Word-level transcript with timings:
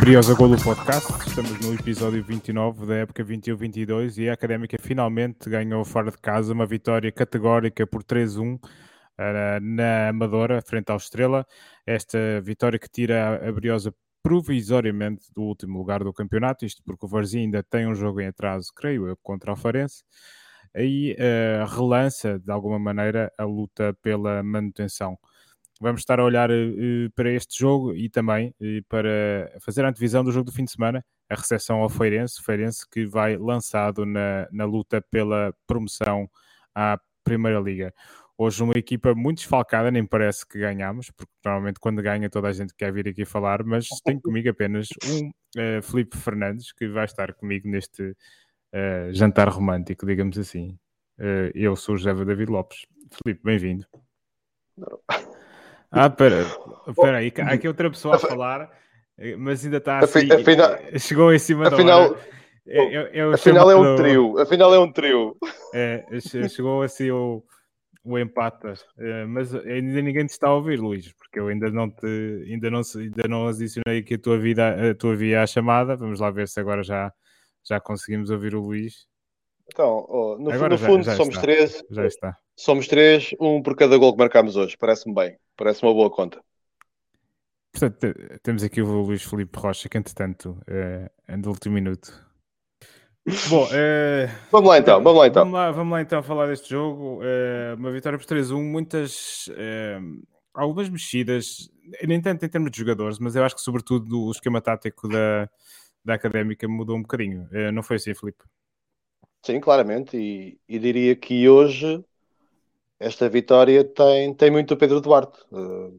Briosa 0.00 0.34
Golo 0.34 0.56
Podcast, 0.56 1.12
estamos 1.28 1.60
no 1.60 1.74
episódio 1.74 2.24
29 2.24 2.86
da 2.86 2.94
época 2.96 3.22
21-22 3.22 4.16
e 4.16 4.30
a 4.30 4.32
Académica 4.32 4.78
finalmente 4.80 5.50
ganhou 5.50 5.84
fora 5.84 6.10
de 6.10 6.16
casa 6.16 6.54
uma 6.54 6.64
vitória 6.64 7.12
categórica 7.12 7.86
por 7.86 8.02
3-1 8.02 8.56
uh, 8.56 8.60
na 9.60 10.08
Amadora, 10.08 10.62
frente 10.62 10.90
ao 10.90 10.96
Estrela. 10.96 11.46
Esta 11.86 12.40
vitória 12.40 12.78
que 12.78 12.88
tira 12.88 13.46
a 13.46 13.52
Briosa 13.52 13.94
provisoriamente 14.22 15.26
do 15.36 15.42
último 15.42 15.76
lugar 15.76 16.02
do 16.02 16.14
campeonato, 16.14 16.64
isto 16.64 16.82
porque 16.82 17.04
o 17.04 17.08
Varzim 17.08 17.40
ainda 17.40 17.62
tem 17.62 17.86
um 17.86 17.94
jogo 17.94 18.22
em 18.22 18.28
atraso, 18.28 18.72
creio 18.74 19.06
eu, 19.06 19.18
contra 19.22 19.52
o 19.52 19.56
Farense. 19.56 20.02
Aí 20.74 21.14
uh, 21.14 21.66
relança, 21.66 22.38
de 22.38 22.50
alguma 22.50 22.78
maneira, 22.78 23.30
a 23.36 23.44
luta 23.44 23.94
pela 24.02 24.42
manutenção 24.42 25.18
vamos 25.80 26.02
estar 26.02 26.20
a 26.20 26.24
olhar 26.24 26.50
uh, 26.50 27.10
para 27.14 27.32
este 27.32 27.58
jogo 27.58 27.94
e 27.94 28.10
também 28.10 28.54
uh, 28.60 28.84
para 28.88 29.50
fazer 29.60 29.84
a 29.84 29.88
antevisão 29.88 30.22
do 30.22 30.30
jogo 30.30 30.44
do 30.44 30.52
fim 30.52 30.64
de 30.64 30.70
semana, 30.70 31.02
a 31.28 31.34
recepção 31.34 31.78
ao 31.78 31.88
Feirense, 31.88 32.42
Feirense 32.42 32.86
que 32.88 33.06
vai 33.06 33.36
lançado 33.36 34.04
na, 34.04 34.46
na 34.52 34.66
luta 34.66 35.00
pela 35.10 35.54
promoção 35.66 36.28
à 36.74 37.00
Primeira 37.24 37.58
Liga. 37.58 37.94
Hoje 38.36 38.62
uma 38.62 38.72
equipa 38.76 39.14
muito 39.14 39.38
desfalcada, 39.38 39.90
nem 39.90 40.04
parece 40.04 40.46
que 40.46 40.58
ganhamos, 40.58 41.10
porque 41.10 41.32
normalmente 41.44 41.80
quando 41.80 42.02
ganha 42.02 42.28
toda 42.28 42.48
a 42.48 42.52
gente 42.52 42.74
quer 42.74 42.92
vir 42.92 43.08
aqui 43.08 43.24
falar, 43.24 43.62
mas 43.64 43.88
tenho 44.04 44.20
comigo 44.20 44.48
apenas 44.50 44.88
um 45.06 45.28
uh, 45.28 45.82
Felipe 45.82 46.16
Fernandes, 46.16 46.72
que 46.72 46.88
vai 46.88 47.06
estar 47.06 47.32
comigo 47.34 47.68
neste 47.68 48.14
jantar 49.10 49.48
romântico, 49.48 50.06
digamos 50.06 50.38
assim. 50.38 50.78
eu 51.56 51.74
sou 51.74 51.96
o 51.96 51.98
José 51.98 52.24
David 52.24 52.52
Lopes. 52.52 52.86
Felipe, 53.10 53.40
bem-vindo. 53.42 53.84
Ah, 55.90 56.08
pera, 56.08 56.46
pera 56.94 57.18
aí, 57.18 57.32
há 57.38 57.52
aqui 57.52 57.66
outra 57.66 57.90
pessoa 57.90 58.16
a 58.16 58.18
falar, 58.18 58.70
mas 59.38 59.64
ainda 59.64 59.78
está 59.78 59.98
assim, 59.98 60.32
afinal, 60.32 60.78
chegou 60.98 61.32
em 61.32 61.38
cima 61.38 61.66
afinal, 61.66 62.14
da 62.14 62.20
eu, 62.66 63.06
eu 63.08 63.32
afinal 63.32 63.70
é 63.70 63.74
um 63.74 63.96
trio, 63.96 64.38
afinal 64.38 64.72
é 64.72 64.78
um 64.78 64.92
trio. 64.92 65.36
É, 65.74 66.04
chegou 66.48 66.82
assim 66.82 67.10
o, 67.10 67.42
o 68.04 68.18
empate, 68.18 68.68
é, 68.98 69.24
mas 69.24 69.52
ainda 69.54 70.00
ninguém 70.00 70.26
te 70.26 70.30
está 70.30 70.48
a 70.48 70.54
ouvir, 70.54 70.78
Luís, 70.78 71.12
porque 71.12 71.40
eu 71.40 71.48
ainda 71.48 71.70
não 71.70 71.90
te, 71.90 72.06
ainda 72.46 72.70
não, 72.70 72.82
ainda 72.94 73.28
não 73.28 73.48
adicionei 73.48 73.98
aqui 73.98 74.14
a 74.14 74.18
tua 74.18 74.38
vida, 74.38 74.90
a 74.90 74.94
tua 74.94 75.16
via 75.16 75.42
à 75.42 75.46
chamada, 75.46 75.96
vamos 75.96 76.20
lá 76.20 76.30
ver 76.30 76.46
se 76.46 76.60
agora 76.60 76.84
já, 76.84 77.12
já 77.64 77.80
conseguimos 77.80 78.30
ouvir 78.30 78.54
o 78.54 78.60
Luís. 78.60 79.08
Então, 79.72 80.06
oh, 80.08 80.36
no, 80.38 80.50
no 80.50 80.76
já, 80.76 80.86
fundo 80.86 81.02
já 81.04 81.16
somos 81.16 81.34
está. 81.34 81.40
três. 81.40 81.84
Já 81.90 82.06
está. 82.06 82.36
Somos 82.56 82.88
três, 82.88 83.30
um 83.40 83.62
por 83.62 83.76
cada 83.76 83.96
gol 83.96 84.12
que 84.12 84.18
marcamos 84.18 84.56
hoje. 84.56 84.76
Parece-me 84.76 85.14
bem. 85.14 85.36
Parece 85.60 85.82
uma 85.82 85.92
boa 85.92 86.08
conta. 86.08 86.42
Portanto, 87.70 88.14
temos 88.42 88.62
aqui 88.62 88.80
o 88.80 89.02
Luís 89.02 89.22
Felipe 89.22 89.58
Rocha, 89.58 89.90
que 89.90 89.98
entretanto 89.98 90.58
é, 90.66 91.10
é 91.28 91.36
do 91.36 91.50
último 91.50 91.74
minuto. 91.74 92.10
Bom, 93.50 93.68
é... 93.70 94.30
vamos 94.50 94.70
lá 94.70 94.78
então, 94.78 95.02
vamos 95.02 95.20
lá 95.20 95.26
então. 95.26 95.42
Vamos 95.42 95.58
lá, 95.58 95.70
vamos 95.70 95.92
lá 95.92 96.00
então 96.00 96.22
falar 96.22 96.46
deste 96.46 96.70
jogo. 96.70 97.20
É, 97.22 97.74
uma 97.76 97.90
vitória 97.90 98.18
por 98.18 98.24
3-1, 98.24 98.58
muitas. 98.58 99.50
É, 99.54 100.00
algumas 100.54 100.88
mexidas, 100.88 101.70
nem 102.08 102.22
tanto 102.22 102.42
em 102.42 102.48
termos 102.48 102.70
de 102.70 102.78
jogadores, 102.78 103.18
mas 103.18 103.36
eu 103.36 103.44
acho 103.44 103.54
que 103.54 103.60
sobretudo 103.60 104.18
o 104.18 104.30
esquema 104.30 104.62
tático 104.62 105.10
da, 105.10 105.46
da 106.02 106.14
académica 106.14 106.66
mudou 106.66 106.96
um 106.96 107.02
bocadinho. 107.02 107.46
Não 107.74 107.82
foi 107.82 107.96
assim, 107.96 108.14
Felipe? 108.14 108.44
Sim, 109.44 109.60
claramente, 109.60 110.16
e, 110.16 110.58
e, 110.66 110.78
diria 110.78 111.14
que 111.14 111.46
hoje 111.50 112.02
esta 113.00 113.28
vitória 113.28 113.82
tem, 113.82 114.34
tem 114.34 114.50
muito 114.50 114.74
o 114.74 114.76
Pedro 114.76 115.00
Duarte. 115.00 115.38
Uh, 115.50 115.98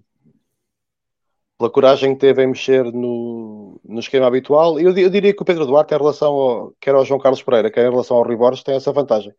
pela 1.58 1.70
coragem 1.70 2.14
que 2.14 2.22
teve 2.22 2.44
em 2.44 2.48
mexer 2.48 2.84
no, 2.86 3.80
no 3.84 4.00
esquema 4.00 4.28
habitual, 4.28 4.80
eu, 4.80 4.95
eu 4.98 5.10
diria 5.10 5.34
que 5.34 5.42
o 5.42 5.45
Pedro 5.45 5.66
Duarte, 5.66 5.94
em 5.94 5.98
relação 5.98 6.34
ao, 6.34 6.72
quer 6.80 6.95
ao 6.95 7.06
João 7.06 7.20
Carlos 7.20 7.44
Pereira, 7.44 7.72
quer 7.72 7.88
em 7.88 7.92
relação 7.92 8.17
ao 8.17 8.23
Rui 8.23 8.36
Borges, 8.36 8.64
tem 8.64 8.76
essa 8.76 8.92
vantagem. 8.92 9.34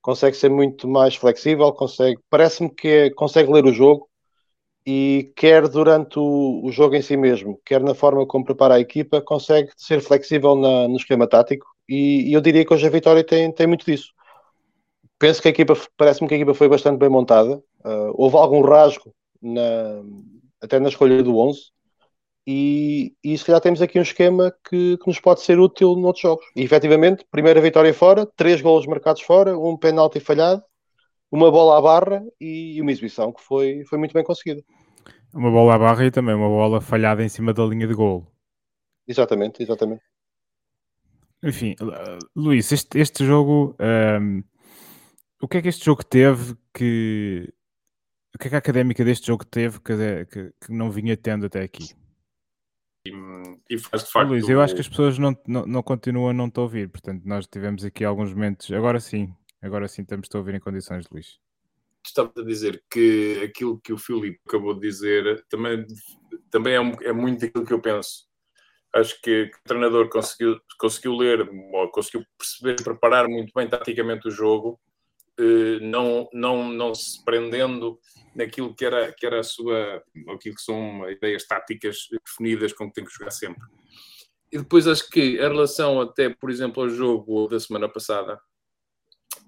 Consegue 0.00 0.36
ser 0.36 0.50
muito 0.50 0.88
mais 0.88 1.16
flexível, 1.16 1.72
consegue, 1.72 2.18
parece-me 2.30 2.70
que 2.70 2.88
é, 2.88 3.10
consegue 3.10 3.52
ler 3.52 3.64
o 3.66 3.72
jogo 3.72 4.08
e 4.86 5.32
quer 5.36 5.68
durante 5.68 6.18
o, 6.18 6.62
o, 6.64 6.72
jogo 6.72 6.94
em 6.94 7.02
si 7.02 7.16
mesmo, 7.16 7.60
quer 7.64 7.82
na 7.82 7.94
forma 7.94 8.26
como 8.26 8.44
prepara 8.44 8.76
a 8.76 8.80
equipa, 8.80 9.20
consegue 9.20 9.70
ser 9.76 10.00
flexível 10.00 10.54
na, 10.54 10.88
no 10.88 10.96
esquema 10.96 11.26
tático 11.28 11.66
e, 11.88 12.30
e, 12.30 12.32
eu 12.32 12.40
diria 12.40 12.64
que 12.64 12.72
hoje 12.72 12.86
a 12.86 12.90
vitória 12.90 13.24
tem, 13.24 13.52
tem 13.52 13.66
muito 13.66 13.84
disso. 13.84 14.12
Penso 15.18 15.40
que 15.40 15.48
a 15.48 15.50
equipa, 15.50 15.74
parece-me 15.96 16.28
que 16.28 16.34
a 16.34 16.36
equipa 16.36 16.54
foi 16.54 16.68
bastante 16.68 16.98
bem 16.98 17.08
montada. 17.08 17.56
Uh, 17.84 18.12
houve 18.14 18.36
algum 18.36 18.60
rasgo 18.60 19.14
na, 19.40 20.02
até 20.60 20.78
na 20.78 20.88
escolha 20.88 21.22
do 21.22 21.38
11 21.38 21.60
e, 22.46 23.14
e 23.24 23.36
se 23.36 23.44
calhar 23.44 23.60
temos 23.60 23.82
aqui 23.82 23.98
um 23.98 24.02
esquema 24.02 24.54
que, 24.68 24.96
que 24.98 25.06
nos 25.06 25.18
pode 25.18 25.40
ser 25.40 25.58
útil 25.58 25.96
noutros 25.96 26.22
jogos. 26.22 26.44
E 26.54 26.62
efetivamente, 26.62 27.26
primeira 27.30 27.60
vitória 27.60 27.92
fora, 27.92 28.24
três 28.36 28.60
golos 28.60 28.86
marcados 28.86 29.22
fora, 29.22 29.58
um 29.58 29.76
penalti 29.76 30.20
falhado, 30.20 30.62
uma 31.30 31.50
bola 31.50 31.78
à 31.78 31.82
barra 31.82 32.24
e 32.40 32.80
uma 32.80 32.92
exibição 32.92 33.32
que 33.32 33.42
foi, 33.42 33.84
foi 33.84 33.98
muito 33.98 34.12
bem 34.12 34.22
conseguida. 34.22 34.62
Uma 35.34 35.50
bola 35.50 35.74
à 35.74 35.78
barra 35.78 36.06
e 36.06 36.10
também 36.10 36.34
uma 36.34 36.48
bola 36.48 36.80
falhada 36.80 37.24
em 37.24 37.28
cima 37.28 37.52
da 37.52 37.64
linha 37.64 37.86
de 37.86 37.94
gol. 37.94 38.26
Exatamente, 39.08 39.62
exatamente. 39.62 40.02
Enfim, 41.42 41.74
Luís, 42.34 42.70
este, 42.72 42.98
este 42.98 43.24
jogo, 43.24 43.76
um, 43.80 44.42
o 45.40 45.48
que 45.48 45.58
é 45.58 45.62
que 45.62 45.68
este 45.68 45.84
jogo 45.84 46.04
teve 46.04 46.56
que. 46.72 47.52
O 48.34 48.38
que 48.38 48.48
é 48.48 48.50
que 48.50 48.56
a 48.56 48.58
académica 48.58 49.04
deste 49.04 49.26
jogo 49.26 49.44
teve 49.44 49.80
que, 49.80 49.94
que, 50.26 50.52
que 50.60 50.72
não 50.72 50.90
vinha 50.90 51.16
tendo 51.16 51.46
até 51.46 51.62
aqui? 51.62 51.94
E, 53.06 53.10
e 53.70 53.78
faz 53.78 54.04
de 54.04 54.10
facto. 54.10 54.28
Luís, 54.28 54.48
eu 54.48 54.60
acho 54.60 54.74
que 54.74 54.80
as 54.80 54.88
pessoas 54.88 55.18
não, 55.18 55.34
não, 55.46 55.64
não 55.64 55.82
continuam 55.82 56.28
a 56.28 56.34
não 56.34 56.50
te 56.50 56.60
ouvir, 56.60 56.88
portanto, 56.88 57.22
nós 57.24 57.46
tivemos 57.46 57.84
aqui 57.84 58.04
alguns 58.04 58.32
momentos. 58.34 58.70
Agora 58.72 59.00
sim, 59.00 59.34
agora 59.62 59.88
sim 59.88 60.02
estamos 60.02 60.28
a 60.32 60.38
ouvir 60.38 60.54
em 60.54 60.60
condições, 60.60 61.06
Luís. 61.10 61.38
Estava 62.04 62.32
a 62.36 62.44
dizer 62.44 62.82
que 62.90 63.42
aquilo 63.42 63.80
que 63.80 63.92
o 63.92 63.98
Filipe 63.98 64.38
acabou 64.46 64.74
de 64.74 64.80
dizer 64.80 65.44
também, 65.48 65.84
também 66.50 66.74
é, 66.74 67.08
é 67.08 67.12
muito 67.12 67.44
aquilo 67.44 67.64
que 67.64 67.72
eu 67.72 67.80
penso 67.80 68.26
acho 68.98 69.20
que, 69.20 69.44
o 69.44 69.68
treinador 69.68 70.08
conseguiu, 70.08 70.60
conseguiu 70.78 71.16
ler, 71.16 71.48
conseguiu 71.92 72.24
perceber, 72.36 72.82
preparar 72.82 73.28
muito 73.28 73.52
bem 73.54 73.68
taticamente 73.68 74.28
o 74.28 74.30
jogo, 74.30 74.80
não, 75.82 76.28
não, 76.32 76.70
não 76.72 76.94
se 76.94 77.22
prendendo 77.24 77.98
naquilo 78.36 78.74
que 78.74 78.84
era, 78.84 79.12
que 79.12 79.26
era 79.26 79.40
a 79.40 79.42
sua, 79.42 80.02
aquilo 80.28 80.54
que 80.54 80.62
são 80.62 81.08
ideias 81.10 81.46
táticas 81.46 82.06
definidas 82.10 82.72
com 82.72 82.88
que 82.88 82.94
tem 82.94 83.04
que 83.04 83.12
jogar 83.12 83.30
sempre. 83.30 83.62
E 84.52 84.58
depois 84.58 84.86
acho 84.86 85.08
que 85.10 85.20
em 85.20 85.36
relação 85.36 86.00
até, 86.00 86.28
por 86.28 86.50
exemplo, 86.50 86.82
ao 86.82 86.88
jogo 86.88 87.48
da 87.48 87.58
semana 87.58 87.88
passada, 87.88 88.38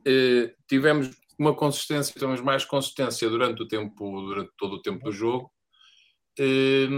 eh, 0.05 0.55
tivemos 0.67 1.11
uma 1.39 1.55
consistência, 1.55 2.13
tivemos 2.13 2.41
mais 2.41 2.65
consistência 2.65 3.29
durante 3.29 3.63
o 3.63 3.69
tempo, 3.69 4.21
durante 4.23 4.51
todo 4.57 4.75
o 4.75 4.83
tempo 4.83 5.05
do 5.05 5.13
jogo. 5.13 5.51
Eh, 6.39 6.89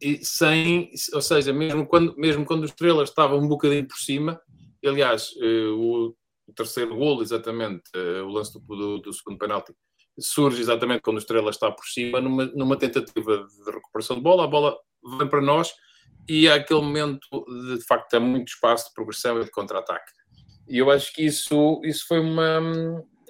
e 0.00 0.24
sem, 0.24 0.90
ou 1.14 1.22
seja, 1.22 1.52
mesmo 1.52 1.86
quando, 1.86 2.16
mesmo 2.16 2.44
quando 2.44 2.62
o 2.62 2.66
Estrela 2.66 3.02
estava 3.02 3.36
um 3.36 3.48
bocadinho 3.48 3.86
por 3.86 3.96
cima, 3.96 4.40
aliás, 4.84 5.30
o, 5.74 6.14
o, 6.46 6.52
terceiro 6.52 6.94
golo, 6.94 7.22
exatamente, 7.22 7.82
uh, 7.94 8.24
o 8.24 8.28
lance 8.28 8.52
do, 8.52 8.60
do, 8.60 8.98
do, 8.98 9.12
segundo 9.12 9.38
penalti, 9.38 9.72
surge 10.18 10.60
exatamente 10.60 11.02
quando 11.02 11.16
o 11.16 11.20
Estrela 11.20 11.50
está 11.50 11.70
por 11.70 11.84
cima, 11.84 12.20
numa, 12.20 12.46
numa 12.46 12.76
tentativa 12.76 13.46
de 13.46 13.70
recuperação 13.70 14.16
de 14.16 14.22
bola, 14.22 14.44
a 14.44 14.46
bola 14.46 14.76
vem 15.18 15.28
para 15.28 15.42
nós 15.42 15.72
e 16.28 16.48
há 16.48 16.54
aquele 16.54 16.80
momento 16.80 17.26
de, 17.46 17.78
de 17.78 17.84
facto 17.84 18.14
há 18.14 18.20
muito 18.20 18.48
espaço 18.48 18.88
de 18.88 18.94
progressão 18.94 19.40
e 19.40 19.44
de 19.44 19.50
contra-ataque. 19.50 20.10
E 20.68 20.78
eu 20.78 20.90
acho 20.90 21.12
que 21.12 21.24
isso, 21.24 21.80
isso 21.84 22.06
foi, 22.08 22.18
uma, 22.18 22.60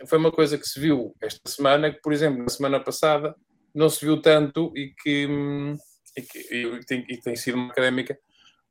foi 0.07 0.19
uma 0.19 0.33
coisa 0.33 0.57
que 0.57 0.67
se 0.67 0.79
viu 0.81 1.15
esta 1.21 1.41
semana, 1.47 1.93
que, 1.93 2.01
por 2.01 2.13
exemplo, 2.13 2.43
na 2.43 2.49
semana 2.49 2.81
passada 2.81 3.35
não 3.75 3.89
se 3.91 4.05
viu 4.05 4.23
tanto 4.23 4.73
e 4.75 4.95
que 5.03 5.27
hum, 5.27 5.77
e, 6.17 6.23
que, 6.23 6.39
e, 6.39 6.81
tem, 6.87 7.05
e 7.09 7.21
tem 7.21 7.37
sido 7.37 7.57
uma 7.57 7.71
académica 7.71 8.19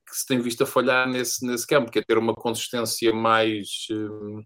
que 0.07 0.15
se 0.15 0.25
tem 0.25 0.39
visto 0.39 0.63
a 0.63 0.67
falhar 0.67 1.07
nesse, 1.07 1.45
nesse 1.45 1.65
campo, 1.65 1.91
que 1.91 1.99
é 1.99 2.03
ter 2.03 2.17
uma 2.17 2.33
consistência 2.33 3.13
mais. 3.13 3.87
Uh, 3.91 4.43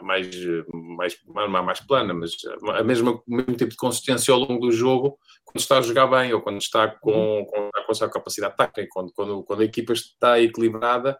mais, 0.00 0.34
mais, 0.72 1.18
mais, 1.26 1.50
mais 1.50 1.80
plana, 1.80 2.14
mas 2.14 2.32
a 2.74 2.82
mesma, 2.82 3.12
o 3.12 3.22
mesmo 3.26 3.54
tipo 3.56 3.72
de 3.72 3.76
consistência 3.76 4.32
ao 4.32 4.40
longo 4.40 4.58
do 4.58 4.72
jogo 4.72 5.18
quando 5.44 5.60
está 5.60 5.76
a 5.76 5.82
jogar 5.82 6.06
bem 6.06 6.32
ou 6.32 6.40
quando 6.40 6.56
está 6.56 6.88
com, 6.88 7.44
com, 7.44 7.68
com 7.70 7.92
a 7.92 7.94
sua 7.94 8.08
capacidade 8.08 8.56
técnica, 8.56 8.88
quando, 8.90 9.12
quando, 9.12 9.42
quando 9.44 9.60
a 9.60 9.64
equipa 9.66 9.92
está 9.92 10.40
equilibrada 10.40 11.18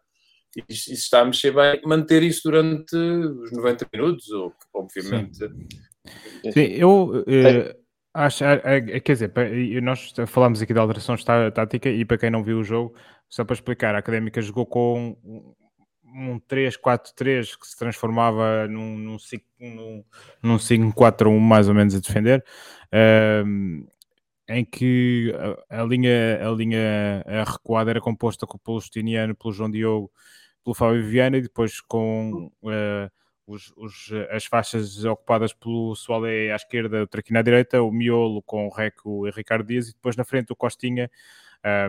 e, 0.57 0.61
e 0.71 0.95
está 0.95 1.21
a 1.21 1.25
mexer 1.27 1.55
bem, 1.55 1.83
manter 1.85 2.23
isso 2.23 2.41
durante 2.45 2.97
os 2.97 3.53
90 3.53 3.87
minutos, 3.93 4.31
ou, 4.31 4.55
obviamente. 4.73 5.37
Sim, 5.37 6.53
Sim 6.53 6.65
eu. 6.79 7.25
Uh 7.27 7.88
Acho, 8.15 8.45
é, 8.45 8.61
é, 8.65 9.01
quer 9.01 9.13
dizer, 9.13 9.33
nós 9.83 10.13
falámos 10.27 10.63
aqui 10.63 10.73
de 10.73 10.79
alterações 10.79 11.23
tática 11.25 11.89
e 11.89 12.05
para 12.05 12.19
quem 12.19 12.31
não 12.31 12.43
viu 12.43 12.59
o 12.59 12.65
jogo, 12.65 12.95
só 13.29 13.45
para 13.45 13.55
explicar, 13.55 13.95
a 13.95 13.99
Académica 13.99 14.41
jogou 14.41 14.67
com 14.67 15.17
um 16.05 16.41
3-4-3 16.41 17.59
que 17.59 17.67
se 17.67 17.77
transformava 17.77 18.67
num, 18.67 18.97
num, 18.97 20.05
num 20.43 20.57
5-4-1 20.57 21.39
mais 21.39 21.69
ou 21.69 21.75
menos 21.75 21.95
a 21.95 22.01
defender. 22.01 22.45
Um, 23.45 23.87
em 24.49 24.65
que 24.65 25.35
a, 25.69 25.83
a, 25.83 25.85
linha, 25.85 26.41
a 26.49 26.51
linha 26.51 27.23
recuada 27.47 27.91
era 27.91 28.01
composta 28.01 28.47
pelo 28.65 28.81
Justiniano, 28.81 29.37
pelo 29.37 29.53
João 29.53 29.71
Diogo, 29.71 30.11
pelo 30.65 30.75
Fábio 30.75 31.07
Viana 31.07 31.37
e 31.37 31.43
depois 31.43 31.81
com 31.83 32.51
uh, 32.63 33.11
os, 33.49 33.73
os, 33.77 34.11
as 34.31 34.45
faixas 34.45 35.05
ocupadas 35.05 35.53
pelo 35.53 35.97
Soalé 35.97 36.53
à 36.53 36.57
esquerda, 36.57 37.03
o 37.03 37.07
Traquina 37.07 37.41
à 37.41 37.43
direita, 37.43 37.83
o 37.83 37.91
Miolo 37.91 38.43
com 38.43 38.67
o 38.67 38.71
Reco 38.71 39.27
e 39.27 39.31
Ricardo 39.31 39.67
Dias 39.67 39.89
e 39.89 39.95
depois 39.95 40.17
na 40.17 40.25
frente 40.25 40.53
o 40.53 40.57
Costinha 40.57 41.11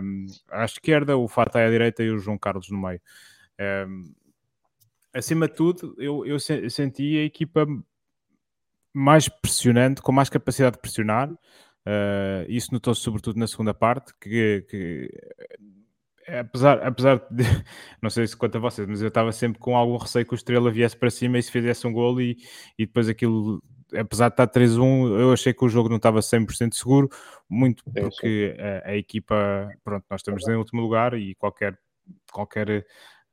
um, 0.01 0.25
à 0.49 0.63
esquerda, 0.65 1.17
o 1.17 1.27
Fatai 1.27 1.65
à 1.65 1.69
direita 1.69 2.01
e 2.01 2.09
o 2.09 2.17
João 2.17 2.37
Carlos 2.37 2.69
no 2.69 2.79
meio. 2.79 3.01
Um, 3.87 4.13
acima 5.13 5.47
de 5.47 5.53
tudo, 5.53 5.95
eu, 5.97 6.25
eu 6.25 6.39
senti 6.39 7.17
a 7.17 7.23
equipa 7.23 7.67
mais 8.93 9.27
pressionante, 9.27 10.01
com 10.01 10.11
mais 10.11 10.29
capacidade 10.29 10.77
de 10.77 10.81
pressionar. 10.81 11.29
Uh, 11.31 12.45
isso 12.47 12.73
notou-se 12.73 13.01
sobretudo 13.01 13.37
na 13.37 13.47
segunda 13.47 13.73
parte, 13.73 14.13
que, 14.19 14.65
que 14.69 15.09
apesar, 16.39 16.85
apesar 16.85 17.17
de, 17.31 17.43
não 18.01 18.09
sei 18.09 18.27
se 18.27 18.35
quanto 18.35 18.57
a 18.57 18.59
vocês, 18.59 18.87
mas 18.87 19.01
eu 19.01 19.07
estava 19.07 19.31
sempre 19.31 19.59
com 19.59 19.75
algum 19.75 19.97
receio 19.97 20.25
que 20.25 20.33
o 20.33 20.35
Estrela 20.35 20.71
viesse 20.71 20.95
para 20.95 21.09
cima 21.09 21.37
e 21.37 21.43
se 21.43 21.51
fizesse 21.51 21.87
um 21.87 21.93
gol 21.93 22.19
e, 22.21 22.37
e 22.77 22.85
depois 22.85 23.09
aquilo, 23.09 23.61
apesar 23.95 24.29
de 24.29 24.33
estar 24.33 24.47
3-1, 24.47 25.19
eu 25.19 25.31
achei 25.33 25.53
que 25.53 25.65
o 25.65 25.69
jogo 25.69 25.89
não 25.89 25.97
estava 25.97 26.19
100% 26.19 26.73
seguro, 26.73 27.09
muito 27.49 27.83
porque 27.83 28.55
a, 28.59 28.89
a, 28.89 28.97
equipa, 28.97 29.69
pronto, 29.83 30.05
nós 30.09 30.21
estamos 30.21 30.47
em 30.47 30.55
último 30.55 30.81
lugar 30.81 31.13
e 31.13 31.35
qualquer, 31.35 31.77
qualquer 32.31 32.85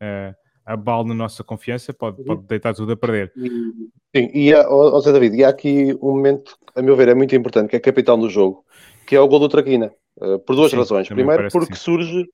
uh, 0.02 0.34
abalo 0.64 1.06
na 1.08 1.14
nossa 1.14 1.44
confiança 1.44 1.92
pode, 1.92 2.24
pode 2.24 2.42
deitar 2.42 2.74
tudo 2.74 2.92
a 2.92 2.96
perder. 2.96 3.32
Sim, 3.34 4.30
e 4.34 4.52
há, 4.52 4.68
oh, 4.68 5.00
Zé 5.00 5.12
David, 5.12 5.36
e 5.36 5.44
há 5.44 5.48
aqui 5.48 5.96
um 6.02 6.12
momento, 6.16 6.56
a 6.74 6.82
meu 6.82 6.96
ver, 6.96 7.08
é 7.08 7.14
muito 7.14 7.36
importante, 7.36 7.70
que 7.70 7.76
é 7.76 7.78
a 7.78 7.82
capital 7.82 8.16
do 8.16 8.28
jogo, 8.28 8.64
que 9.06 9.14
é 9.14 9.20
o 9.20 9.28
gol 9.28 9.38
do 9.38 9.48
Traquina, 9.48 9.92
uh, 10.18 10.38
por 10.40 10.56
duas 10.56 10.70
Sim, 10.70 10.78
razões. 10.78 11.08
Primeiro, 11.08 11.48
porque 11.52 11.76
surge 11.76 12.26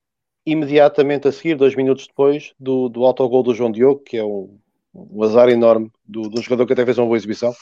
imediatamente 0.45 1.29
a 1.29 1.33
seguir, 1.33 1.57
dois 1.57 1.75
minutos 1.75 2.07
depois, 2.07 2.53
do, 2.59 2.89
do 2.89 3.05
autogol 3.05 3.43
do 3.43 3.55
João 3.55 3.71
Diogo, 3.71 4.01
que 4.01 4.17
é 4.17 4.25
um, 4.25 4.59
um 4.95 5.23
azar 5.23 5.49
enorme 5.49 5.91
do, 6.05 6.29
do, 6.29 6.43
jogador 6.43 6.67
que 6.67 6.73
até 6.73 6.85
fez 6.85 6.99
uma 6.99 7.07
boa 7.07 7.17
exibição, 7.17 7.53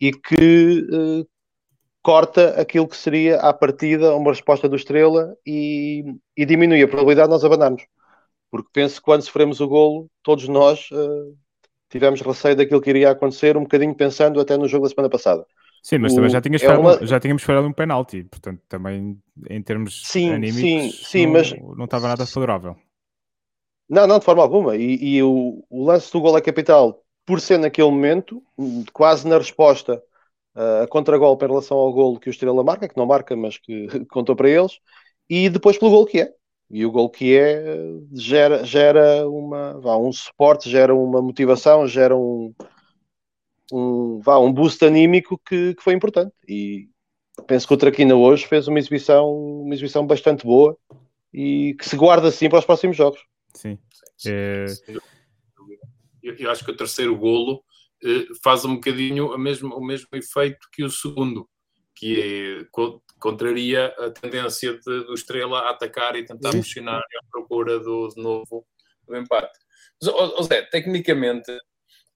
e 0.00 0.12
que 0.12 0.86
uh, 0.90 1.26
corta 2.02 2.60
aquilo 2.60 2.88
que 2.88 2.96
seria 2.96 3.40
à 3.40 3.52
partida 3.52 4.14
uma 4.14 4.30
resposta 4.30 4.68
do 4.68 4.76
Estrela 4.76 5.36
e, 5.46 6.04
e 6.36 6.44
diminui 6.44 6.82
a 6.82 6.88
probabilidade 6.88 7.28
de 7.28 7.32
nós 7.34 7.44
abandarmos. 7.44 7.82
Porque 8.50 8.68
penso 8.72 8.96
que 8.96 9.02
quando 9.02 9.22
sofremos 9.22 9.60
o 9.60 9.66
golo, 9.66 10.08
todos 10.22 10.46
nós 10.48 10.88
uh, 10.92 11.36
tivemos 11.88 12.20
receio 12.20 12.56
daquilo 12.56 12.80
que 12.80 12.90
iria 12.90 13.10
acontecer, 13.10 13.56
um 13.56 13.62
bocadinho 13.62 13.94
pensando 13.94 14.40
até 14.40 14.56
no 14.56 14.68
jogo 14.68 14.84
da 14.84 14.90
semana 14.90 15.10
passada. 15.10 15.44
Sim, 15.84 15.98
mas 15.98 16.12
o, 16.12 16.16
também 16.16 16.30
já, 16.30 16.40
tinhas 16.40 16.62
é 16.62 16.78
uma... 16.78 17.06
já 17.06 17.20
tínhamos 17.20 17.42
falado 17.42 17.66
um 17.66 17.72
penalti, 17.72 18.24
portanto, 18.24 18.62
também 18.66 19.20
em 19.50 19.62
termos 19.62 20.00
sim, 20.06 20.32
anímicos 20.32 20.60
sim, 20.62 20.90
sim, 20.90 21.26
não, 21.26 21.32
mas... 21.34 21.52
não 21.76 21.84
estava 21.84 22.08
nada 22.08 22.24
favorável. 22.24 22.74
Não, 23.86 24.06
não, 24.06 24.18
de 24.18 24.24
forma 24.24 24.42
alguma. 24.42 24.76
E, 24.76 25.16
e 25.16 25.22
o, 25.22 25.62
o, 25.68 25.84
lance 25.84 26.10
do 26.10 26.22
gol 26.22 26.38
é 26.38 26.40
capital, 26.40 27.04
por 27.26 27.38
ser 27.38 27.58
naquele 27.58 27.90
momento, 27.90 28.42
quase 28.94 29.28
na 29.28 29.36
resposta 29.36 30.02
uh, 30.56 30.84
a 30.84 30.88
contragolpe 30.88 31.44
em 31.44 31.48
relação 31.48 31.76
ao 31.76 31.92
gol 31.92 32.18
que 32.18 32.30
o 32.30 32.32
Estrela 32.32 32.64
marca, 32.64 32.88
que 32.88 32.96
não 32.96 33.04
marca, 33.04 33.36
mas 33.36 33.58
que 33.58 33.86
contou 34.08 34.34
para 34.34 34.48
eles, 34.48 34.80
e 35.28 35.50
depois 35.50 35.76
pelo 35.76 35.90
gol 35.90 36.06
que 36.06 36.22
é. 36.22 36.32
E 36.70 36.86
o 36.86 36.90
gol 36.90 37.10
que 37.10 37.36
é 37.36 37.62
gera, 38.14 38.64
gera 38.64 39.28
uma, 39.28 39.78
vá, 39.80 39.98
um 39.98 40.10
suporte, 40.10 40.70
gera 40.70 40.94
uma 40.94 41.20
motivação, 41.20 41.86
gera 41.86 42.16
um, 42.16 42.54
um, 43.72 44.20
vá, 44.20 44.38
um 44.38 44.52
boost 44.52 44.84
anímico 44.84 45.40
que, 45.46 45.74
que 45.74 45.82
foi 45.82 45.94
importante. 45.94 46.32
E 46.48 46.88
penso 47.46 47.66
que 47.66 47.74
o 47.74 47.76
Traquina 47.76 48.14
hoje 48.14 48.46
fez 48.46 48.68
uma 48.68 48.78
exibição, 48.78 49.30
uma 49.32 49.74
exibição 49.74 50.06
bastante 50.06 50.44
boa 50.44 50.76
e 51.32 51.74
que 51.74 51.88
se 51.88 51.96
guarda 51.96 52.28
assim 52.28 52.48
para 52.48 52.58
os 52.58 52.64
próximos 52.64 52.96
jogos. 52.96 53.20
Sim. 53.54 53.78
É... 54.26 54.66
Eu, 56.22 56.36
eu, 56.36 56.50
acho 56.50 56.64
que 56.64 56.70
o 56.70 56.76
terceiro 56.76 57.16
golo 57.16 57.62
eh, 58.02 58.26
faz 58.42 58.64
um 58.64 58.76
bocadinho 58.76 59.34
o 59.34 59.38
mesmo, 59.38 59.74
o 59.74 59.84
mesmo 59.84 60.08
efeito 60.14 60.68
que 60.72 60.82
o 60.82 60.88
segundo, 60.88 61.48
que 61.94 62.20
é, 62.20 62.66
contraria 63.18 63.86
a 63.98 64.10
tendência 64.10 64.74
de, 64.74 65.04
do 65.04 65.14
Estrela 65.14 65.60
a 65.60 65.70
atacar 65.70 66.16
e 66.16 66.24
tentar 66.24 66.50
pressionar 66.50 67.00
à 67.00 67.26
procura 67.30 67.78
do, 67.78 68.08
de 68.08 68.22
novo 68.22 68.66
do 69.06 69.16
empate. 69.16 69.58
Mas, 70.00 70.12
oh, 70.12 70.34
oh 70.38 70.42
Zé, 70.42 70.62
tecnicamente, 70.62 71.50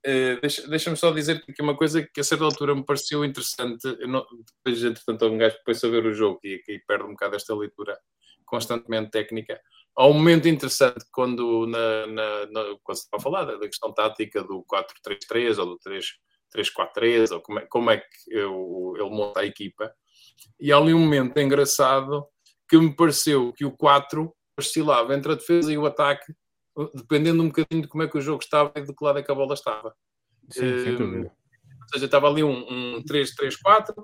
Uh, 0.08 0.40
deixa-me 0.40 0.68
deixa 0.70 0.96
só 0.96 1.10
dizer 1.10 1.44
que 1.44 1.62
uma 1.62 1.76
coisa 1.76 2.02
que 2.02 2.20
a 2.20 2.24
certa 2.24 2.42
altura 2.42 2.74
me 2.74 2.82
pareceu 2.82 3.22
interessante, 3.26 3.84
não, 4.06 4.24
depois, 4.64 4.82
entretanto, 4.82 5.26
um 5.26 5.36
gajo 5.36 5.56
depois 5.56 5.78
saber 5.78 6.06
o 6.06 6.14
jogo 6.14 6.40
e, 6.42 6.62
e 6.66 6.78
perde 6.86 7.04
um 7.04 7.10
bocado 7.10 7.36
esta 7.36 7.54
leitura 7.54 7.98
constantemente 8.46 9.10
técnica. 9.10 9.60
Há 9.94 10.06
um 10.06 10.14
momento 10.14 10.48
interessante 10.48 11.04
quando, 11.12 11.66
na, 11.66 12.06
na, 12.06 12.46
na, 12.46 12.78
quando 12.82 12.96
se 12.96 13.04
está 13.04 13.18
a 13.18 13.20
falar 13.20 13.44
da, 13.44 13.58
questão 13.66 13.92
tática 13.92 14.42
do 14.42 14.64
4-3-3 14.64 15.58
ou 15.58 15.66
do 15.66 15.78
3-4-3, 16.56 17.32
ou 17.32 17.40
como 17.42 17.58
é, 17.58 17.66
como 17.66 17.90
é 17.90 17.98
que 17.98 18.06
eu, 18.30 18.94
ele 18.96 19.10
monta 19.10 19.40
a 19.40 19.44
equipa, 19.44 19.92
e 20.58 20.72
há 20.72 20.78
ali 20.78 20.94
um 20.94 21.00
momento 21.00 21.36
engraçado 21.38 22.24
que 22.66 22.78
me 22.78 22.94
pareceu 22.94 23.52
que 23.52 23.66
o 23.66 23.76
4 23.76 24.32
oscilava 24.58 25.14
entre 25.14 25.32
a 25.32 25.34
defesa 25.34 25.72
e 25.72 25.76
o 25.76 25.84
ataque 25.84 26.32
dependendo 26.94 27.42
um 27.42 27.48
bocadinho 27.48 27.82
de 27.82 27.88
como 27.88 28.02
é 28.02 28.08
que 28.08 28.18
o 28.18 28.20
jogo 28.20 28.42
estava 28.42 28.72
e 28.76 28.82
de 28.82 28.94
que 28.94 29.04
lado 29.04 29.18
é 29.18 29.22
que 29.22 29.30
a 29.30 29.34
bola 29.34 29.54
estava. 29.54 29.94
Sim, 30.50 30.94
uh, 30.94 31.24
ou 31.24 31.88
seja, 31.92 32.06
estava 32.06 32.28
ali 32.28 32.42
um, 32.44 32.96
um 32.96 33.02
3-3-4, 33.02 33.94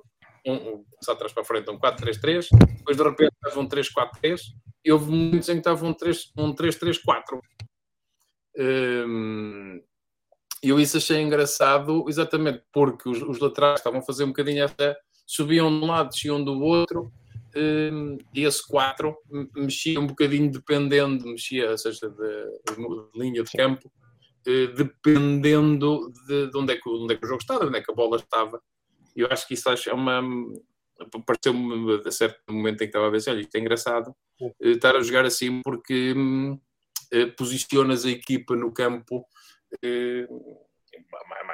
um, 0.47 0.53
um, 0.53 0.85
atrás 1.09 1.33
para 1.33 1.45
frente, 1.45 1.71
um 1.71 1.79
4-3-3, 1.79 2.49
depois 2.79 2.97
de 2.97 3.03
repente 3.03 3.33
estava 3.35 3.61
um 3.61 3.69
3-4-3, 3.69 4.41
e 4.85 4.93
houve 4.93 5.11
momentos 5.11 5.49
em 5.49 5.53
que 5.53 5.59
estava 5.59 5.87
um 5.87 5.95
3-3-4. 6.55 7.41
Um, 8.57 9.83
eu 10.63 10.81
isso 10.81 10.97
achei 10.97 11.21
engraçado, 11.21 12.07
exatamente 12.09 12.63
porque 12.73 13.09
os, 13.09 13.21
os 13.23 13.39
laterais 13.39 13.81
estavam 13.81 14.01
a 14.01 14.03
fazer 14.03 14.25
um 14.25 14.29
bocadinho 14.29 14.65
até, 14.65 14.97
subiam 15.27 15.69
de 15.69 15.85
um 15.85 15.87
lado, 15.87 16.11
desciam 16.11 16.43
do 16.43 16.59
outro, 16.63 17.13
um, 17.57 18.19
esse 18.35 18.67
4 18.67 19.17
mexia 19.55 20.01
um 20.01 20.07
bocadinho 20.07 20.51
dependendo, 20.51 21.27
mexia, 21.27 21.71
ou 21.71 21.79
seja, 21.79 22.09
de, 22.09 22.75
de 22.75 23.19
linha 23.19 23.43
de 23.43 23.51
campo, 23.51 23.91
uh, 24.47 24.75
dependendo 24.75 26.13
de, 26.27 26.51
de, 26.51 26.59
onde, 26.59 26.73
é 26.73 26.77
que, 26.77 26.89
onde 26.89 27.15
é 27.15 27.17
que 27.17 27.25
o 27.25 27.29
jogo 27.29 27.41
estava, 27.41 27.67
onde 27.67 27.79
é 27.79 27.83
que 27.83 27.91
a 27.91 27.95
bola 27.95 28.17
estava. 28.17 28.61
Eu 29.15 29.29
acho 29.31 29.47
que 29.47 29.55
isso 29.55 29.69
acho, 29.69 29.89
é 29.89 29.95
uma. 29.95 30.23
Pareceu-me 31.27 32.01
a 32.07 32.11
certo 32.11 32.41
momento 32.51 32.77
em 32.77 32.79
que 32.79 32.85
estava 32.87 33.09
a 33.09 33.11
ver, 33.11 33.23
olha, 33.29 33.41
isto 33.41 33.55
é 33.55 33.61
engraçado 33.61 34.15
uh, 34.41 34.55
estar 34.61 34.97
a 34.97 35.03
jogar 35.03 35.25
assim 35.25 35.61
porque 35.63 36.13
uh, 36.13 37.37
posicionas 37.37 38.05
a 38.05 38.11
equipa 38.11 38.55
no 38.57 38.73
campo 38.73 39.25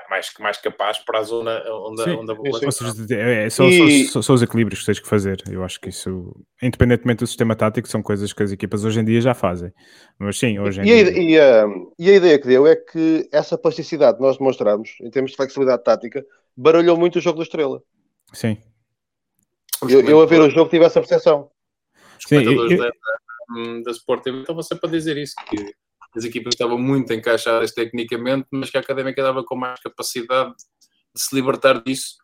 mais, 0.09 0.33
mais 0.39 0.57
capaz 0.59 0.99
para 0.99 1.21
a 1.21 1.23
zona 1.23 1.63
onde, 1.69 2.03
Sim, 2.03 2.11
onde 2.11 2.33
a 2.33 2.35
população 2.35 2.89
é, 3.11 3.47
é, 3.47 3.51
são, 3.51 3.69
e... 3.69 4.07
são, 4.07 4.23
são, 4.23 4.35
os 4.35 4.43
equilíbrios 4.43 4.81
que 4.81 4.87
tens 4.87 5.01
que 5.01 5.09
fazer. 5.09 5.43
Eu 5.51 5.63
acho 5.65 5.81
que 5.81 5.89
isso, 5.89 6.35
independentemente 6.63 7.21
do 7.21 7.27
sistema 7.27 7.55
tático, 7.55 7.89
são 7.89 8.03
coisas 8.03 8.33
que 8.33 8.43
as 8.43 8.53
equipas 8.53 8.85
hoje 8.85 9.01
em 9.01 9.05
dia 9.05 9.21
já 9.21 9.35
fazem. 9.35 9.73
Mas 10.19 10.39
sim, 10.39 10.59
hoje 10.59 10.81
em 10.81 10.85
e 10.85 10.87
dia. 10.87 10.95
A, 10.95 11.19
e, 11.19 11.39
a, 11.39 11.67
e 11.99 12.11
a 12.11 12.15
ideia 12.15 12.39
que 12.39 12.47
deu 12.47 12.67
é 12.67 12.77
que 12.77 13.29
essa 13.33 13.57
plasticidade 13.57 14.19
que 14.19 14.23
nós 14.23 14.37
demonstramos, 14.37 14.97
em 15.01 15.11
termos 15.11 15.31
de 15.31 15.37
flexibilidade 15.37 15.85
tática, 15.85 16.25
baralhou 16.57 16.97
muito 16.97 17.17
o 17.17 17.21
jogo 17.21 17.39
da 17.39 17.45
estrela. 17.45 17.83
Sim. 18.33 18.59
Eu, 19.89 20.01
eu 20.03 20.21
a 20.21 20.27
ver 20.27 20.41
o 20.41 20.51
jogo 20.51 20.71
tive 20.71 20.85
essa 20.85 21.01
percepção. 21.01 21.51
Os 22.19 22.29
Sim, 22.29 22.43
eu... 22.43 22.69
da, 22.77 22.87
da, 22.87 23.83
da 23.85 23.91
Sport 23.93 24.23
TV 24.23 24.41
estavam 24.41 24.63
sempre 24.63 24.89
a 24.89 24.93
dizer 24.93 25.17
isso, 25.17 25.35
que 25.49 25.75
as 26.17 26.25
equipas 26.25 26.55
estavam 26.55 26.79
muito 26.79 27.13
encaixadas 27.13 27.73
tecnicamente, 27.73 28.47
mas 28.51 28.71
que 28.71 28.77
a 28.77 28.81
Académica 28.81 29.23
dava 29.23 29.45
com 29.45 29.57
mais 29.57 29.81
capacidade 29.81 30.55
de 31.15 31.23
se 31.23 31.35
libertar 31.35 31.83
disso 31.83 32.17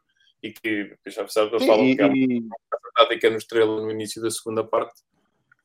e 0.43 0.53
que 0.53 0.97
já 1.07 1.27
sabe, 1.29 1.55
eu 1.55 1.61
falo 1.61 1.83
que 1.95 2.03
há 2.03 2.07
uma 2.07 2.57
tática 2.95 3.31
no 3.31 3.37
Estrela 3.37 3.81
no 3.81 3.91
início 3.91 4.21
da 4.23 4.31
segunda 4.31 4.65
parte, 4.65 4.95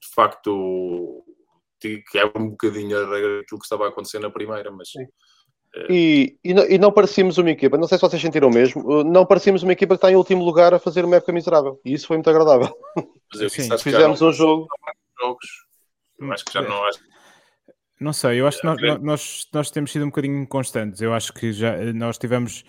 de 0.01 0.13
facto 0.13 1.23
que 1.79 2.03
é 2.15 2.25
um 2.35 2.49
bocadinho 2.49 2.95
a 2.97 3.09
regra 3.09 3.39
daquilo 3.39 3.59
que 3.59 3.65
estava 3.65 3.85
a 3.85 3.89
acontecer 3.89 4.19
na 4.19 4.29
primeira, 4.29 4.71
mas 4.71 4.89
Uh... 5.73 5.89
E, 5.89 6.37
e, 6.43 6.53
não, 6.53 6.63
e, 6.65 6.77
não 6.77 6.91
parecíamos 6.91 7.37
uma 7.37 7.49
equipa, 7.49 7.77
não 7.77 7.87
sei 7.87 7.97
se 7.97 8.01
vocês 8.01 8.21
sentiram 8.21 8.49
mesmo, 8.49 9.05
não 9.05 9.25
parecíamos 9.25 9.63
uma 9.63 9.71
equipa 9.71 9.95
que 9.95 9.99
está 9.99 10.11
em 10.11 10.17
último 10.17 10.43
lugar 10.43 10.73
a 10.73 10.79
fazer 10.79 11.05
uma 11.05 11.15
época 11.15 11.31
miserável. 11.31 11.79
E 11.85 11.93
isso 11.93 12.07
foi 12.07 12.17
muito 12.17 12.29
agradável. 12.29 12.75
Mas 13.31 13.41
eu 13.41 13.49
Sim, 13.49 13.77
fizemos 13.77 14.21
um 14.21 14.33
jogo. 14.33 14.67
Jogos, 15.17 15.47
acho 16.33 16.43
que 16.43 16.53
já 16.53 16.61
não 16.61 16.83
acho 16.83 16.99
não 18.01 18.13
sei, 18.13 18.41
eu 18.41 18.47
acho 18.47 18.59
que 18.59 18.65
nós, 18.65 18.81
nós, 19.01 19.47
nós, 19.53 19.69
temos 19.69 19.91
sido 19.91 20.03
um 20.03 20.07
bocadinho 20.07 20.47
constantes. 20.47 21.01
Eu 21.01 21.13
acho 21.13 21.31
que 21.31 21.53
já 21.53 21.77
nós 21.93 22.17
tivemos, 22.17 22.65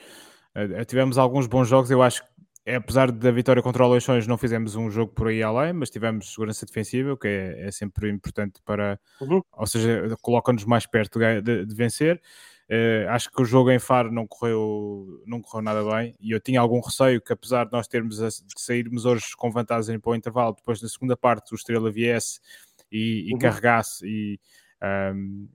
eh, 0.54 0.84
tivemos 0.84 1.16
alguns 1.16 1.46
bons 1.46 1.66
jogos. 1.66 1.90
Eu 1.90 2.02
acho 2.02 2.22
que, 2.22 2.70
apesar 2.70 3.10
da 3.10 3.30
vitória 3.30 3.62
contra 3.62 3.82
o 3.82 3.90
Leixões, 3.90 4.26
não 4.26 4.36
fizemos 4.36 4.76
um 4.76 4.90
jogo 4.90 5.10
por 5.14 5.28
aí 5.28 5.42
além, 5.42 5.72
mas 5.72 5.88
tivemos 5.88 6.34
segurança 6.34 6.66
defensiva, 6.66 7.14
o 7.14 7.16
que 7.16 7.28
é, 7.28 7.66
é 7.66 7.70
sempre 7.70 8.10
importante 8.10 8.60
para, 8.62 9.00
uhum. 9.22 9.40
ou 9.52 9.66
seja, 9.66 10.14
coloca-nos 10.20 10.66
mais 10.66 10.86
perto 10.86 11.18
de, 11.18 11.40
de, 11.40 11.64
de 11.64 11.74
vencer. 11.74 12.20
Uh, 12.70 13.08
acho 13.08 13.30
que 13.30 13.40
o 13.40 13.44
jogo 13.44 13.70
em 13.70 13.78
Faro 13.78 14.12
não 14.12 14.26
correu, 14.26 15.22
não 15.26 15.40
correu 15.42 15.62
nada 15.62 15.82
bem 15.84 16.14
e 16.20 16.30
eu 16.30 16.40
tinha 16.40 16.60
algum 16.60 16.80
receio 16.80 17.20
que, 17.20 17.32
apesar 17.32 17.64
de 17.66 17.72
nós 17.72 17.86
termos 17.86 18.22
a, 18.22 18.28
de 18.28 18.42
sairmos 18.56 19.04
hoje 19.04 19.36
com 19.36 19.50
vantagem 19.50 19.98
para 19.98 20.12
o 20.12 20.14
intervalo, 20.14 20.54
depois 20.54 20.80
na 20.80 20.88
segunda 20.88 21.14
parte 21.14 21.52
o 21.52 21.56
Estrela 21.56 21.90
viesse 21.90 22.40
e, 22.90 23.28
e 23.28 23.32
uhum. 23.32 23.38
carregasse 23.38 24.06
e, 24.06 24.40
um, 24.82 25.48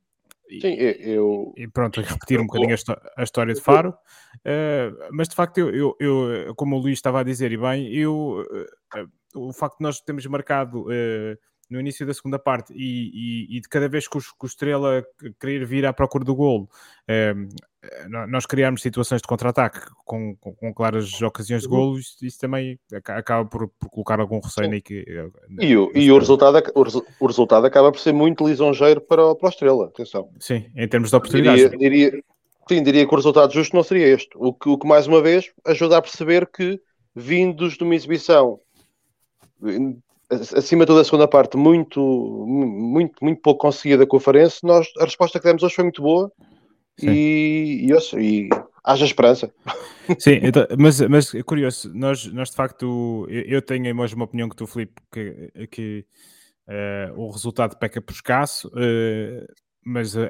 Sim, 0.50 0.75
eu. 0.75 1.53
E 1.57 1.67
pronto, 1.67 2.00
repetir 2.00 2.39
um 2.39 2.48
bocadinho 2.48 2.75
a, 3.17 3.24
história 3.24 3.53
de 3.53 3.60
Faro, 3.60 3.89
uh, 3.89 5.07
mas 5.12 5.27
de 5.27 5.36
facto, 5.36 5.57
eu, 5.57 5.96
eu, 6.00 6.31
eu, 6.31 6.55
como 6.55 6.77
o 6.77 6.79
Luís 6.79 6.98
estava 6.98 7.19
a 7.19 7.24
dizer, 7.24 7.51
e 7.51 7.57
bem, 7.57 7.93
eu, 7.93 8.46
uh, 8.96 9.10
o 9.36 9.51
facto 9.51 9.77
de 9.77 9.84
nós 9.84 10.00
termos 10.00 10.25
marcado 10.25 10.84
uh, 10.84 11.38
no 11.70 11.80
início 11.80 12.06
da 12.06 12.14
segunda 12.14 12.40
parte 12.40 12.74
e, 12.74 13.48
e, 13.50 13.58
e, 13.58 13.62
de 13.62 13.68
cada 13.68 13.90
vez 13.90 14.08
que 14.08 14.18
o, 14.18 14.22
que 14.22 14.44
o 14.44 14.48
Estrela 14.48 15.04
querer 15.40 15.66
vir 15.66 15.86
à 15.86 15.92
procura 15.92 16.24
do 16.24 16.36
golo, 16.36 16.70
eh, 17.08 17.34
nós 18.30 18.46
criarmos 18.46 18.82
situações 18.82 19.22
de 19.22 19.28
contra-ataque 19.28 19.80
com, 20.06 20.36
com, 20.38 20.54
com, 20.56 20.74
claras 20.74 21.22
ocasiões 21.22 21.64
de 21.64 21.68
golo, 21.68 22.00
isso, 22.00 22.18
isso 22.22 22.40
também 22.40 22.80
acaba 22.92 23.48
por, 23.48 23.68
por, 23.80 23.90
colocar 23.90 24.20
algum 24.20 24.40
receio 24.40 24.70
na 24.70 24.78
eh, 24.78 25.30
E, 25.60 25.76
o, 25.78 25.92
e 25.94 26.12
o, 26.12 26.18
resultado, 26.18 26.58
o, 26.74 26.82
o, 27.20 27.28
resultado 27.28 27.66
acaba 27.66 27.92
por 27.92 28.00
ser 28.00 28.14
muito 28.14 28.48
lisonjeiro 28.48 29.02
para, 29.02 29.36
para 29.36 29.50
a 29.50 29.52
Estrela, 29.52 29.86
atenção. 29.88 30.30
Sim, 30.40 30.66
em 30.76 30.88
termos 30.88 31.10
de 31.10 31.16
oportunidades. 31.16 31.70
Diria, 31.72 32.10
diria, 32.10 32.24
sim, 32.68 32.84
diria 32.84 33.06
que 33.06 33.14
o 33.14 33.18
resultado 33.18 33.54
justo 33.54 33.76
não 33.76 33.84
seria 33.84 34.08
este. 34.08 34.30
O 34.36 34.54
que, 34.54 34.70
o 34.70 34.78
que 34.78 34.88
mais 34.88 35.08
uma 35.08 35.22
vez 35.22 35.52
ajuda 35.66 35.98
a 35.98 36.02
perceber 36.02 36.48
que 36.48 36.80
vindos 37.16 37.78
de 37.78 37.84
uma 37.84 37.96
exibição 37.96 38.60
acima 40.29 40.84
de 40.84 40.88
toda 40.88 41.01
a 41.01 41.05
segunda 41.05 41.27
parte, 41.27 41.55
muito, 41.55 42.01
muito, 42.48 43.24
muito 43.24 43.41
pouco 43.41 43.62
conseguida 43.62 44.05
com 44.05 44.17
o 44.17 44.19
Farense, 44.19 44.60
nós, 44.63 44.88
a 45.00 45.05
resposta 45.05 45.39
que 45.39 45.46
demos 45.46 45.63
hoje 45.63 45.75
foi 45.75 45.84
muito 45.86 46.01
boa 46.01 46.31
e, 47.01 47.88
e, 47.89 48.19
e 48.19 48.50
haja 48.84 49.05
esperança. 49.05 49.53
Sim, 50.19 50.39
então, 50.43 50.65
mas, 50.77 51.00
mas 51.01 51.34
é 51.34 51.43
curioso, 51.43 51.91
nós, 51.93 52.25
nós 52.27 52.50
de 52.50 52.55
facto, 52.55 53.25
eu, 53.29 53.41
eu 53.43 53.62
tenho 53.62 53.89
a 53.89 53.93
mesma 53.93 54.25
opinião 54.25 54.50
que 54.50 54.55
tu, 54.55 54.67
Filipe, 54.67 55.01
que, 55.12 55.67
que 55.67 56.05
uh, 56.67 57.19
o 57.19 57.31
resultado 57.31 57.77
peca 57.77 58.01
por 58.01 58.13
escasso, 58.13 58.67
uh, 58.69 59.48
mas 59.86 60.15
uh, 60.15 60.27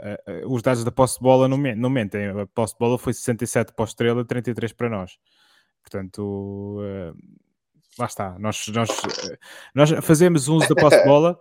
os 0.47 0.61
dados 0.61 0.83
da 0.83 0.91
posse 0.91 1.17
de 1.17 1.23
bola 1.23 1.47
não, 1.47 1.57
não 1.57 1.89
mentem, 1.89 2.27
a 2.27 2.45
posse 2.47 2.73
de 2.73 2.79
bola 2.79 2.97
foi 2.99 3.13
67 3.13 3.73
para 3.73 3.85
a 3.85 3.87
Estrela, 3.87 4.25
33 4.25 4.73
para 4.73 4.89
nós. 4.89 5.17
Portanto, 5.81 6.79
lá 7.97 8.05
está, 8.05 8.37
nós, 8.39 8.67
nós, 8.69 8.89
nós 9.73 9.91
fazemos 10.05 10.47
uso 10.47 10.67
da 10.67 10.75
posse 10.75 10.97
de 10.97 11.05
bola, 11.07 11.39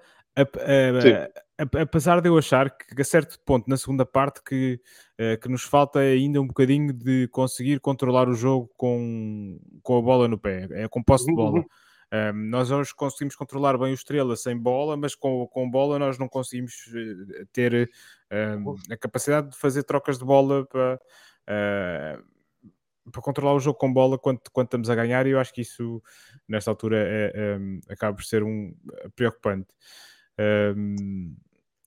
apesar 1.80 2.20
de 2.20 2.28
eu 2.28 2.36
achar 2.36 2.70
que 2.70 3.00
a 3.00 3.04
certo 3.04 3.38
ponto 3.40 3.68
na 3.68 3.76
segunda 3.76 4.04
parte 4.04 4.42
que, 4.42 4.80
eh, 5.16 5.36
que 5.36 5.48
nos 5.48 5.62
falta 5.62 5.98
ainda 5.98 6.40
um 6.40 6.46
bocadinho 6.46 6.92
de 6.92 7.26
conseguir 7.28 7.80
controlar 7.80 8.28
o 8.28 8.34
jogo 8.34 8.70
com, 8.76 9.58
com 9.82 9.98
a 9.98 10.02
bola 10.02 10.28
no 10.28 10.38
pé, 10.38 10.68
é 10.72 10.88
com 10.88 11.02
posse 11.02 11.26
de 11.26 11.34
bola. 11.34 11.60
Um, 11.60 12.16
uhum. 12.16 12.50
nós 12.50 12.70
hoje 12.70 12.94
conseguimos 12.94 13.34
controlar 13.34 13.78
bem 13.78 13.90
o 13.90 13.94
Estrela 13.94 14.36
sem 14.36 14.56
bola, 14.56 14.96
mas 14.96 15.14
com, 15.14 15.46
com 15.46 15.70
bola 15.70 15.98
nós 15.98 16.18
não 16.18 16.28
conseguimos 16.28 16.72
eh, 16.94 17.44
ter 17.52 17.90
um, 18.30 18.76
a 18.90 18.96
capacidade 18.96 19.50
de 19.50 19.56
fazer 19.56 19.82
trocas 19.84 20.18
de 20.18 20.24
bola 20.24 20.66
para, 20.66 21.00
uh, 21.48 22.35
para 23.10 23.22
controlar 23.22 23.54
o 23.54 23.60
jogo 23.60 23.78
com 23.78 23.92
bola 23.92 24.18
quando, 24.18 24.40
quando 24.52 24.66
estamos 24.66 24.90
a 24.90 24.94
ganhar, 24.94 25.26
e 25.26 25.30
eu 25.30 25.40
acho 25.40 25.52
que 25.52 25.60
isso, 25.60 26.02
nesta 26.48 26.70
altura, 26.70 26.98
é, 26.98 27.32
é, 27.34 27.92
acaba 27.92 28.16
por 28.16 28.24
ser 28.24 28.42
um 28.42 28.74
preocupante. 29.14 29.68
Um, 30.76 31.36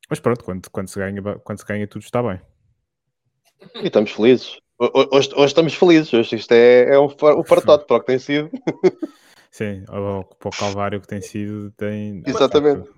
mas 0.10 0.20
pronto, 0.20 0.44
quando, 0.44 0.70
quando, 0.70 0.88
se 0.88 0.98
ganha, 0.98 1.22
quando 1.44 1.60
se 1.60 1.66
ganha, 1.66 1.88
tudo 1.88 2.04
está 2.04 2.24
bem. 2.24 2.42
E 3.76 3.88
estamos 3.88 4.12
felizes. 4.12 4.58
Hoje, 4.80 5.30
hoje 5.36 5.46
estamos 5.46 5.74
felizes. 5.74 6.14
Hoje 6.14 6.36
isto 6.38 6.52
é, 6.54 6.96
é 6.96 7.00
um, 7.00 7.06
um 7.08 7.44
fartote 7.44 7.86
para 7.86 7.98
o 7.98 8.00
que 8.00 8.06
tem 8.08 8.20
sido. 8.20 8.50
Sim, 9.52 9.84
para 9.86 10.50
o 10.50 10.58
Calvário 10.58 11.02
que 11.02 11.08
tem 11.08 11.22
sido, 11.22 11.72
tem. 11.72 12.24
Exatamente. 12.26 12.90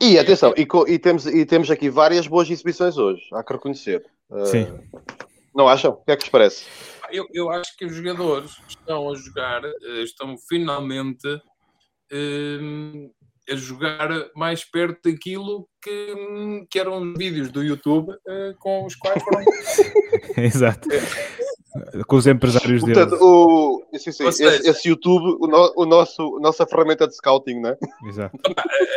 E 0.00 0.18
atenção, 0.18 0.52
e, 0.56 0.66
e, 0.92 0.98
temos, 0.98 1.26
e 1.26 1.46
temos 1.46 1.70
aqui 1.70 1.88
várias 1.88 2.26
boas 2.26 2.50
exibições 2.50 2.98
hoje, 2.98 3.22
há 3.32 3.42
que 3.42 3.52
reconhecer. 3.52 4.04
Sim. 4.44 4.64
Uh, 4.64 5.00
não 5.54 5.66
acham? 5.66 5.92
O 5.92 6.04
que 6.04 6.12
é 6.12 6.16
que 6.16 6.22
vos 6.22 6.30
parece? 6.30 6.66
Eu, 7.10 7.26
eu 7.32 7.50
acho 7.50 7.76
que 7.76 7.84
os 7.84 7.94
jogadores 7.94 8.52
estão 8.68 9.10
a 9.10 9.14
jogar, 9.14 9.64
eh, 9.64 10.02
estão 10.02 10.36
finalmente 10.48 11.26
um, 12.12 13.10
eh, 13.48 13.52
a 13.52 13.56
jogar 13.56 14.08
mais 14.34 14.64
perto 14.64 15.10
daquilo 15.10 15.68
que, 15.82 16.66
que 16.70 16.78
eram 16.78 17.00
os 17.00 17.18
vídeos 17.18 17.50
do 17.50 17.62
YouTube 17.62 18.12
uh, 18.12 18.56
com 18.58 18.84
os 18.84 18.96
quais 18.96 19.22
foram. 19.22 19.44
Exato. 20.36 20.88
com 22.06 22.16
os 22.16 22.26
empresários 22.26 22.82
Portanto, 22.82 23.10
deles. 23.10 23.22
O, 23.22 23.82
sim, 23.94 24.12
sim, 24.12 24.32
seja, 24.32 24.56
esse, 24.56 24.68
esse, 24.70 24.88
YouTube, 24.88 25.36
o, 25.40 25.46
no, 25.46 25.72
o 25.76 25.86
nosso, 25.86 26.36
a 26.36 26.40
nossa 26.40 26.66
ferramenta 26.66 27.06
de 27.06 27.14
scouting, 27.14 27.60
né? 27.60 27.76
Exato. 28.08 28.36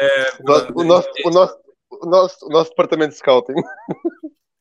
É, 0.01 0.31
o, 0.39 0.43
nosso, 0.43 0.73
o, 0.73 1.29
nosso, 1.29 1.57
o, 1.91 2.05
nosso, 2.05 2.45
o 2.45 2.49
nosso 2.49 2.69
departamento 2.71 3.11
de 3.11 3.19
scouting 3.19 3.61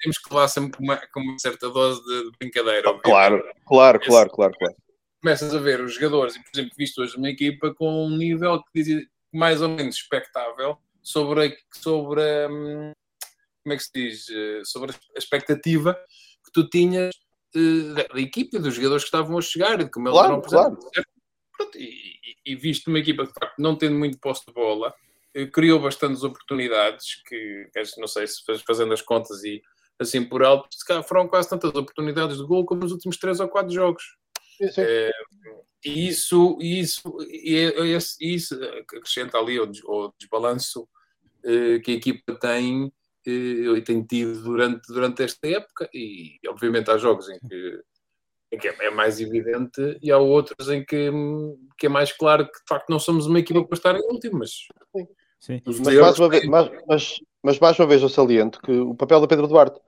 temos 0.01 0.19
que 0.19 0.33
levar 0.33 0.49
sempre 0.49 0.77
com 0.77 0.85
uma, 0.85 0.97
com 0.97 1.21
uma 1.21 1.39
certa 1.39 1.69
dose 1.71 2.03
de 2.05 2.31
brincadeira. 2.39 2.91
Oh, 2.91 2.99
claro, 2.99 3.43
claro, 3.67 4.01
claro, 4.01 4.31
claro, 4.31 4.55
claro. 4.59 4.75
Começas 5.21 5.55
a 5.55 5.59
ver 5.59 5.81
os 5.81 5.95
jogadores, 5.95 6.37
e 6.37 6.43
por 6.43 6.51
exemplo, 6.55 6.75
visto 6.79 7.03
hoje 7.03 7.17
uma 7.17 7.29
equipa 7.29 7.75
com 7.75 8.07
um 8.07 8.17
nível 8.17 8.63
que 8.63 8.83
diz 8.83 9.07
mais 9.33 9.61
ou 9.61 9.69
menos 9.69 9.97
expectável 9.97 10.79
sobre, 11.03 11.59
sobre 11.75 12.23
hum, 12.49 12.93
como 13.63 13.75
é 13.75 13.77
que 13.77 13.83
se 13.83 13.91
diz, 13.93 14.31
eh, 14.31 14.63
sobre 14.65 14.93
a 14.93 15.19
expectativa 15.19 15.95
que 16.45 16.53
tu 16.53 16.69
tinhas 16.69 17.15
eh, 17.55 18.07
da, 18.15 18.21
equipa 18.21 18.59
dos 18.59 18.75
jogadores 18.75 19.05
que 19.05 19.09
estavam 19.09 19.37
a 19.37 19.43
chegar 19.43 19.81
e 19.81 19.85
de 19.85 19.91
como 19.91 20.09
eles 20.09 20.19
claro, 20.19 20.33
eram 20.35 20.43
claro. 20.43 20.79
Pronto, 21.57 21.77
e, 21.79 22.19
e, 22.47 22.55
visto 22.55 22.87
uma 22.87 23.01
equipa 23.01 23.27
que 23.27 23.33
não 23.59 23.77
tendo 23.77 23.99
muito 23.99 24.19
posto 24.19 24.47
de 24.47 24.53
bola, 24.53 24.95
eh, 25.35 25.47
criou 25.47 25.81
bastantes 25.81 26.23
oportunidades 26.23 27.23
que, 27.27 27.69
não 27.99 28.07
sei 28.07 28.27
se 28.27 28.43
fazendo 28.67 28.95
as 28.95 29.03
contas 29.03 29.43
e 29.45 29.63
assim 29.99 30.25
por 30.25 30.43
alto, 30.43 30.69
foram 31.07 31.29
quase 31.29 31.49
tantas 31.49 31.75
oportunidades 31.75 32.39
de 32.39 32.45
gol 32.45 32.65
como 32.65 32.83
nos 32.83 32.93
últimos 32.93 33.17
três 33.17 33.41
ou 33.41 33.49
quatro 33.49 33.73
jogos. 33.73 34.05
É, 34.79 35.11
e 35.85 36.09
isso, 36.09 36.59
isso, 36.61 37.19
e 37.29 37.95
isso, 37.97 38.17
isso 38.21 38.65
acrescenta 38.81 39.39
ali 39.39 39.61
o, 39.61 39.71
o 39.87 40.13
desbalanço 40.19 40.89
eh, 41.45 41.79
que 41.79 41.93
a 41.93 41.95
equipa 41.95 42.35
tem 42.35 42.93
eh, 43.27 43.31
e 43.77 43.83
tem 43.83 44.03
tido 44.03 44.43
durante, 44.43 44.89
durante 44.89 45.23
esta 45.23 45.47
época, 45.47 45.89
e 45.95 46.39
obviamente 46.49 46.91
há 46.91 46.99
jogos 46.99 47.29
em 47.29 47.39
que, 47.39 47.81
em 48.51 48.59
que 48.59 48.69
é 48.69 48.91
mais 48.91 49.21
evidente 49.21 49.97
e 50.03 50.11
há 50.11 50.19
outros 50.19 50.69
em 50.69 50.85
que, 50.85 51.11
que 51.79 51.87
é 51.87 51.89
mais 51.89 52.13
claro 52.13 52.45
que 52.47 52.59
de 52.59 52.69
facto 52.69 52.91
não 52.91 52.99
somos 52.99 53.27
uma 53.27 53.39
equipa 53.39 53.65
para 53.65 53.77
estar 53.77 53.95
em 53.95 54.13
último, 54.13 54.41
mas 54.41 54.67
Sim. 55.41 55.63
Mas, 55.65 55.79
mais 55.79 56.19
uma 56.19 56.29
vez, 56.29 56.45
mas, 56.47 56.71
mas, 56.87 57.21
mas 57.43 57.59
mais 57.61 57.79
uma 57.79 57.87
vez 57.87 58.03
eu 58.03 58.09
saliento 58.09 58.61
que 58.61 58.73
o 58.73 58.95
papel 58.95 59.21
do 59.21 59.29
Pedro 59.29 59.47
Duarte 59.47 59.79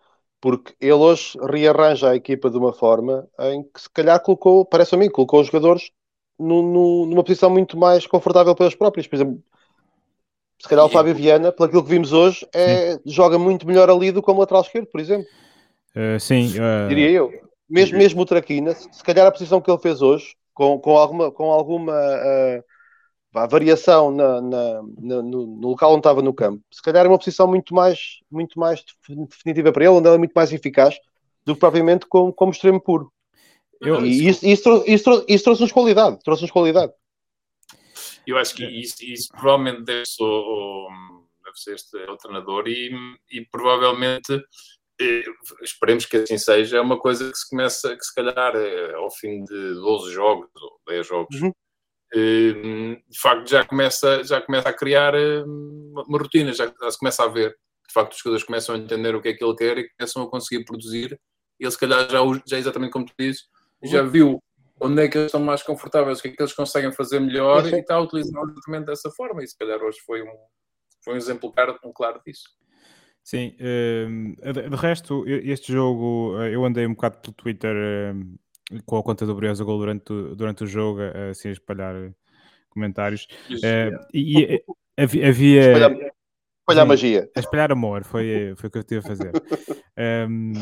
porque 0.41 0.75
ele 0.81 0.93
hoje 0.93 1.39
rearranja 1.51 2.11
a 2.11 2.17
equipa 2.17 2.51
de 2.51 2.57
uma 2.57 2.73
forma 2.73 3.29
em 3.39 3.63
que 3.63 3.81
se 3.81 3.91
calhar 3.91 4.21
colocou, 4.23 4.65
parece 4.65 4.95
a 4.95 4.99
mim, 4.99 5.11
colocou 5.11 5.41
os 5.41 5.47
jogadores 5.47 5.91
no, 6.39 6.63
no, 6.63 7.07
numa 7.07 7.23
posição 7.23 7.51
muito 7.51 7.77
mais 7.77 8.07
confortável 8.07 8.55
para 8.55 8.67
eles 8.67 8.75
próprios. 8.75 9.07
Por 9.07 9.17
exemplo, 9.17 9.43
se 10.59 10.69
calhar 10.69 10.85
o 10.85 10.89
Fábio 10.89 11.15
Viana, 11.15 11.53
pelo 11.53 11.69
que 11.69 11.83
vimos 11.83 12.13
hoje, 12.13 12.47
é, 12.55 12.99
joga 13.05 13.39
muito 13.39 13.67
melhor 13.67 13.91
ali 13.91 14.11
do 14.11 14.21
que 14.21 14.27
como 14.27 14.41
lateral 14.41 14.63
esquerdo, 14.63 14.87
por 14.87 15.01
exemplo. 15.01 15.27
Uh, 15.97 16.19
sim. 16.21 16.49
Uh... 16.59 16.89
Diria 16.89 17.11
eu. 17.11 17.33
Mesmo, 17.69 17.99
mesmo 17.99 18.23
o 18.23 18.27
Traquina, 18.27 18.75
se 18.75 19.03
calhar 19.05 19.27
a 19.27 19.31
posição 19.31 19.61
que 19.61 19.71
ele 19.71 19.79
fez 19.79 20.03
hoje, 20.03 20.35
com, 20.53 20.79
com 20.79 20.97
alguma, 20.97 21.31
com 21.31 21.53
alguma 21.53 21.93
uh, 21.93 22.65
a 23.35 23.47
variação 23.47 24.11
na, 24.11 24.41
na, 24.41 24.83
na, 24.83 25.23
no, 25.23 25.47
no, 25.47 25.69
local 25.69 25.93
onde 25.93 26.01
estava 26.01 26.21
no 26.21 26.35
campo, 26.35 26.63
se 26.71 26.83
calhar 26.83 27.07
é 27.07 27.09
uma 27.09 27.19
posição 27.19 27.47
muito 27.47 27.75
mais, 27.75 28.19
muito 28.31 28.59
mais 28.59 28.85
definitiva 29.09 29.73
para 29.73 29.85
ele, 29.85 29.95
onde 29.95 30.09
ele 30.09 30.17
é 30.17 30.19
muito 30.19 30.33
mais 30.33 30.53
eficaz 30.53 30.97
do 31.45 31.55
que 31.55 31.61
propriamente 31.61 32.07
como, 32.07 32.33
como 32.33 32.51
extremo 32.51 32.81
puro. 32.81 33.13
Eu, 33.81 34.05
e 34.05 34.29
isso, 34.29 34.45
isso, 34.45 34.85
isso, 34.87 35.25
isso 35.29 35.45
trouxe-nos 35.45 35.73
qualidade, 35.73 36.19
trouxe-nos 36.25 36.51
qualidade. 36.51 36.93
Eu 38.27 38.37
acho 38.37 38.55
que 38.55 38.65
isso, 38.65 38.97
isso 39.03 39.29
provavelmente 39.31 39.85
deve 39.85 40.05
ser, 40.07 40.23
o, 40.23 40.89
deve 41.45 41.57
ser 41.57 41.75
este 41.75 41.91
treinador 42.21 42.69
e, 42.69 42.91
e 43.31 43.47
provavelmente 43.47 44.33
eh, 45.01 45.25
esperemos 45.63 46.05
que 46.05 46.19
assim 46.19 46.37
seja, 46.37 46.77
é 46.77 46.81
uma 46.81 46.99
coisa 46.99 47.31
que 47.31 47.39
se 47.39 47.49
começa, 47.49 47.97
que 47.97 48.05
se 48.05 48.15
calhar 48.15 48.55
eh, 48.55 48.95
ao 48.97 49.11
fim 49.11 49.45
de 49.45 49.75
12 49.75 50.13
jogos 50.13 50.51
ou 50.55 50.81
10 50.87 51.07
jogos, 51.07 51.41
uhum 51.41 51.53
de 52.13 53.21
facto 53.21 53.49
já 53.49 53.65
começa, 53.65 54.25
já 54.25 54.41
começa 54.41 54.69
a 54.69 54.73
criar 54.73 55.15
ehm, 55.15 55.45
uma 56.07 56.19
rotina, 56.19 56.53
já, 56.53 56.67
se 56.69 56.99
começa 56.99 57.23
a 57.25 57.29
ver. 57.29 57.51
De 57.87 57.93
facto, 57.93 58.13
os 58.13 58.19
jogadores 58.19 58.45
começam 58.45 58.75
a 58.75 58.79
entender 58.79 59.15
o 59.15 59.21
que 59.21 59.29
é 59.29 59.35
que 59.35 59.45
ele 59.45 59.57
quer 59.57 59.79
e 59.79 59.89
começam 59.91 60.23
a 60.23 60.31
conseguir 60.31 60.65
produzir. 60.65 61.19
Ele, 61.59 61.71
se 61.71 61.79
calhar, 61.79 62.09
já, 62.09 62.21
já 62.47 62.59
exatamente 62.59 62.93
como 62.93 63.05
tu 63.05 63.13
dizes, 63.19 63.43
já 63.83 64.03
viu 64.03 64.41
onde 64.81 65.03
é 65.03 65.09
que 65.09 65.19
eles 65.19 65.27
estão 65.27 65.41
mais 65.41 65.63
confortáveis, 65.63 66.19
o 66.19 66.23
que 66.23 66.29
é 66.29 66.31
que 66.33 66.43
eles 66.43 66.55
conseguem 66.55 66.93
fazer 66.93 67.21
melhor 67.21 67.67
e 67.67 67.79
está 67.79 67.97
a 67.97 68.01
utilizar 68.01 68.43
exatamente 68.45 68.87
dessa 68.87 69.11
forma. 69.11 69.43
E 69.43 69.47
se 69.47 69.57
calhar 69.57 69.81
hoje 69.83 69.99
foi 70.07 70.23
um, 70.23 70.33
foi 71.05 71.15
um 71.15 71.17
exemplo 71.17 71.53
claro, 71.53 71.79
um 71.85 71.93
claro 71.93 72.21
disso. 72.27 72.49
Sim, 73.23 73.55
uh, 73.61 74.53
de 74.71 74.77
resto, 74.77 75.25
este 75.29 75.73
jogo 75.73 76.43
eu 76.45 76.65
andei 76.65 76.87
um 76.87 76.95
bocado 76.95 77.19
pelo 77.19 77.35
Twitter 77.35 77.77
com 78.85 78.97
a 78.99 79.03
conta 79.03 79.27
do 79.27 79.35
Briosa 79.35 79.65
Gol 79.65 79.79
durante, 79.79 80.13
durante 80.35 80.65
o 80.65 80.67
jogo, 80.67 81.01
assim 81.31 81.49
a 81.49 81.53
espalhar 81.53 81.95
comentários. 82.71 83.27
Uh, 83.51 83.99
e 84.15 84.63
havia. 84.97 85.29
havia 85.29 85.61
espalhar, 85.61 86.13
espalhar 86.61 86.87
magia. 86.87 87.31
A 87.37 87.41
espalhar 87.41 87.73
amor, 87.73 88.05
foi, 88.05 88.55
foi 88.57 88.69
o 88.69 88.71
que 88.71 88.79
eu 88.79 88.85
tive 88.85 89.01
a 89.01 89.03
fazer. 89.03 89.33
um, 90.29 90.53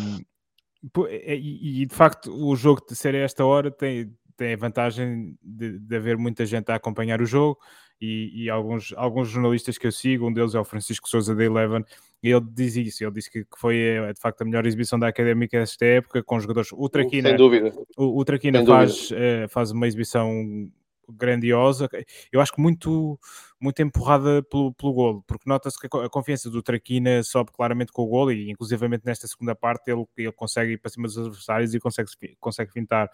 e, 1.08 1.82
e, 1.82 1.86
de 1.86 1.94
facto, 1.94 2.32
o 2.32 2.54
jogo 2.56 2.82
de 2.88 2.96
ser 2.96 3.14
a 3.14 3.18
esta 3.18 3.44
hora 3.44 3.70
tem, 3.70 4.14
tem 4.36 4.54
a 4.54 4.56
vantagem 4.56 5.36
de, 5.42 5.78
de 5.78 5.96
haver 5.96 6.16
muita 6.16 6.46
gente 6.46 6.70
a 6.70 6.76
acompanhar 6.76 7.20
o 7.20 7.26
jogo 7.26 7.58
e, 8.00 8.44
e, 8.44 8.50
alguns, 8.50 8.92
alguns 8.96 9.28
jornalistas 9.28 9.76
que 9.76 9.86
eu 9.86 9.92
sigo, 9.92 10.26
um 10.26 10.32
deles 10.32 10.54
é 10.54 10.60
o 10.60 10.64
Francisco 10.64 11.08
Souza 11.08 11.34
da 11.34 11.44
Eleven, 11.44 11.84
e 12.22 12.30
ele 12.30 12.44
diz 12.52 12.76
isso, 12.76 13.04
ele 13.04 13.12
disse 13.12 13.30
que, 13.30 13.44
que 13.44 13.58
foi 13.58 13.76
eh, 13.76 14.12
de 14.12 14.20
facto 14.20 14.42
a 14.42 14.44
melhor 14.44 14.66
exibição 14.66 14.98
da 14.98 15.08
Académica 15.08 15.58
esta 15.58 15.84
época, 15.84 16.22
com 16.22 16.40
jogadores. 16.40 16.70
O 16.72 16.88
Traquina, 16.88 17.30
Sem 17.30 17.38
dúvida. 17.38 17.72
O, 17.96 18.20
o 18.20 18.24
Traquina 18.24 18.64
faz, 18.64 19.10
uh, 19.10 19.48
faz 19.48 19.70
uma 19.70 19.86
exibição 19.86 20.70
grandiosa, 21.08 21.88
eu 22.30 22.40
acho 22.40 22.52
que 22.52 22.60
muito, 22.60 23.18
muito 23.58 23.80
empurrada 23.80 24.42
pelo, 24.42 24.74
pelo 24.74 24.92
golo, 24.92 25.24
porque 25.26 25.48
nota-se 25.48 25.78
que 25.78 25.86
a 25.86 26.08
confiança 26.08 26.50
do 26.50 26.62
Traquina 26.62 27.22
sobe 27.22 27.50
claramente 27.52 27.92
com 27.92 28.02
o 28.02 28.06
golo 28.06 28.30
e 28.30 28.50
inclusivamente 28.50 29.06
nesta 29.06 29.26
segunda 29.26 29.54
parte 29.54 29.90
ele, 29.90 30.04
ele 30.18 30.32
consegue 30.32 30.72
ir 30.72 30.78
para 30.78 30.90
cima 30.90 31.08
dos 31.08 31.16
adversários 31.16 31.74
e 31.74 31.80
consegue, 31.80 32.10
consegue 32.38 32.72
fintar. 32.72 33.10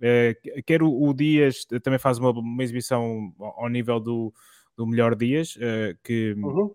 Uh, 0.00 0.84
o, 0.84 1.08
o, 1.08 1.14
Dias 1.14 1.64
também 1.82 1.98
faz 1.98 2.18
uma, 2.18 2.30
uma 2.30 2.62
exibição 2.62 3.32
ao 3.38 3.68
nível 3.68 3.98
do, 3.98 4.32
do 4.76 4.86
melhor 4.86 5.14
Dias, 5.14 5.56
uh, 5.56 5.98
que, 6.02 6.34
uhum 6.34 6.72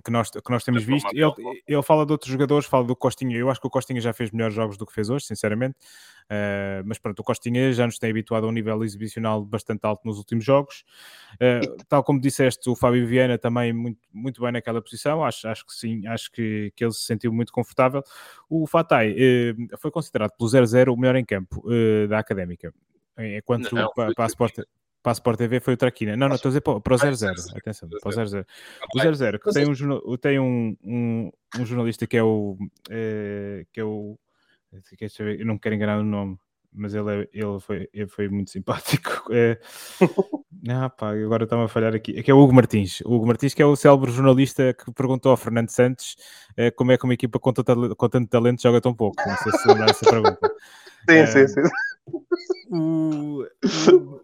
que 0.00 0.10
nós, 0.10 0.30
que 0.30 0.50
nós 0.50 0.64
temos 0.64 0.82
visto. 0.84 1.08
Ele, 1.12 1.62
ele 1.66 1.82
fala 1.82 2.06
de 2.06 2.12
outros 2.12 2.30
jogadores, 2.30 2.66
fala 2.66 2.84
do 2.84 2.96
Costinha. 2.96 3.36
Eu 3.36 3.50
acho 3.50 3.60
que 3.60 3.66
o 3.66 3.70
Costinha 3.70 4.00
já 4.00 4.12
fez 4.12 4.30
melhores 4.30 4.54
jogos 4.54 4.78
do 4.78 4.86
que 4.86 4.92
fez 4.92 5.10
hoje, 5.10 5.26
sinceramente. 5.26 5.76
Uh, 6.24 6.82
mas 6.86 6.98
pronto, 6.98 7.18
o 7.20 7.24
Costinha 7.24 7.72
já 7.72 7.84
nos 7.84 7.98
tem 7.98 8.10
habituado 8.10 8.46
a 8.46 8.48
um 8.48 8.52
nível 8.52 8.82
exibicional 8.82 9.44
bastante 9.44 9.84
alto 9.84 10.06
nos 10.06 10.16
últimos 10.16 10.44
jogos. 10.44 10.84
Uh, 11.34 11.76
tal 11.88 12.02
como 12.02 12.20
disseste, 12.20 12.70
o 12.70 12.76
Fábio 12.76 13.06
Viana 13.06 13.36
também 13.36 13.72
muito, 13.72 14.00
muito 14.12 14.40
bem 14.40 14.52
naquela 14.52 14.80
posição. 14.80 15.22
Acho, 15.24 15.48
acho 15.48 15.66
que 15.66 15.74
sim, 15.74 16.06
acho 16.06 16.32
que, 16.32 16.72
que 16.74 16.84
ele 16.84 16.92
se 16.92 17.02
sentiu 17.02 17.32
muito 17.32 17.52
confortável. 17.52 18.02
O 18.48 18.66
Fatai 18.66 19.12
uh, 19.12 19.78
foi 19.78 19.90
considerado 19.90 20.32
pelo 20.38 20.48
0-0 20.48 20.92
o 20.92 20.96
melhor 20.96 21.16
em 21.16 21.24
campo 21.24 21.62
da 22.08 22.18
académica. 22.18 22.72
Enquanto 23.18 23.74
não, 23.74 23.90
para, 23.94 24.14
para 24.14 24.24
a 24.24 24.26
Sport, 24.26 24.60
para 25.02 25.12
a 25.12 25.14
Sport 25.14 25.36
TV 25.36 25.60
foi 25.60 25.74
o 25.74 25.76
Traquina. 25.76 26.16
Não, 26.16 26.28
não, 26.28 26.36
estou 26.36 26.48
a 26.48 26.50
dizer 26.50 26.60
para, 26.60 26.80
para 26.80 26.94
o 26.94 26.98
00. 26.98 27.14
Atenção, 27.56 27.88
para 27.88 28.08
o 28.08 28.12
00. 28.12 28.46
O 28.94 29.16
00, 29.16 29.38
que 29.38 29.52
tem 29.52 29.68
um, 29.68 30.16
tem 30.16 30.38
um, 30.38 30.76
um, 30.84 31.30
um 31.58 31.66
jornalista 31.66 32.06
que 32.06 32.16
é 32.16 32.22
o. 32.22 32.56
É, 32.88 33.66
que 33.72 33.80
é 33.80 33.84
o. 33.84 34.18
Eu 35.18 35.44
não 35.44 35.58
quero 35.58 35.74
enganar 35.74 35.98
o 35.98 36.04
nome, 36.04 36.38
mas 36.72 36.94
ele, 36.94 37.10
é, 37.10 37.28
ele, 37.34 37.60
foi, 37.60 37.88
ele 37.92 38.06
foi 38.06 38.28
muito 38.28 38.50
simpático. 38.50 39.10
É, 39.32 39.58
ah, 40.68 40.90
pá, 40.90 41.12
agora 41.12 41.44
está-me 41.44 41.64
a 41.64 41.68
falhar 41.68 41.94
aqui. 41.94 42.18
É 42.18 42.22
que 42.22 42.30
é 42.30 42.34
o 42.34 42.38
Hugo 42.38 42.52
Martins. 42.52 43.00
O 43.00 43.14
Hugo 43.14 43.26
Martins, 43.26 43.54
que 43.54 43.62
é 43.62 43.66
o 43.66 43.74
célebre 43.74 44.10
jornalista 44.10 44.74
que 44.74 44.92
perguntou 44.92 45.30
ao 45.30 45.36
Fernando 45.36 45.70
Santos 45.70 46.16
é, 46.56 46.70
como 46.70 46.92
é 46.92 46.98
que 46.98 47.04
uma 47.04 47.14
equipa 47.14 47.38
com, 47.38 47.52
com 47.52 48.08
tanto 48.08 48.28
talento 48.28 48.62
joga 48.62 48.80
tão 48.80 48.94
pouco. 48.94 49.16
Não 49.26 49.36
sei 49.36 49.52
se 49.52 49.68
lembra 49.68 49.90
essa 49.90 50.08
pergunta. 50.08 50.38
Sim, 51.08 51.26
sim, 51.26 51.48
sim 51.48 51.62
o, 52.70 53.44
o, 53.44 53.46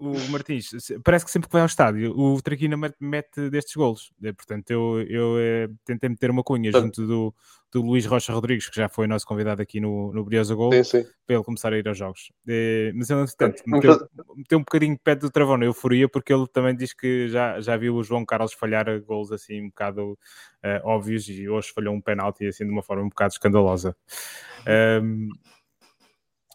o, 0.01 0.31
Martins, 0.31 0.71
parece 1.05 1.25
que 1.25 1.31
sempre 1.31 1.49
que 1.49 1.53
vai 1.53 1.63
ao 1.63 1.67
estádio, 1.67 2.13
o 2.19 2.41
Traquina 2.43 2.77
mete, 2.99 3.51
destes 3.51 3.77
golos. 3.77 4.13
É, 4.23 4.33
portanto, 4.33 4.71
eu, 4.71 5.01
eu 5.03 5.39
é, 5.39 5.69
tentei 5.85 6.09
meter 6.09 6.31
uma 6.31 6.43
cunha 6.43 6.73
junto 6.73 7.07
do, 7.07 7.35
do 7.71 7.83
Luís 7.83 8.05
Rocha 8.07 8.33
Rodrigues, 8.33 8.69
que 8.69 8.77
já 8.77 8.89
foi 8.89 9.07
nosso 9.07 9.27
convidado 9.27 9.63
aqui 9.63 9.81
no, 9.81 10.13
no 10.13 10.25
Briosa 10.25 10.55
Gol, 10.55 10.73
sim, 10.73 10.83
sim. 10.85 11.05
para 11.27 11.37
ele 11.37 11.45
começar 11.45 11.73
a 11.73 11.79
ir 11.79 11.87
aos 11.87 11.99
jogos. 11.99 12.33
É, 12.49 12.91
mas 12.95 13.11
ele, 13.11 13.21
entretanto, 13.21 13.63
meteu, 13.67 14.09
meteu 14.35 14.59
um 14.59 14.63
bocadinho 14.63 14.95
de 14.95 15.01
pé 15.03 15.15
do 15.15 15.31
travão 15.31 15.57
na 15.57 15.67
euforia, 15.67 16.09
porque 16.09 16.33
ele 16.33 16.47
também 16.49 16.75
diz 16.75 16.93
que 16.93 17.29
já, 17.29 17.61
já 17.61 17.77
viu 17.77 17.95
o 17.95 18.03
João 18.03 18.25
Carlos 18.25 18.55
falhar 18.55 18.87
golos 19.03 19.31
assim 19.31 19.63
um 19.63 19.69
bocado 19.69 20.13
uh, 20.13 20.81
óbvios 20.85 21.29
e 21.29 21.49
hoje 21.49 21.71
falhou 21.73 21.95
um 21.95 22.01
penalti 22.01 22.47
assim 22.47 22.65
de 22.65 22.73
uma 22.73 22.83
forma 22.83 23.05
um 23.05 23.09
bocado 23.09 23.35
escandalosa. 23.35 23.95
Um, 25.03 25.29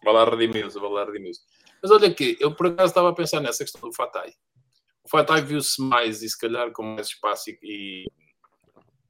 Vai 0.04 0.14
lá 0.14 0.26
redimir-se, 0.26 0.80
vai 0.80 0.90
lá 0.90 1.06
redimir-se. 1.06 1.42
Mas 1.82 1.92
olha 1.92 2.08
aqui, 2.08 2.38
eu 2.40 2.54
por 2.54 2.68
acaso 2.68 2.92
estava 2.92 3.10
a 3.10 3.14
pensar 3.14 3.40
nessa 3.40 3.64
questão 3.64 3.90
do 3.90 3.96
Fatai. 3.96 4.34
O 5.04 5.10
Fatai 5.10 5.42
viu-se 5.42 5.82
mais 5.82 6.22
e 6.22 6.30
se 6.30 6.38
calhar 6.38 6.72
com 6.72 6.84
mais 6.84 7.08
espaço 7.08 7.50
e, 7.50 8.06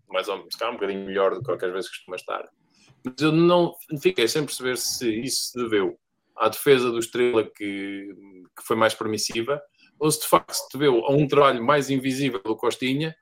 mais 0.08 0.28
ou 0.28 0.38
menos, 0.38 0.56
um 0.62 0.74
bocadinho 0.74 1.06
melhor 1.06 1.34
do 1.34 1.40
que 1.40 1.46
qualquer 1.46 1.72
vez 1.72 1.88
costuma 1.88 2.16
estar. 2.16 2.50
Mas 3.04 3.16
eu 3.20 3.32
não 3.32 3.76
fiquei 4.02 4.28
sem 4.28 4.46
perceber 4.46 4.78
se 4.78 5.10
isso 5.22 5.52
se 5.52 5.58
deveu 5.58 6.00
à 6.36 6.50
defesa 6.50 6.90
do 6.90 7.00
Estrela 7.00 7.44
que, 7.44 8.10
que 8.58 8.64
foi 8.64 8.76
mais 8.76 8.94
permissiva 8.94 9.62
ou 10.00 10.10
se 10.10 10.22
de 10.22 10.28
facto 10.28 10.54
se 10.54 10.68
deveu 10.74 11.06
a 11.06 11.12
um 11.12 11.28
trabalho 11.28 11.64
mais 11.64 11.90
invisível 11.90 12.42
do 12.44 12.56
Costinha 12.56 13.16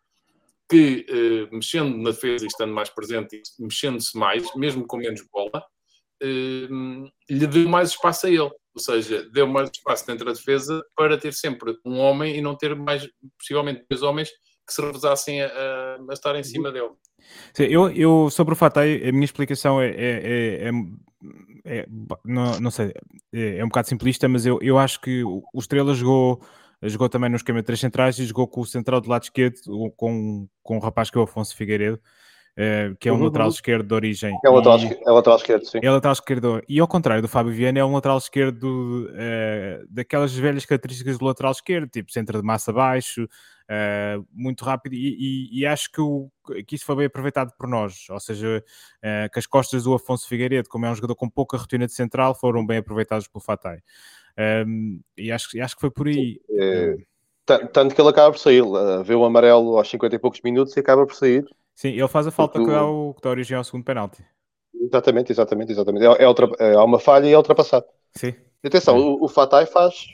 que, 0.69 1.05
eh, 1.09 1.53
mexendo 1.53 1.97
na 1.97 2.11
defesa 2.11 2.45
e 2.45 2.47
estando 2.47 2.73
mais 2.73 2.89
presente, 2.89 3.41
mexendo-se 3.59 4.17
mais, 4.17 4.55
mesmo 4.55 4.87
com 4.87 4.95
menos 4.95 5.21
bola, 5.29 5.65
lhe 6.21 7.47
deu 7.47 7.67
mais 7.67 7.89
espaço 7.89 8.27
a 8.27 8.29
ele. 8.29 8.51
Ou 8.73 8.79
seja, 8.79 9.27
deu 9.31 9.45
mais 9.47 9.69
espaço 9.69 10.07
dentro 10.07 10.25
da 10.25 10.31
defesa 10.31 10.81
para 10.95 11.17
ter 11.17 11.33
sempre 11.33 11.75
um 11.85 11.99
homem 11.99 12.37
e 12.37 12.41
não 12.41 12.55
ter 12.55 12.73
mais, 12.75 13.05
possivelmente, 13.37 13.85
dois 13.89 14.01
homens 14.01 14.29
que 14.65 14.73
se 14.73 14.81
revezassem 14.81 15.41
a, 15.41 15.47
a, 16.09 16.13
estar 16.13 16.35
em 16.35 16.43
cima 16.43 16.71
dele. 16.71 16.91
Sim, 17.53 17.63
eu, 17.63 17.89
eu, 17.89 18.29
sobre 18.29 18.53
o 18.53 18.57
Fatay, 18.57 19.07
a 19.07 19.11
minha 19.11 19.25
explicação 19.25 19.81
é, 19.81 19.89
é, 19.89 19.93
é, 19.99 20.69
é, 21.65 21.77
é 21.79 21.85
não, 22.23 22.59
não, 22.61 22.71
sei, 22.71 22.93
é, 23.33 23.57
é, 23.57 23.65
um 23.65 23.67
bocado 23.67 23.89
simplista, 23.89 24.27
mas 24.29 24.45
eu, 24.45 24.57
eu 24.61 24.77
acho 24.79 25.01
que 25.01 25.21
o 25.23 25.43
Estrela 25.55 25.93
jogou, 25.93 26.41
jogou 26.83 27.09
também 27.09 27.29
no 27.29 27.35
esquema 27.35 27.59
de 27.59 27.65
três 27.65 27.79
centrais 27.79 28.17
e 28.19 28.25
jogou 28.25 28.47
com 28.47 28.61
o 28.61 28.65
central 28.65 29.01
do 29.01 29.09
lado 29.09 29.23
esquerdo, 29.23 29.57
com, 29.97 30.47
com 30.63 30.77
um 30.77 30.79
rapaz 30.79 31.09
que 31.09 31.17
é 31.17 31.21
o 31.21 31.25
Afonso 31.25 31.55
Figueiredo, 31.55 31.99
Uh, 32.51 32.95
que 32.99 33.07
é 33.07 33.13
um 33.13 33.15
uhum. 33.15 33.23
lateral 33.23 33.47
esquerdo 33.47 33.87
de 33.87 33.93
origem. 33.93 34.37
É 34.43 34.49
o 34.49 34.55
lateral, 34.55 34.79
e... 34.79 34.99
é 35.07 35.11
lateral 35.11 35.37
esquerdo, 35.37 35.65
sim. 35.65 35.79
É 35.81 35.89
o 35.89 35.93
lateral 35.93 36.13
esquerdo. 36.13 36.61
E 36.67 36.79
ao 36.79 36.87
contrário 36.87 37.21
do 37.21 37.27
Fábio 37.29 37.53
Viana, 37.53 37.79
é 37.79 37.85
um 37.85 37.93
lateral 37.93 38.17
esquerdo 38.17 39.09
uh, 39.09 39.87
daquelas 39.89 40.33
velhas 40.33 40.65
características 40.65 41.17
do 41.17 41.25
lateral 41.25 41.53
esquerdo, 41.53 41.89
tipo 41.89 42.11
centro 42.11 42.41
de 42.41 42.45
massa 42.45 42.73
baixo, 42.73 43.23
uh, 43.23 44.27
muito 44.33 44.65
rápido. 44.65 44.93
E, 44.93 45.15
e, 45.49 45.61
e 45.61 45.65
acho 45.65 45.89
que, 45.89 46.01
o, 46.01 46.29
que 46.67 46.75
isso 46.75 46.85
foi 46.85 46.97
bem 46.97 47.05
aproveitado 47.05 47.53
por 47.57 47.69
nós. 47.69 48.09
Ou 48.09 48.19
seja, 48.19 48.61
que 49.31 49.39
as 49.39 49.45
costas 49.45 49.83
do 49.85 49.93
Afonso 49.93 50.27
Figueiredo, 50.27 50.67
como 50.67 50.85
é 50.85 50.91
um 50.91 50.95
jogador 50.95 51.15
com 51.15 51.29
pouca 51.29 51.55
rotina 51.55 51.87
de 51.87 51.93
central, 51.93 52.35
foram 52.35 52.65
bem 52.65 52.79
aproveitadas 52.79 53.29
pelo 53.29 53.41
Fatay. 53.41 53.77
Um, 54.37 54.41
ehm, 54.41 54.99
e 55.17 55.31
acho, 55.31 55.49
acho 55.61 55.75
que 55.75 55.81
foi 55.81 55.91
por 55.91 56.07
aí. 56.07 56.39
É, 56.59 56.95
tanto 57.45 57.95
que 57.95 58.01
ele 58.01 58.09
acaba 58.09 58.31
por 58.31 58.39
sair, 58.39 58.63
vê 59.03 59.15
o 59.15 59.25
amarelo 59.25 59.77
aos 59.77 59.89
50 59.89 60.15
e 60.15 60.19
poucos 60.19 60.41
minutos 60.41 60.75
e 60.75 60.79
acaba 60.79 61.05
por 61.05 61.15
sair. 61.15 61.45
Sim, 61.75 61.89
ele 61.89 62.07
faz 62.07 62.27
a 62.27 62.31
falta 62.31 62.59
que 62.59 62.65
dá, 62.65 62.85
o, 62.85 63.13
que 63.13 63.21
dá 63.21 63.29
origem 63.29 63.57
ao 63.57 63.63
segundo 63.63 63.83
penalti. 63.83 64.23
Exatamente, 64.73 65.31
exatamente, 65.31 65.71
exatamente. 65.71 66.05
É, 66.05 66.23
é, 66.23 66.27
ultra, 66.27 66.49
é 66.59 66.77
uma 66.77 66.99
falha 66.99 67.27
e 67.27 67.33
é 67.33 67.37
ultrapassado. 67.37 67.85
Sim. 68.15 68.33
E 68.63 68.67
atenção, 68.67 68.95
é. 68.95 68.99
o, 68.99 69.23
o 69.23 69.27
Fatai 69.27 69.65
faz, 69.65 70.07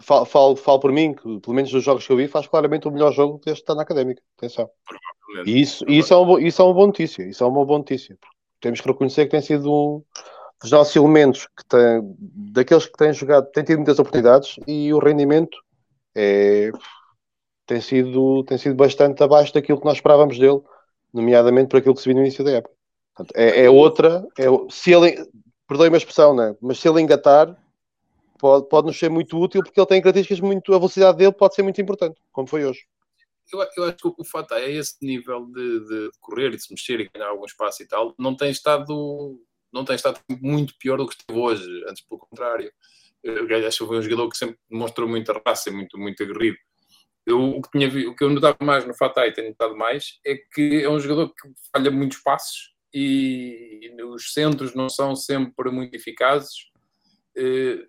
falo, 0.00 0.24
falo, 0.24 0.56
falo 0.56 0.80
por 0.80 0.92
mim, 0.92 1.14
que 1.14 1.40
pelo 1.40 1.54
menos 1.54 1.72
nos 1.72 1.84
jogos 1.84 2.06
que 2.06 2.12
eu 2.12 2.16
vi, 2.16 2.28
faz 2.28 2.46
claramente 2.46 2.88
o 2.88 2.90
melhor 2.90 3.12
jogo 3.12 3.38
que 3.38 3.50
este 3.50 3.62
está 3.62 3.74
na 3.74 3.82
académica. 3.82 4.22
Atenção. 4.36 4.70
E 5.44 5.60
isso, 5.60 5.84
isso, 5.88 6.14
é 6.14 6.16
uma, 6.16 6.40
isso 6.40 6.62
é 6.62 6.64
uma 6.64 6.74
boa 6.74 6.86
notícia. 6.86 7.22
Isso 7.24 7.42
é 7.42 7.46
uma 7.46 7.64
boa 7.64 7.78
notícia. 7.78 8.16
Temos 8.60 8.80
que 8.80 8.88
reconhecer 8.88 9.24
que 9.24 9.32
tem 9.32 9.40
sido 9.40 9.72
um 9.72 10.02
dos 10.60 10.70
nossos 10.70 10.96
elementos 10.96 11.46
que 11.46 11.64
tem, 11.68 12.16
daqueles 12.52 12.86
que 12.86 12.96
têm 12.96 13.12
jogado, 13.12 13.50
têm 13.50 13.64
tido 13.64 13.78
muitas 13.78 13.98
oportunidades 13.98 14.56
e 14.66 14.92
o 14.92 14.98
rendimento 14.98 15.58
é 16.14 16.70
tem 17.66 17.80
sido, 17.80 18.44
tem 18.44 18.56
sido 18.56 18.76
bastante 18.76 19.22
abaixo 19.22 19.52
daquilo 19.52 19.78
que 19.78 19.84
nós 19.84 19.96
esperávamos 19.96 20.38
dele, 20.38 20.60
nomeadamente 21.12 21.68
por 21.68 21.78
aquilo 21.78 21.94
que 21.94 22.00
se 22.00 22.08
viu 22.08 22.14
no 22.14 22.22
início 22.22 22.44
da 22.44 22.52
época. 22.52 22.74
Portanto, 23.14 23.36
é, 23.36 23.64
é, 23.64 23.70
outra, 23.70 24.26
é, 24.38 24.44
se 24.70 24.92
ele, 24.92 25.28
perdoe-me 25.66 25.96
a 25.96 25.98
expressão, 25.98 26.34
né? 26.34 26.56
mas 26.60 26.78
se 26.78 26.88
ele 26.88 27.00
engatar, 27.00 27.56
pode, 28.38 28.68
pode 28.68 28.86
nos 28.86 28.98
ser 28.98 29.10
muito 29.10 29.36
útil 29.38 29.62
porque 29.62 29.80
ele 29.80 29.86
tem 29.86 30.00
características 30.00 30.40
muito, 30.40 30.72
a 30.72 30.78
velocidade 30.78 31.18
dele 31.18 31.32
pode 31.32 31.54
ser 31.54 31.62
muito 31.62 31.80
importante, 31.80 32.20
como 32.30 32.46
foi 32.46 32.64
hoje. 32.64 32.86
Eu, 33.52 33.60
eu 33.76 33.84
acho 33.84 33.96
que 33.96 34.22
o 34.22 34.24
fato 34.24 34.54
é 34.54 34.70
esse 34.70 34.96
nível 35.02 35.46
de, 35.46 35.80
de, 35.86 36.10
correr 36.20 36.48
e 36.48 36.56
de 36.56 36.62
se 36.62 36.72
mexer 36.72 37.00
e 37.00 37.10
ganhar 37.12 37.28
algum 37.28 37.44
espaço 37.44 37.82
e 37.82 37.86
tal, 37.86 38.14
não 38.18 38.36
tem 38.36 38.50
estado, 38.50 39.40
não 39.72 39.84
tem 39.84 39.96
estado 39.96 40.20
muito 40.40 40.74
pior 40.78 40.98
do 40.98 41.06
que 41.06 41.14
esteve 41.14 41.38
hoje, 41.38 41.84
antes 41.88 42.04
pelo 42.04 42.20
contrário. 42.20 42.72
Eu 43.22 43.66
acho 43.66 43.78
que 43.78 43.86
foi 43.86 43.98
um 43.98 44.02
jogador 44.02 44.28
que 44.28 44.36
sempre 44.36 44.56
demonstrou 44.70 45.08
muita 45.08 45.32
raça, 45.44 45.70
muito, 45.70 45.98
muito 45.98 46.22
aguerrido 46.22 46.56
eu, 47.26 47.40
o, 47.56 47.60
que 47.60 47.70
tinha, 47.70 48.08
o 48.08 48.14
que 48.14 48.22
eu 48.22 48.30
notava 48.30 48.56
mais 48.60 48.86
no 48.86 48.94
Fatai, 48.94 49.32
tenho 49.32 49.48
notado 49.48 49.76
mais, 49.76 50.20
é 50.24 50.36
que 50.36 50.82
é 50.82 50.88
um 50.88 51.00
jogador 51.00 51.28
que 51.28 51.48
falha 51.72 51.90
muitos 51.90 52.18
passos 52.18 52.74
e, 52.94 53.80
e 53.82 54.02
os 54.04 54.32
centros 54.32 54.74
não 54.74 54.88
são 54.88 55.16
sempre 55.16 55.70
muito 55.70 55.94
eficazes. 55.94 56.54
Eh, 57.36 57.84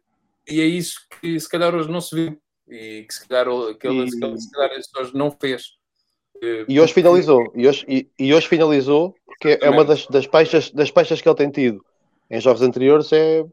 e 0.50 0.62
é 0.62 0.66
isso 0.66 1.00
que 1.22 1.40
se 1.40 1.48
calhar 1.48 1.74
hoje 1.76 1.90
não 1.90 2.02
se 2.02 2.16
viu 2.16 2.42
e 2.68 3.06
que 3.08 3.14
se 3.14 3.28
calhar, 3.28 3.48
aquele, 3.70 4.06
e... 4.06 4.10
se 4.10 4.52
calhar 4.52 4.72
hoje 4.98 5.12
não 5.14 5.32
fez. 5.32 5.78
E 6.68 6.80
hoje 6.80 6.94
finalizou. 6.94 7.52
E 7.56 7.68
hoje, 7.68 7.86
e, 7.88 8.10
e 8.20 8.34
hoje 8.34 8.48
finalizou, 8.48 9.16
porque 9.26 9.58
é 9.62 9.70
uma 9.70 9.86
das, 9.86 10.06
das, 10.08 10.28
peixas, 10.28 10.72
das 10.72 10.92
peixas 10.92 11.22
que 11.22 11.28
ele 11.28 11.36
tem 11.36 11.50
tido 11.50 11.86
em 12.30 12.42
jogos 12.42 12.62
anteriores, 12.62 13.12
é, 13.12 13.44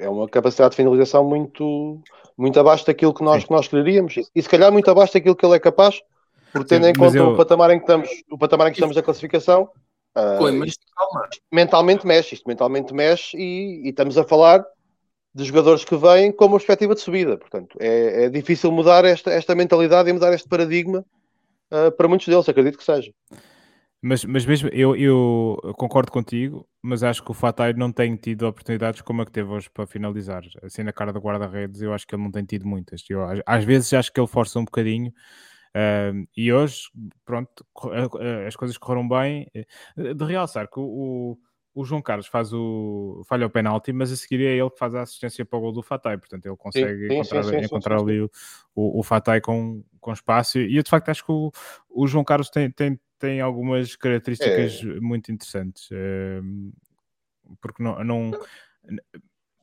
é 0.00 0.08
uma 0.08 0.28
capacidade 0.28 0.70
de 0.70 0.76
finalização 0.76 1.24
muito, 1.24 2.00
muito 2.36 2.58
abaixo 2.58 2.86
daquilo 2.86 3.14
que 3.14 3.22
nós, 3.22 3.44
que 3.44 3.50
nós 3.50 3.68
quereríamos. 3.68 4.16
E 4.34 4.42
se 4.42 4.48
calhar 4.48 4.72
muito 4.72 4.90
abaixo 4.90 5.14
daquilo 5.14 5.36
que 5.36 5.44
ele 5.44 5.56
é 5.56 5.60
capaz, 5.60 6.00
por 6.52 6.64
tendo 6.64 6.88
em 6.88 6.94
conta 6.94 7.16
eu... 7.16 7.28
o, 7.28 7.36
patamar 7.36 7.70
em 7.70 7.78
que 7.78 7.84
estamos, 7.84 8.08
o 8.30 8.38
patamar 8.38 8.66
em 8.68 8.70
que 8.70 8.78
estamos 8.78 8.96
na 8.96 9.02
classificação. 9.02 9.68
Uh, 10.16 10.52
mas 10.58 10.76
calma. 10.96 11.28
Mentalmente 11.52 12.06
mexe, 12.06 12.34
isto 12.34 12.48
mentalmente 12.48 12.92
mexe 12.92 13.36
e, 13.36 13.86
e 13.86 13.90
estamos 13.90 14.18
a 14.18 14.24
falar 14.24 14.64
de 15.32 15.44
jogadores 15.44 15.84
que 15.84 15.96
vêm 15.96 16.32
com 16.32 16.46
uma 16.46 16.56
perspectiva 16.56 16.94
de 16.94 17.00
subida. 17.00 17.36
Portanto, 17.36 17.76
é, 17.78 18.24
é 18.24 18.28
difícil 18.28 18.72
mudar 18.72 19.04
esta, 19.04 19.30
esta 19.30 19.54
mentalidade 19.54 20.10
e 20.10 20.12
mudar 20.12 20.32
este 20.32 20.48
paradigma 20.48 21.04
uh, 21.70 21.92
para 21.92 22.08
muitos 22.08 22.26
deles, 22.26 22.48
acredito 22.48 22.76
que 22.76 22.84
seja. 22.84 23.12
Mas, 24.02 24.24
mas 24.24 24.46
mesmo 24.46 24.68
eu, 24.70 24.96
eu 24.96 25.74
concordo 25.76 26.10
contigo, 26.10 26.66
mas 26.82 27.02
acho 27.02 27.22
que 27.22 27.30
o 27.30 27.34
Fatai 27.34 27.74
não 27.74 27.92
tem 27.92 28.16
tido 28.16 28.46
oportunidades 28.46 29.02
como 29.02 29.20
a 29.20 29.26
que 29.26 29.32
teve 29.32 29.50
hoje 29.50 29.68
para 29.68 29.86
finalizar. 29.86 30.42
Assim, 30.62 30.82
na 30.82 30.92
cara 30.92 31.12
do 31.12 31.20
guarda-redes, 31.20 31.82
eu 31.82 31.92
acho 31.92 32.06
que 32.06 32.14
ele 32.14 32.22
não 32.22 32.30
tem 32.30 32.44
tido 32.44 32.66
muitas. 32.66 33.04
Eu, 33.10 33.20
às 33.44 33.64
vezes 33.64 33.92
acho 33.92 34.10
que 34.10 34.18
ele 34.18 34.26
força 34.26 34.58
um 34.58 34.64
bocadinho. 34.64 35.12
Uh, 35.76 36.26
e 36.34 36.52
hoje, 36.52 36.84
pronto, 37.24 37.64
as 38.46 38.56
coisas 38.56 38.78
correram 38.78 39.06
bem. 39.06 39.50
De 39.94 40.24
realçar 40.24 40.66
que 40.66 40.80
o, 40.80 41.38
o 41.74 41.84
João 41.84 42.02
Carlos 42.02 42.26
faz 42.26 42.52
o 42.52 43.22
falha 43.26 43.46
o 43.46 43.50
penalti, 43.50 43.92
mas 43.92 44.10
a 44.10 44.16
seguir 44.16 44.44
é 44.44 44.56
ele 44.56 44.70
que 44.70 44.78
faz 44.78 44.94
a 44.94 45.02
assistência 45.02 45.44
para 45.44 45.58
o 45.58 45.62
gol 45.62 45.72
do 45.72 45.82
Fatai, 45.82 46.18
portanto 46.18 46.46
ele 46.46 46.56
consegue 46.56 47.08
sim, 47.08 47.14
encontrar, 47.14 47.42
sim, 47.44 47.50
sim, 47.50 47.64
encontrar 47.64 48.00
ali 48.00 48.20
o, 48.20 48.30
o, 48.74 49.00
o, 49.00 49.02
Fatai 49.02 49.40
com, 49.40 49.84
com 50.00 50.12
espaço 50.12 50.58
e 50.58 50.76
eu 50.76 50.82
de 50.82 50.90
facto 50.90 51.08
acho 51.10 51.24
que 51.24 51.30
o, 51.30 51.52
o 51.88 52.06
João 52.06 52.24
Carlos 52.24 52.50
tem, 52.50 52.70
tem, 52.70 52.98
tem 53.20 53.40
algumas 53.40 53.94
características 53.94 54.82
é. 54.82 55.00
muito 55.00 55.30
interessantes 55.30 55.88
uh, 55.90 56.72
porque 57.60 57.82
não, 57.82 58.02
não 58.02 58.30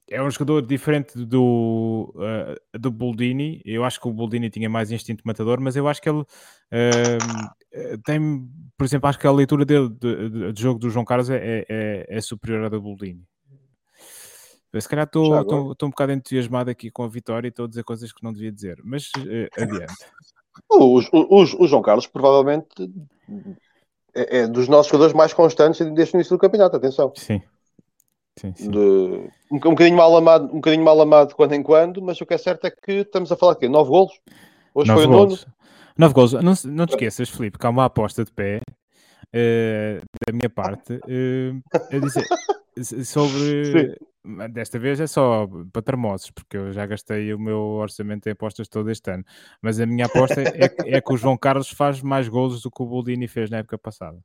é 0.10 0.22
um 0.22 0.32
jogador 0.32 0.62
diferente 0.62 1.17
do, 1.26 2.13
uh, 2.15 2.80
do 2.80 2.89
Boldini. 2.89 3.62
Eu 3.65 3.84
acho 3.84 4.00
que 4.00 4.08
o 4.08 4.13
Boldini 4.13 4.50
tinha 4.50 4.70
mais 4.70 4.91
instinto 4.91 5.24
matador, 5.26 5.60
mas 5.60 5.76
eu 5.76 5.88
acho 5.88 6.02
que 6.02 6.10
ele 6.10 6.22
uh, 6.22 7.98
tem, 8.06 8.48
por 8.78 8.86
exemplo, 8.86 9.10
acho 9.10 9.20
que 9.20 9.28
a 9.28 9.32
leitura 9.32 9.65
dele 9.65 9.89
de, 9.89 10.30
de, 10.30 10.54
de 10.54 10.62
jogo 10.62 10.80
do 10.80 10.89
João 10.89 11.04
Carlos 11.04 11.30
é, 11.30 11.65
é, 11.67 12.06
é 12.10 12.22
superior 12.22 12.65
à 12.65 12.70
do 12.70 12.82
Boldini. 12.82 13.24
Se 14.80 14.88
calhar 14.88 15.06
estou 15.06 15.74
um 15.84 15.89
bocado 15.89 16.12
entusiasmado 16.12 16.70
aqui 16.70 16.91
com 16.91 17.04
a 17.04 17.08
vitória 17.08 17.48
e 17.48 17.50
estou 17.50 17.65
a 17.65 17.67
dizer 17.67 17.84
coisas 17.84 18.13
que 18.13 18.24
não 18.24 18.32
devia 18.32 18.52
dizer, 18.52 18.80
mas 18.84 19.10
uh, 19.17 19.62
adiante. 19.62 19.93
O, 20.72 21.00
o, 21.00 21.43
o, 21.63 21.67
João 21.67 21.84
Carlos 21.84 22.08
provavelmente 22.08 22.67
é, 24.13 24.39
é, 24.39 24.47
dos 24.47 24.67
nossos 24.67 24.87
jogadores 24.91 25.13
mais 25.13 25.33
constantes 25.33 25.79
desde 25.93 26.15
o 26.15 26.17
início 26.17 26.35
do 26.35 26.39
campeonato, 26.39 26.75
atenção. 26.75 27.11
Sim. 27.15 27.41
Sim, 28.39 28.53
sim. 28.55 28.69
De, 28.69 28.77
um, 28.77 29.55
um, 29.55 29.59
bocadinho 29.59 29.97
mal 29.97 30.15
amado, 30.15 30.45
um 30.45 30.57
bocadinho 30.57 30.83
mal 30.83 30.99
amado 31.01 31.29
de 31.29 31.35
quando 31.35 31.53
em 31.53 31.63
quando, 31.63 32.01
mas 32.01 32.21
o 32.21 32.25
que 32.25 32.35
é 32.35 32.37
certo 32.37 32.65
é 32.65 32.71
que 32.71 32.91
estamos 32.91 33.31
a 33.31 33.35
falar 33.35 33.53
aqui, 33.53 33.67
nove 33.67 33.89
golos. 33.89 34.13
Hoje 34.75 34.91
nove 34.91 35.03
foi 35.03 35.13
o 35.13 35.17
nono. 35.17 35.37
Nove 35.97 36.13
golos. 36.13 36.33
Não, 36.33 36.53
não 36.65 36.85
te 36.85 36.91
esqueças, 36.91 37.29
Filipe, 37.29 37.57
que 37.57 37.65
há 37.65 37.69
uma 37.69 37.85
aposta 37.85 38.23
de 38.23 38.31
pé 38.31 38.61
uh, 39.33 40.01
da 40.25 40.33
minha 40.33 40.49
parte 40.49 40.93
uh, 40.93 41.61
a 41.73 41.99
dizer 41.99 42.25
sobre. 43.05 43.65
Sim. 43.65 44.07
Desta 44.51 44.77
vez 44.77 44.99
é 44.99 45.07
só 45.07 45.47
para 45.71 45.81
termosos, 45.81 46.31
porque 46.31 46.57
eu 46.57 46.73
já 46.73 46.85
gastei 46.85 47.33
o 47.33 47.39
meu 47.39 47.59
orçamento 47.59 48.27
em 48.27 48.33
apostas 48.33 48.67
todo 48.67 48.91
este 48.91 49.09
ano. 49.09 49.23
Mas 49.61 49.79
a 49.79 49.85
minha 49.85 50.05
aposta 50.05 50.41
é, 50.41 50.95
é 50.97 50.99
que 50.99 51.13
o 51.13 51.15
João 51.15 51.37
Carlos 51.37 51.69
faz 51.69 52.01
mais 52.01 52.27
golos 52.27 52.61
do 52.61 52.69
que 52.69 52.83
o 52.83 52.85
Boldini 52.85 53.29
fez 53.29 53.49
na 53.49 53.59
época 53.59 53.77
passada. 53.77 54.19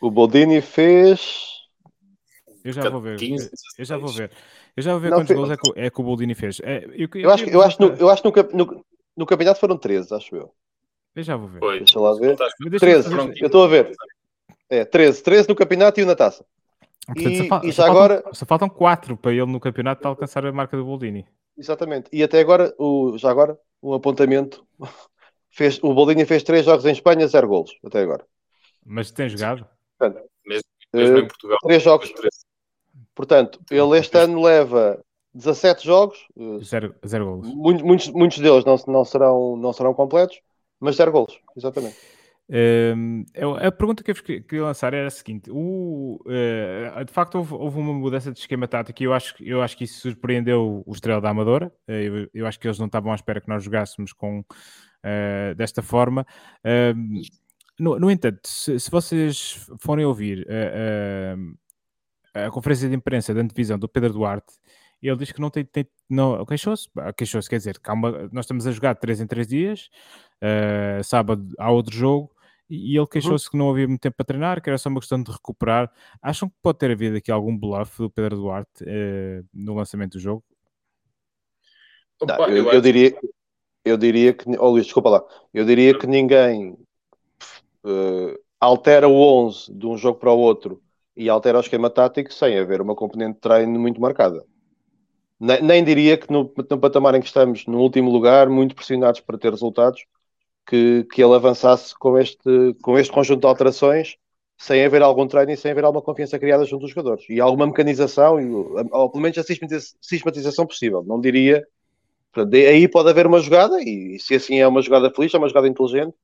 O 0.00 0.10
Boldini 0.10 0.60
fez 0.60 1.56
eu 2.66 2.72
já 2.72 2.90
vou 2.90 3.00
ver. 3.00 3.16
15, 3.16 3.50
eu 3.78 3.84
já 3.84 3.96
vou 3.96 4.08
ver. 4.08 4.30
Eu 4.76 4.82
já 4.82 4.90
vou 4.90 5.00
ver 5.00 5.10
não, 5.10 5.18
quantos 5.18 5.36
gols 5.36 5.50
é 5.50 5.56
que, 5.56 5.72
é 5.76 5.88
que 5.88 6.00
o 6.00 6.04
Boldini 6.04 6.34
fez. 6.34 6.60
É, 6.64 6.84
eu, 6.84 7.08
eu, 7.14 7.20
eu, 7.20 7.30
acho, 7.30 7.44
eu, 7.44 7.62
acho, 7.62 7.80
no, 7.80 7.88
eu 7.94 8.10
acho 8.10 8.24
no, 8.24 8.32
no, 8.52 8.84
no 9.16 9.26
campeonato 9.26 9.60
foram 9.60 9.78
13, 9.78 10.12
acho 10.12 10.34
eu. 10.34 10.52
Eu 11.16 11.22
já 11.22 11.34
vou 11.34 11.48
ver. 11.48 11.60
Foi. 11.60 11.78
Deixa 11.78 11.98
lá 11.98 12.14
ver. 12.14 12.36
13, 12.78 13.10
eu 13.40 13.46
estou 13.46 13.64
a 13.64 13.68
ver. 13.68 13.90
É, 14.68 14.84
13. 14.84 15.22
13 15.22 15.48
no 15.48 15.54
campeonato 15.56 15.98
e 15.98 16.04
um 16.04 16.06
na 16.06 16.14
taça. 16.14 16.44
Portanto, 17.06 17.30
e, 17.30 17.48
só, 17.48 17.60
e 17.64 17.72
já 17.72 17.84
só 17.84 17.90
agora... 17.90 18.14
Faltam, 18.16 18.34
só 18.34 18.46
faltam 18.46 18.68
4 18.68 19.16
para 19.16 19.32
ele 19.32 19.46
no 19.46 19.58
campeonato 19.58 20.02
para 20.02 20.10
alcançar 20.10 20.44
a 20.44 20.52
marca 20.52 20.76
do 20.76 20.84
Boldini. 20.84 21.26
Exatamente. 21.56 22.10
E 22.12 22.22
até 22.22 22.38
agora, 22.38 22.74
o, 22.78 23.16
já 23.16 23.30
agora, 23.30 23.58
um 23.82 23.94
apontamento. 23.94 24.66
Fez, 25.48 25.82
o 25.82 25.94
Boldini 25.94 26.26
fez 26.26 26.42
3 26.42 26.66
jogos 26.66 26.84
em 26.84 26.92
Espanha, 26.92 27.26
0 27.26 27.48
golos, 27.48 27.78
até 27.82 28.02
agora. 28.02 28.26
Mas 28.84 29.10
tem 29.10 29.26
jogado? 29.26 29.66
Portanto, 29.98 30.28
mesmo, 30.44 30.68
mesmo 30.92 31.16
uh, 31.16 31.18
em 31.20 31.26
Portugal. 31.26 31.58
3 31.62 31.82
jogos. 31.82 32.10
3. 32.10 32.34
Portanto, 33.14 33.58
ele 33.70 33.98
este 33.98 34.18
ano 34.18 34.42
leva 34.42 35.02
17 35.32 35.82
jogos. 35.82 36.26
Eh, 36.38 36.62
zero, 36.62 36.94
zero 37.06 37.24
golos. 37.24 37.54
Muitos, 37.54 38.08
muitos 38.08 38.38
deles 38.38 38.66
não, 38.66 38.76
não, 38.86 39.04
serão, 39.06 39.56
não 39.56 39.72
serão 39.72 39.94
completos, 39.94 40.42
mas 40.80 40.96
zero 40.96 41.12
golos, 41.12 41.38
exatamente. 41.56 41.96
Um, 42.48 43.24
a 43.60 43.72
pergunta 43.72 44.04
que 44.04 44.12
eu 44.12 44.14
queria 44.14 44.64
lançar 44.64 44.94
era 44.94 45.08
a 45.08 45.10
seguinte: 45.10 45.50
o, 45.50 46.20
uh, 46.24 47.04
de 47.04 47.12
facto, 47.12 47.36
houve, 47.36 47.54
houve, 47.54 47.78
uma 47.78 47.92
mudança 47.92 48.30
de 48.30 48.38
esquema 48.38 48.68
tático 48.68 49.02
e 49.02 49.04
eu 49.04 49.12
acho, 49.12 49.34
eu 49.42 49.60
acho 49.62 49.76
que 49.76 49.82
isso 49.84 50.00
surpreendeu 50.00 50.82
o 50.86 50.92
Estrela 50.92 51.20
da 51.20 51.30
Amadora. 51.30 51.72
Uh, 51.88 51.92
eu, 51.92 52.30
eu, 52.32 52.46
acho 52.46 52.60
que 52.60 52.68
eles 52.68 52.78
não 52.78 52.86
estavam 52.86 53.10
à 53.10 53.16
espera 53.16 53.40
que 53.40 53.48
nós 53.48 53.64
jogássemos 53.64 54.12
com, 54.12 54.40
uh, 54.40 55.54
desta 55.56 55.82
forma. 55.82 56.24
Ehm, 56.62 57.20
no, 57.80 57.98
no, 57.98 58.10
entanto, 58.10 58.40
se, 58.46 58.78
se, 58.78 58.90
vocês 58.90 59.68
forem 59.80 60.04
ouvir 60.04 60.46
a 62.32 62.50
conferência 62.50 62.88
de 62.88 62.94
imprensa 62.94 63.34
da 63.34 63.40
antevisão 63.40 63.78
do 63.78 63.88
Pedro 63.88 64.12
Duarte, 64.12 64.54
ele 65.02 65.16
diz 65.16 65.32
que 65.32 65.40
não 65.40 65.50
tem, 65.50 65.64
tem 65.64 65.86
não, 66.08 66.44
queixou-se, 66.46 66.88
queixou-se, 67.16 67.48
quer 67.48 67.58
dizer, 67.58 67.78
calma, 67.80 68.28
nós 68.32 68.44
estamos 68.44 68.66
a 68.66 68.72
jogar 68.72 68.94
3 68.94 69.20
em 69.20 69.26
3 69.26 69.46
dias, 69.46 69.90
uh, 70.42 71.02
sábado 71.04 71.48
há 71.58 71.70
outro 71.70 71.94
jogo, 71.94 72.30
e 72.68 72.92
ele 72.92 73.00
uhum. 73.00 73.06
queixou-se 73.06 73.46
uhum. 73.46 73.50
que 73.50 73.56
não 73.56 73.70
havia 73.70 73.86
muito 73.86 74.00
tempo 74.00 74.16
para 74.16 74.26
treinar, 74.26 74.62
que 74.62 74.68
era 74.68 74.78
só 74.78 74.88
uma 74.88 75.00
questão 75.00 75.22
de 75.22 75.30
recuperar. 75.30 75.90
Acham 76.20 76.48
que 76.48 76.54
pode 76.60 76.78
ter 76.78 76.90
havido 76.90 77.16
aqui 77.16 77.30
algum 77.30 77.56
bluff 77.56 77.96
do 77.98 78.10
Pedro 78.10 78.36
Duarte 78.36 78.84
uh, 78.84 79.44
no 79.54 79.74
lançamento 79.74 80.12
do 80.12 80.18
jogo? 80.18 80.44
Não, 82.22 82.48
eu, 82.48 82.72
eu, 82.72 82.80
diria, 82.80 83.14
eu 83.84 83.96
diria 83.96 84.32
que, 84.32 84.44
oh 84.58 84.70
Luís, 84.70 84.84
desculpa 84.84 85.10
lá, 85.10 85.24
eu 85.52 85.64
diria 85.64 85.96
que 85.98 86.06
ninguém 86.06 86.72
uh, 87.84 88.38
altera 88.58 89.06
o 89.06 89.14
11 89.14 89.72
de 89.72 89.86
um 89.86 89.96
jogo 89.96 90.18
para 90.18 90.32
o 90.32 90.38
outro 90.38 90.82
e 91.16 91.28
altera 91.28 91.58
o 91.58 91.60
esquema 91.60 91.90
tático 91.90 92.32
sem 92.32 92.58
haver 92.58 92.80
uma 92.80 92.94
componente 92.94 93.34
de 93.34 93.40
treino 93.40 93.78
muito 93.78 94.00
marcada. 94.00 94.44
Nem, 95.38 95.62
nem 95.62 95.84
diria 95.84 96.16
que 96.16 96.32
no, 96.32 96.52
no, 96.56 96.78
patamar 96.78 97.14
em 97.14 97.20
que 97.20 97.26
estamos, 97.26 97.66
no 97.66 97.78
último 97.78 98.10
lugar, 98.10 98.48
muito 98.48 98.74
pressionados 98.74 99.20
para 99.20 99.38
ter 99.38 99.50
resultados, 99.50 100.04
que, 100.66 101.04
que 101.12 101.22
ele 101.22 101.34
avançasse 101.34 101.94
com 101.98 102.18
este, 102.18 102.74
com 102.82 102.98
este 102.98 103.12
conjunto 103.12 103.40
de 103.40 103.46
alterações 103.46 104.16
sem 104.58 104.84
haver 104.84 105.02
algum 105.02 105.26
treino 105.26 105.52
e 105.52 105.56
sem 105.56 105.70
haver 105.70 105.84
alguma 105.84 106.02
confiança 106.02 106.38
criada 106.38 106.64
junto 106.64 106.82
dos 106.82 106.90
jogadores. 106.90 107.24
E 107.28 107.40
alguma 107.40 107.66
mecanização, 107.66 108.40
e, 108.40 108.50
ou 108.50 109.10
pelo 109.10 109.22
menos 109.22 109.36
a 109.38 109.42
sistematização 110.00 110.66
possível. 110.66 111.04
Não 111.04 111.20
diria. 111.20 111.66
Aí 112.52 112.88
pode 112.88 113.08
haver 113.08 113.26
uma 113.26 113.40
jogada, 113.40 113.80
e 113.82 114.18
se 114.18 114.34
assim 114.34 114.58
é 114.58 114.66
uma 114.66 114.82
jogada 114.82 115.10
feliz, 115.10 115.32
é 115.32 115.38
uma 115.38 115.48
jogada 115.48 115.68
inteligente, 115.68 116.14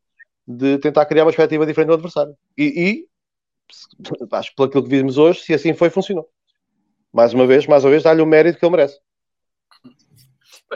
de 0.46 0.78
tentar 0.78 1.07
criar 1.07 1.24
uma 1.24 1.31
perspectiva 1.31 1.66
diferente 1.66 1.88
do 1.88 1.94
adversário. 1.94 2.37
E, 2.57 2.64
e 2.64 3.07
acho 4.33 4.50
que 4.50 4.57
pelo 4.57 4.83
que 4.85 4.88
vimos 4.88 5.16
hoje, 5.18 5.40
se 5.40 5.55
assim 5.55 5.74
foi, 5.74 5.90
funcionou. 5.90 6.28
Mais 7.12 7.33
uma 7.33 7.46
vez, 7.46 7.66
mais 7.66 7.85
uma 7.85 7.90
vez, 7.90 8.02
dá-lhe 8.02 8.22
o 8.22 8.26
mérito 8.26 8.59
que 8.59 8.64
ele 8.64 8.72
merece. 8.72 8.98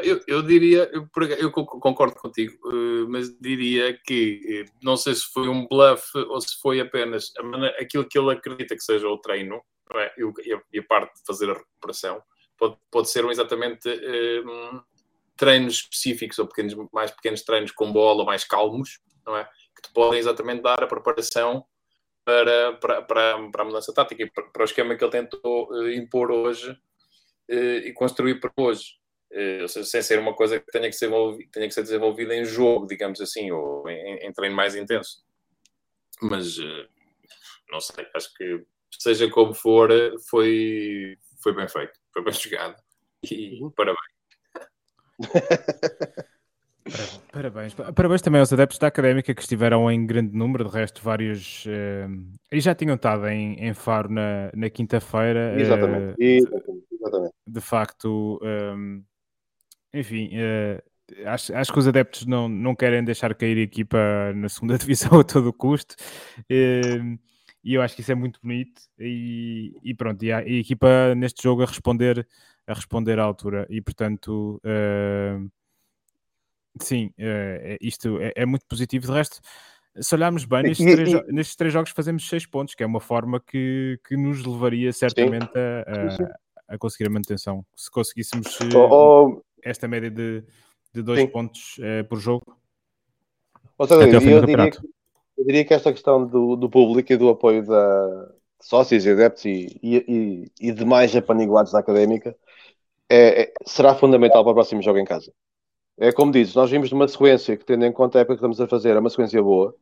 Eu, 0.02 0.20
eu 0.26 0.42
diria, 0.42 0.90
eu, 0.92 1.08
eu, 1.38 1.50
concordo 1.50 2.14
contigo, 2.16 2.52
eh, 2.70 3.06
mas 3.08 3.38
diria 3.38 3.98
que 4.04 4.40
eh, 4.46 4.70
não 4.82 4.96
sei 4.96 5.14
se 5.14 5.24
foi 5.32 5.48
um 5.48 5.66
bluff 5.66 6.16
ou 6.16 6.40
se 6.40 6.60
foi 6.60 6.80
apenas 6.80 7.32
aquilo 7.80 8.04
que 8.04 8.18
ele 8.18 8.32
acredita 8.32 8.74
que 8.74 8.82
seja 8.82 9.08
o 9.08 9.18
treino 9.18 9.62
é? 9.94 10.12
e, 10.72 10.78
a, 10.78 10.82
parte 10.82 11.14
de 11.14 11.26
fazer 11.26 11.50
a 11.50 11.54
recuperação. 11.54 12.22
Pode, 12.58 12.76
pode 12.90 13.10
ser 13.10 13.24
exatamente 13.26 13.88
um, 13.88 14.80
treinos 15.36 15.74
específicos 15.74 16.38
ou 16.38 16.46
pequenos, 16.46 16.74
mais 16.92 17.10
pequenos 17.10 17.42
treinos 17.42 17.70
com 17.70 17.92
bola, 17.92 18.24
mais 18.24 18.44
calmos, 18.44 18.98
não 19.26 19.36
é? 19.36 19.44
que 19.74 19.82
te 19.82 19.92
podem 19.92 20.18
exatamente 20.18 20.62
dar 20.62 20.82
a 20.82 20.86
preparação 20.86 21.64
para, 22.24 22.72
para, 22.74 23.02
para, 23.02 23.50
para 23.50 23.62
a 23.62 23.64
mudança 23.64 23.92
tática 23.92 24.22
e 24.22 24.30
para, 24.30 24.44
para, 24.44 24.62
o 24.62 24.64
esquema 24.64 24.96
que 24.96 25.04
ele 25.04 25.12
tentou 25.12 25.70
uh, 25.70 25.90
impor 25.92 26.30
hoje 26.30 26.76
e 27.48 27.92
construir 27.92 28.40
para 28.40 28.50
hoje. 28.56 28.96
Uh, 29.36 29.68
seja, 29.68 29.84
sem 29.84 30.02
ser 30.02 30.18
uma 30.18 30.34
coisa 30.34 30.58
que 30.58 30.72
tenha 30.72 30.88
que, 30.88 30.96
ser 30.96 31.10
tenha 31.52 31.68
que 31.68 31.74
ser 31.74 31.82
desenvolvida 31.82 32.34
em 32.34 32.44
jogo, 32.44 32.86
digamos 32.86 33.20
assim, 33.20 33.50
ou 33.50 33.88
em, 33.88 34.26
em 34.26 34.32
treino 34.32 34.56
mais 34.56 34.74
intenso. 34.74 35.22
Mas 36.22 36.56
não 37.70 37.80
sei, 37.80 38.06
acho 38.14 38.32
que 38.34 38.64
seja 38.98 39.28
como 39.30 39.52
for, 39.52 39.90
foi, 40.30 41.18
foi 41.42 41.54
bem 41.54 41.68
feito, 41.68 41.92
foi 42.12 42.24
bem 42.24 42.32
jogado 42.34 42.76
e 43.30 43.62
uhum. 43.62 43.70
parabéns. 43.70 44.16
Parabéns. 47.32 47.74
Parabéns 47.74 48.22
também 48.22 48.40
aos 48.40 48.52
adeptos 48.52 48.78
da 48.78 48.86
Académica 48.86 49.34
que 49.34 49.40
estiveram 49.40 49.90
em 49.90 50.06
grande 50.06 50.36
número, 50.36 50.64
de 50.64 50.70
resto, 50.70 51.02
vários. 51.02 51.66
Uh, 51.66 52.32
e 52.52 52.60
já 52.60 52.74
tinham 52.74 52.94
estado 52.94 53.26
em, 53.26 53.54
em 53.58 53.74
Faro 53.74 54.08
na, 54.08 54.50
na 54.54 54.70
quinta-feira. 54.70 55.60
Exatamente. 55.60 56.14
Uh, 56.14 56.22
exatamente. 56.22 56.86
exatamente. 56.92 57.34
De, 57.46 57.60
facto, 57.60 58.40
um, 58.42 59.02
enfim, 59.98 60.30
uh, 60.36 61.28
acho, 61.28 61.54
acho 61.54 61.72
que 61.72 61.78
os 61.78 61.88
adeptos 61.88 62.26
não, 62.26 62.48
não 62.48 62.74
querem 62.74 63.04
deixar 63.04 63.34
cair 63.34 63.58
a 63.58 63.62
equipa 63.62 63.98
na 64.34 64.48
segunda 64.48 64.76
divisão 64.78 65.20
a 65.20 65.24
todo 65.24 65.52
custo. 65.52 65.94
Uh, 66.50 67.18
e 67.64 67.74
eu 67.74 67.82
acho 67.82 67.96
que 67.96 68.00
isso 68.00 68.12
é 68.12 68.14
muito 68.14 68.40
bonito. 68.42 68.82
E, 68.98 69.74
e 69.82 69.94
pronto, 69.94 70.24
e 70.24 70.30
a, 70.32 70.38
a, 70.38 70.48
equipa 70.48 71.14
neste 71.16 71.42
jogo 71.42 71.62
a 71.62 71.66
responder, 71.66 72.26
a 72.66 72.74
responder 72.74 73.18
à 73.18 73.24
altura. 73.24 73.66
E 73.70 73.80
portanto. 73.80 74.60
Uh, 74.64 75.50
Sim, 76.80 77.10
é, 77.18 77.78
isto 77.80 78.20
é, 78.20 78.32
é, 78.36 78.46
muito 78.46 78.66
positivo. 78.66 79.06
De 79.06 79.12
resto, 79.12 79.40
se 79.98 80.14
olharmos 80.14 80.44
bem, 80.44 80.62
nestes, 80.64 80.86
e, 80.86 80.94
três, 80.94 81.12
e... 81.12 81.32
nestes 81.32 81.56
três 81.56 81.72
jogos 81.72 81.90
fazemos 81.90 82.28
seis 82.28 82.46
pontos, 82.46 82.74
que 82.74 82.82
é 82.82 82.86
uma 82.86 83.00
forma 83.00 83.40
que, 83.40 83.98
que 84.06 84.16
nos 84.16 84.44
levaria 84.44 84.92
certamente 84.92 85.50
a, 85.56 86.34
a, 86.70 86.74
a, 86.74 86.78
conseguir 86.78 87.06
a 87.08 87.10
manutenção. 87.10 87.64
Se 87.74 87.90
conseguíssemos 87.90 88.58
oh, 88.74 88.78
oh... 88.78 89.42
esta 89.66 89.88
média 89.88 90.10
de, 90.10 90.44
de 90.92 91.02
dois 91.02 91.20
sim. 91.20 91.26
pontos 91.26 91.78
uh, 91.78 92.04
por 92.08 92.18
jogo. 92.18 92.56
Ou 93.78 93.86
seja, 93.86 94.06
eu, 94.06 94.30
eu, 94.30 94.46
diria 94.46 94.70
que, 94.70 94.78
eu, 95.36 95.44
diria 95.44 95.64
que, 95.64 95.74
esta 95.74 95.92
questão 95.92 96.26
do, 96.26 96.56
do 96.56 96.70
público 96.70 97.12
e 97.12 97.16
do 97.16 97.28
apoio 97.28 97.64
da 97.66 98.32
sócios 98.60 99.04
e 99.04 99.10
adeptos 99.10 99.44
e, 99.44 99.78
e, 99.82 100.50
e 100.60 100.72
demais 100.72 101.14
apaniguados 101.14 101.72
da 101.72 101.78
académica 101.78 102.34
é, 103.08 103.42
é, 103.42 103.52
será 103.64 103.94
fundamental 103.94 104.42
para 104.42 104.52
o 104.52 104.54
próximo 104.54 104.82
jogo 104.82 104.98
em 104.98 105.04
casa. 105.04 105.32
É 105.98 106.12
como 106.12 106.32
dizes, 106.32 106.54
nós 106.54 106.70
vimos 106.70 106.90
numa 106.90 107.08
sequência 107.08 107.56
que, 107.56 107.64
tendo 107.64 107.84
em 107.84 107.92
conta 107.92 108.18
a 108.18 108.20
época 108.20 108.34
que 108.34 108.38
estamos 108.38 108.60
a 108.60 108.66
fazer, 108.66 108.96
é 108.96 108.98
uma 108.98 109.10
sequência 109.10 109.42
boa. 109.42 109.74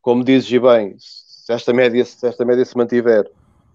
Como 0.00 0.24
dizes, 0.24 0.50
e 0.50 0.58
bem, 0.58 0.94
se 0.98 1.52
esta 1.52 1.72
média 1.72 2.04
se, 2.04 2.26
esta 2.26 2.44
média 2.44 2.64
se 2.64 2.76
mantiver, 2.76 3.30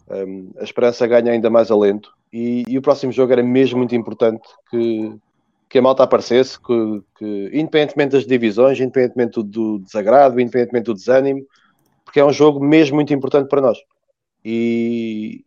um, 0.10 0.52
a 0.58 0.63
esperança 0.63 1.06
ganha 1.06 1.32
ainda 1.32 1.50
mais 1.50 1.70
alento. 1.70 2.12
E, 2.32 2.63
e, 2.68 2.78
o 2.78 2.82
próximo 2.82 3.12
jogo 3.12 3.34
era 3.34 3.44
mesmo 3.44 3.78
muito 3.78 3.96
importante 3.96 4.48
que, 4.70 5.15
que 5.76 5.80
a 5.80 5.82
malta 5.82 6.04
aparecesse, 6.04 6.58
que, 6.58 7.04
que, 7.18 7.50
independentemente 7.52 8.14
das 8.14 8.26
divisões, 8.26 8.80
independentemente 8.80 9.44
do 9.44 9.80
desagrado, 9.80 10.40
independentemente 10.40 10.86
do 10.86 10.94
desânimo, 10.94 11.46
porque 12.06 12.22
é 12.22 12.24
um 12.24 12.32
jogo 12.32 12.64
mesmo 12.64 12.96
muito 12.96 13.14
importante 13.14 13.50
para 13.50 13.60
nós. 13.60 13.78
E, 14.46 15.44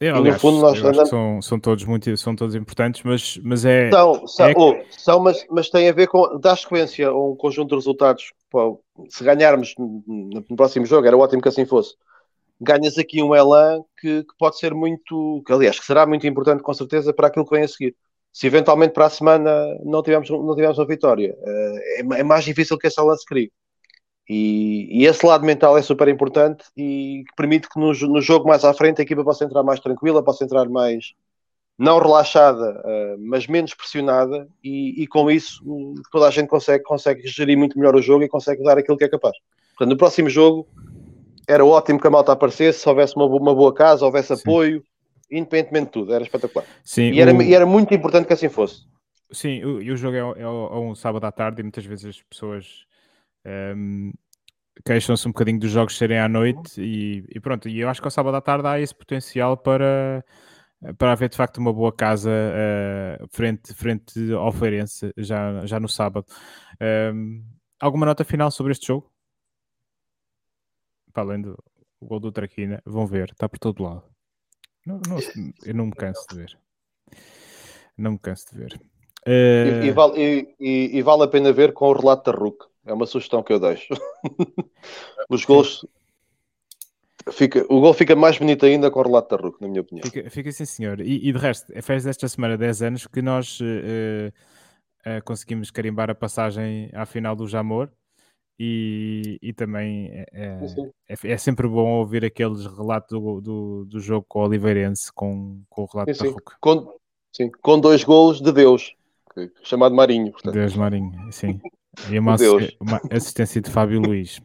é, 0.00 0.10
aliás, 0.10 0.34
no 0.34 0.40
fundo 0.40 0.60
nós 0.60 0.82
andamos... 0.82 1.08
são, 1.08 1.40
são 1.40 1.60
todos 1.60 1.84
muito 1.84 2.16
são 2.16 2.34
todos 2.34 2.56
importantes, 2.56 3.04
mas, 3.04 3.38
mas 3.44 3.64
é. 3.64 3.88
São, 3.88 4.26
são, 4.26 4.46
é... 4.48 4.54
Oh, 4.56 4.74
são 4.90 5.20
mas, 5.20 5.46
mas 5.48 5.70
tem 5.70 5.88
a 5.88 5.92
ver 5.92 6.08
com 6.08 6.40
dar 6.40 6.56
sequência 6.56 7.06
a 7.06 7.16
um 7.16 7.36
conjunto 7.36 7.68
de 7.68 7.76
resultados. 7.76 8.32
Pô, 8.50 8.82
se 9.08 9.22
ganharmos 9.22 9.76
no, 9.78 10.56
próximo 10.56 10.86
jogo, 10.86 11.06
era 11.06 11.16
ótimo 11.16 11.40
que 11.40 11.48
assim 11.48 11.64
fosse. 11.64 11.94
Ganhas 12.60 12.98
aqui 12.98 13.22
um 13.22 13.32
elan 13.32 13.84
que, 14.00 14.24
que, 14.24 14.34
pode 14.36 14.58
ser 14.58 14.74
muito, 14.74 15.40
que 15.46 15.52
aliás, 15.52 15.78
que 15.78 15.86
será 15.86 16.04
muito 16.04 16.26
importante 16.26 16.64
com 16.64 16.74
certeza 16.74 17.14
para 17.14 17.28
aquilo 17.28 17.44
que 17.46 17.54
vem 17.54 17.62
a 17.62 17.68
seguir. 17.68 17.94
Se 18.38 18.46
eventualmente 18.46 18.92
para 18.92 19.06
a 19.06 19.10
semana 19.10 19.50
não 19.84 20.00
tivermos, 20.00 20.30
não 20.30 20.54
tivermos 20.54 20.78
uma 20.78 20.86
vitória, 20.86 21.36
eh, 21.44 21.96
é, 21.96 22.20
é 22.20 22.22
mais 22.22 22.44
difícil 22.44 22.78
que 22.78 22.86
esse 22.86 23.00
elan 23.00 23.16
se 23.16 23.26
crie. 23.26 23.50
E, 24.28 25.00
e, 25.00 25.06
esse 25.06 25.26
lado 25.26 25.44
mental 25.44 25.76
é 25.76 25.82
super 25.82 26.06
importante 26.06 26.64
e 26.76 27.24
permite 27.36 27.68
que 27.68 27.80
no, 27.80 27.92
no, 27.92 28.20
jogo 28.20 28.46
mais 28.46 28.64
à 28.64 28.72
frente 28.72 29.00
a 29.00 29.02
equipa 29.02 29.24
possa 29.24 29.44
entrar 29.44 29.64
mais 29.64 29.80
tranquila, 29.80 30.22
possa 30.22 30.44
entrar 30.44 30.68
mais 30.68 31.14
não 31.76 31.98
relaxada, 31.98 32.80
uh, 32.84 33.16
mas 33.18 33.48
menos 33.48 33.74
pressionada 33.74 34.46
e, 34.62 35.02
e, 35.02 35.06
com 35.08 35.28
isso 35.28 35.60
toda 36.12 36.28
a 36.28 36.30
gente 36.30 36.46
consegue, 36.46 36.84
consegue 36.84 37.26
gerir 37.26 37.58
muito 37.58 37.76
melhor 37.76 37.96
o 37.96 38.02
jogo 38.02 38.22
e 38.22 38.28
consegue 38.28 38.62
dar 38.62 38.78
aquilo 38.78 38.96
que 38.96 39.04
é 39.04 39.08
capaz. 39.08 39.36
Portanto, 39.70 39.90
no 39.90 39.96
próximo 39.96 40.30
jogo 40.30 40.68
era 41.48 41.64
ótimo 41.64 41.98
que 41.98 42.06
a 42.06 42.10
malta 42.10 42.30
aparecesse, 42.30 42.78
se 42.78 42.88
houvesse 42.88 43.16
uma, 43.16 43.26
uma 43.26 43.52
boa 43.52 43.74
casa, 43.74 44.06
houvesse 44.06 44.36
Sim. 44.36 44.42
apoio, 44.42 44.84
independentemente 45.30 45.86
de 45.86 45.92
tudo, 45.92 46.12
era 46.12 46.24
espetacular. 46.24 46.66
Sim, 46.84 47.10
e, 47.10 47.20
era, 47.20 47.34
o... 47.34 47.42
e 47.42 47.54
era 47.54 47.66
muito 47.66 47.94
importante 47.94 48.26
que 48.26 48.32
assim 48.32 48.48
fosse. 48.48 48.86
Sim, 49.30 49.62
o, 49.64 49.82
e 49.82 49.90
o 49.90 49.96
jogo 49.96 50.16
é, 50.16 50.40
é, 50.40 50.42
é 50.42 50.48
um 50.48 50.94
sábado 50.94 51.24
à 51.24 51.32
tarde 51.32 51.60
e 51.60 51.62
muitas 51.62 51.84
vezes 51.84 52.06
as 52.06 52.22
pessoas 52.22 52.86
um, 53.76 54.12
queixam-se 54.84 55.26
um 55.26 55.32
bocadinho 55.32 55.58
dos 55.58 55.70
jogos 55.70 55.96
serem 55.96 56.18
à 56.18 56.28
noite 56.28 56.80
e, 56.80 57.24
e, 57.28 57.40
pronto, 57.40 57.68
e 57.68 57.80
eu 57.80 57.88
acho 57.88 58.00
que 58.00 58.06
ao 58.06 58.10
sábado 58.10 58.36
à 58.36 58.40
tarde 58.40 58.66
há 58.66 58.80
esse 58.80 58.94
potencial 58.94 59.56
para, 59.56 60.24
para 60.96 61.12
haver 61.12 61.28
de 61.28 61.36
facto 61.36 61.58
uma 61.58 61.72
boa 61.72 61.92
casa 61.92 62.30
uh, 62.30 63.26
frente, 63.30 63.74
frente 63.74 64.32
ao 64.32 64.52
Feirense 64.52 65.12
já, 65.16 65.66
já 65.66 65.78
no 65.78 65.88
sábado. 65.88 66.26
Um, 67.12 67.44
alguma 67.80 68.06
nota 68.06 68.24
final 68.24 68.50
sobre 68.50 68.72
este 68.72 68.86
jogo? 68.86 69.10
Para 71.12 71.22
além 71.22 71.42
do 71.42 71.56
gol 72.00 72.20
do 72.20 72.32
Traquina, 72.32 72.80
vão 72.86 73.06
ver, 73.06 73.30
está 73.30 73.48
por 73.48 73.58
todo 73.58 73.82
lado. 73.82 74.17
Não, 74.88 74.98
não, 75.06 75.18
eu 75.66 75.74
não 75.74 75.86
me 75.86 75.92
canso 75.92 76.26
de 76.30 76.36
ver. 76.36 76.58
Não 77.96 78.12
me 78.12 78.18
canso 78.18 78.46
de 78.50 78.58
ver. 78.58 78.80
Uh... 79.26 79.84
E, 79.84 79.86
e, 79.88 79.90
vale, 79.90 80.56
e, 80.58 80.98
e, 80.98 81.02
vale 81.02 81.24
a 81.24 81.28
pena 81.28 81.52
ver 81.52 81.74
com 81.74 81.88
o 81.88 81.92
relato 81.92 82.32
da 82.32 82.38
RUC. 82.38 82.64
É 82.86 82.94
uma 82.94 83.04
sugestão 83.04 83.42
que 83.42 83.52
eu 83.52 83.60
deixo. 83.60 83.92
Os 85.28 85.44
gols. 85.44 85.86
Fica, 87.30 87.66
o 87.68 87.82
gol 87.82 87.92
fica 87.92 88.16
mais 88.16 88.38
bonito 88.38 88.64
ainda 88.64 88.90
com 88.90 89.00
o 89.00 89.02
relato 89.02 89.36
da 89.36 89.42
RUC, 89.42 89.60
na 89.60 89.68
minha 89.68 89.82
opinião. 89.82 90.06
Fica, 90.06 90.30
fica 90.30 90.50
sim, 90.52 90.64
senhor. 90.64 91.00
E, 91.00 91.28
e 91.28 91.32
de 91.32 91.38
resto, 91.38 91.70
fez 91.82 92.06
esta 92.06 92.26
semana 92.26 92.56
10 92.56 92.80
anos 92.80 93.06
que 93.06 93.20
nós 93.20 93.60
uh, 93.60 94.32
uh, 95.04 95.22
conseguimos 95.22 95.70
carimbar 95.70 96.08
a 96.08 96.14
passagem 96.14 96.88
à 96.94 97.04
final 97.04 97.36
do 97.36 97.46
Jamor. 97.46 97.90
E, 98.60 99.38
e 99.40 99.52
também 99.52 100.08
é, 100.08 100.26
é, 100.32 100.58
é, 101.08 101.32
é, 101.32 101.36
sempre 101.36 101.68
bom 101.68 102.00
ouvir 102.00 102.24
aqueles 102.24 102.66
relatos 102.66 103.08
do, 103.10 103.40
do, 103.40 103.84
do 103.84 104.00
jogo 104.00 104.26
com 104.28 104.40
o 104.40 104.46
Oliveirense 104.46 105.12
com, 105.12 105.62
com 105.70 105.82
o 105.82 105.86
relato 105.86 106.12
sim, 106.12 106.24
da 106.24 106.30
RUC. 106.30 106.52
Com, 106.60 106.98
sim, 107.32 107.50
com 107.62 107.78
dois 107.78 108.02
golos 108.02 108.40
de 108.40 108.50
Deus, 108.50 108.96
chamado 109.62 109.94
Marinho. 109.94 110.32
Portanto. 110.32 110.54
Deus 110.54 110.74
Marinho, 110.74 111.12
sim. 111.32 111.60
E 112.08 112.16
uma, 112.16 112.36
assistência 113.10 113.60
de 113.60 113.68
Fábio 113.68 114.00
Luís. 114.00 114.40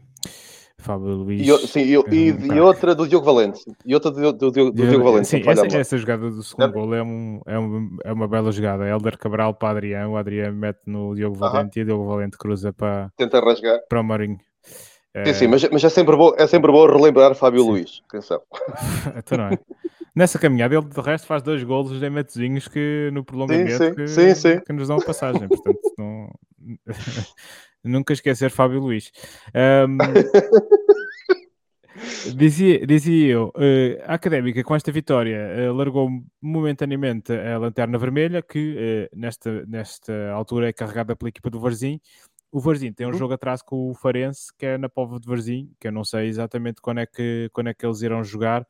Fábio 0.84 1.08
Luís. 1.08 1.48
E, 1.48 1.68
sim, 1.68 1.82
e, 1.82 1.96
e, 2.14 2.54
e, 2.54 2.60
outra 2.60 2.94
do 2.94 3.08
Diogo 3.08 3.26
Valente. 3.26 3.62
E 3.86 3.94
outra 3.94 4.12
do, 4.12 4.34
do, 4.34 4.52
do, 4.52 4.72
do 4.72 4.88
Diogo 4.88 5.04
Valente. 5.04 5.28
Sim, 5.28 5.42
essa, 5.46 5.78
essa, 5.78 5.98
jogada 5.98 6.30
do 6.30 6.44
segundo 6.44 6.70
é. 6.70 6.72
gol 6.72 6.94
é, 6.94 7.02
um, 7.02 7.42
é, 7.46 7.58
um, 7.58 7.98
é 8.04 8.14
uma 8.14 8.28
bela 8.28 8.52
jogada. 8.52 8.88
Helder 8.88 9.18
Cabral 9.18 9.54
para 9.54 9.70
Adriano, 9.70 10.12
o 10.12 10.18
Adriano 10.18 10.56
mete 10.56 10.82
no 10.86 11.16
Diogo 11.16 11.36
Valente 11.36 11.68
uh 11.68 11.72
-huh. 11.72 11.78
e 11.80 11.82
o 11.82 11.86
Diogo 11.86 12.08
Valente 12.08 12.38
cruza 12.38 12.72
para, 12.72 13.12
Tenta 13.18 13.40
rasgar. 13.40 13.80
para 13.90 14.02
o 14.02 14.04
Marinho. 14.04 14.38
Sim, 15.26 15.34
sim, 15.34 15.48
mas, 15.48 15.70
mas 15.70 15.84
é, 15.84 15.90
sempre 15.90 16.18
bom, 16.18 16.34
é 16.36 16.48
sempre 16.48 16.72
bom 16.72 16.88
relembrar 16.88 17.36
Fábio 17.36 17.62
sim. 17.62 17.70
Luís. 17.70 18.02
Atenção. 18.10 18.42
então 19.16 19.38
não 19.38 19.46
é. 19.46 19.60
Nessa 20.16 20.38
caminhada, 20.38 20.76
ele 20.76 20.86
de 20.86 21.02
resto 21.02 21.26
faz 21.26 21.42
dois 21.42 21.64
golos 21.64 22.02
em 22.02 22.10
metozinhos 22.10 22.68
que 22.68 23.10
no 23.14 23.24
prolongamento 23.24 23.78
sim, 23.78 23.96
que, 23.96 24.08
sim, 24.08 24.36
sim. 24.36 24.60
que 24.60 24.74
nos 24.74 24.88
dão 24.88 24.98
a 24.98 25.04
passagem. 25.04 25.48
Portanto, 25.48 25.80
não... 25.98 26.30
nunca 27.84 28.14
esquecer 28.14 28.50
Fábio 28.50 28.80
Luís. 28.80 29.12
Um... 29.54 29.98
Dizia, 32.36 32.86
dizia 32.88 33.34
eu, 33.34 33.48
uh, 33.50 34.02
a 34.06 34.16
Académica 34.16 34.64
com 34.64 34.76
esta 34.76 34.92
vitória 34.92 35.70
uh, 35.70 35.74
largou 35.74 36.10
momentaneamente 36.42 37.32
a 37.32 37.58
lanterna 37.58 37.98
vermelha, 37.98 38.42
que 38.42 39.10
uh, 39.14 39.18
nesta, 39.18 39.66
nesta 39.66 40.32
altura 40.32 40.70
é 40.70 40.74
carregada 40.74 41.16
pela 41.16 41.30
equipa 41.30 41.50
do 41.50 41.60
Varzim. 41.60 42.00
O 42.52 42.60
Varzim 42.60 42.92
tem 42.94 43.06
um 43.06 43.12
uhum. 43.12 43.18
jogo 43.18 43.34
atrás 43.34 43.62
com 43.62 43.90
o 43.90 43.94
Farense, 43.94 44.54
que 44.58 44.66
é 44.66 44.78
na 44.78 44.90
Povo 44.90 45.20
de 45.20 45.28
Varzim, 45.28 45.72
que 45.80 45.88
eu 45.88 45.92
não 45.92 46.04
sei 46.04 46.28
exatamente 46.28 46.82
quando 46.82 47.00
é 47.00 47.06
que, 47.06 47.50
quando 47.54 47.68
é 47.68 47.74
que 47.74 47.86
eles 47.86 48.02
irão 48.02 48.24
jogar. 48.24 48.66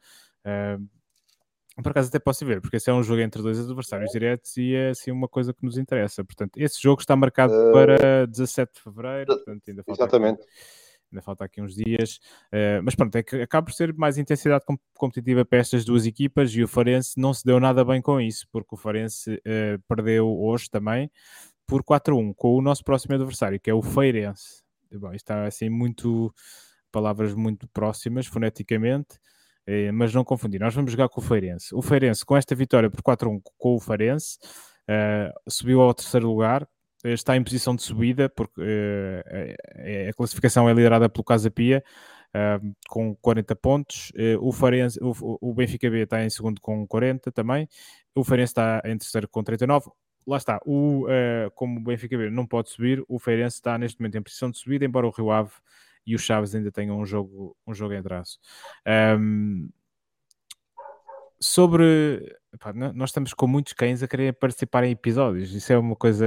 Por 1.81 1.89
acaso 1.89 2.09
até 2.09 2.19
posso 2.19 2.45
ver, 2.45 2.61
porque 2.61 2.77
esse 2.77 2.89
é 2.89 2.93
um 2.93 3.01
jogo 3.01 3.21
entre 3.21 3.41
dois 3.41 3.59
adversários 3.59 4.11
diretos 4.11 4.55
e 4.57 4.75
é 4.75 4.89
assim 4.89 5.11
uma 5.11 5.27
coisa 5.27 5.53
que 5.53 5.63
nos 5.63 5.77
interessa. 5.77 6.23
Portanto, 6.23 6.57
esse 6.57 6.81
jogo 6.81 7.01
está 7.01 7.15
marcado 7.15 7.53
para 7.71 8.27
17 8.27 8.73
de 8.73 8.81
Fevereiro, 8.81 9.27
portanto 9.27 9.63
ainda 9.67 9.83
falta 9.83 10.03
Exatamente. 10.03 10.41
Aqui 10.41 10.83
ainda 11.13 11.21
falta 11.21 11.45
aqui 11.45 11.61
uns 11.61 11.75
dias, 11.75 12.19
uh, 12.51 12.81
mas 12.83 12.95
pronto, 12.95 13.15
é 13.15 13.23
que 13.23 13.41
acaba 13.41 13.65
por 13.65 13.73
ser 13.73 13.93
mais 13.93 14.17
intensidade 14.17 14.65
competitiva 14.95 15.45
para 15.45 15.59
estas 15.59 15.85
duas 15.85 16.05
equipas 16.05 16.53
e 16.53 16.63
o 16.63 16.67
Farense 16.67 17.19
não 17.19 17.33
se 17.33 17.45
deu 17.45 17.59
nada 17.59 17.85
bem 17.85 18.01
com 18.01 18.19
isso, 18.19 18.47
porque 18.51 18.73
o 18.73 18.77
Farense 18.77 19.35
uh, 19.35 19.81
perdeu 19.87 20.27
hoje 20.27 20.69
também 20.69 21.09
por 21.67 21.83
4-1 21.83 22.33
com 22.35 22.55
o 22.55 22.61
nosso 22.61 22.83
próximo 22.83 23.15
adversário, 23.15 23.59
que 23.59 23.69
é 23.69 23.73
o 23.73 23.81
Feirense. 23.81 24.63
Bom, 24.93 25.13
está 25.13 25.45
assim 25.45 25.69
muito, 25.69 26.33
palavras 26.91 27.33
muito 27.33 27.67
próximas 27.69 28.27
foneticamente, 28.27 29.15
uh, 29.15 29.19
mas 29.93 30.13
não 30.13 30.23
confundir, 30.23 30.59
nós 30.59 30.73
vamos 30.73 30.91
jogar 30.91 31.09
com 31.09 31.21
o 31.21 31.23
Feirense. 31.23 31.73
O 31.73 31.81
Feirense, 31.81 32.25
com 32.25 32.35
esta 32.35 32.53
vitória 32.53 32.89
por 32.89 33.01
4-1 33.01 33.41
com 33.57 33.75
o 33.75 33.79
Farense, 33.79 34.37
subiu 35.47 35.81
ao 35.81 35.93
terceiro 35.93 36.27
lugar, 36.27 36.67
está 37.03 37.35
em 37.37 37.43
posição 37.43 37.75
de 37.75 37.81
subida, 37.81 38.29
porque 38.29 38.61
a 40.09 40.13
classificação 40.13 40.67
é 40.69 40.73
liderada 40.73 41.07
pelo 41.07 41.23
Casa 41.23 41.49
Pia, 41.49 41.83
uh, 42.33 42.75
com 42.87 43.15
40 43.15 43.55
pontos. 43.55 44.11
Uh, 44.11 44.37
o, 44.41 44.51
Farense, 44.51 44.99
o, 45.01 45.13
o, 45.41 45.53
Benfica 45.53 45.89
B 45.89 46.03
está 46.03 46.23
em 46.23 46.29
segundo 46.29 46.59
com 46.59 46.85
40 46.87 47.31
também. 47.31 47.67
O 48.15 48.23
Farense 48.23 48.51
está 48.51 48.81
em 48.85 48.97
terceiro 48.97 49.27
com 49.27 49.43
39. 49.43 49.89
lá 50.25 50.37
está, 50.37 50.59
o, 50.65 51.05
uh, 51.05 51.51
como 51.55 51.79
o 51.79 51.83
Benfica 51.83 52.17
não 52.29 52.45
pode 52.45 52.69
subir, 52.69 53.03
o 53.07 53.19
Feirense 53.19 53.57
está 53.57 53.77
neste 53.77 53.99
momento 53.99 54.17
em 54.17 54.21
posição 54.21 54.49
de 54.49 54.57
subida, 54.57 54.85
embora 54.85 55.07
o 55.07 55.11
Rio 55.11 55.31
Ave 55.31 55.51
e 56.05 56.15
o 56.15 56.19
Chaves 56.19 56.53
ainda 56.53 56.71
tenham 56.71 56.99
um 56.99 57.05
jogo, 57.05 57.55
um 57.65 57.73
jogo 57.73 57.93
em 57.93 58.03
traço. 58.03 58.39
Um, 59.19 59.69
sobre. 61.39 62.35
nós 62.93 63.09
estamos 63.09 63.33
com 63.33 63.47
muitos 63.47 63.73
cães 63.73 64.01
a 64.01 64.07
querer 64.07 64.33
participar 64.33 64.83
em 64.83 64.91
episódios. 64.91 65.53
Isso 65.53 65.73
é 65.73 65.77
uma 65.77 65.95
coisa. 65.95 66.25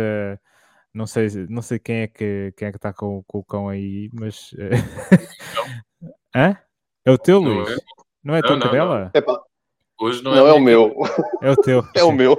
Não 0.93 1.07
sei, 1.07 1.29
não 1.49 1.63
sei 1.63 1.79
quem 1.79 1.97
é 2.03 2.07
que, 2.07 2.53
quem 2.57 2.69
é 2.69 2.71
que 2.71 2.79
está 2.79 2.93
com, 2.93 3.23
com 3.27 3.39
o 3.39 3.45
cão 3.45 3.69
aí, 3.69 4.11
mas. 4.13 4.55
Hã? 6.35 6.57
É 7.05 7.11
o 7.11 7.19
teu, 7.19 7.39
Luís? 7.39 7.77
Não 8.23 8.35
é 8.35 8.41
a 8.41 8.43
tua 8.43 8.59
cadela? 8.59 9.13
Hoje 9.99 10.23
não, 10.23 10.35
não 10.35 10.47
é, 10.47 10.51
é 10.51 10.53
o 10.53 10.61
meu. 10.61 10.95
É 11.41 11.51
o 11.51 11.57
teu. 11.57 11.83
é 11.95 12.05
o 12.05 12.13
meu. 12.13 12.37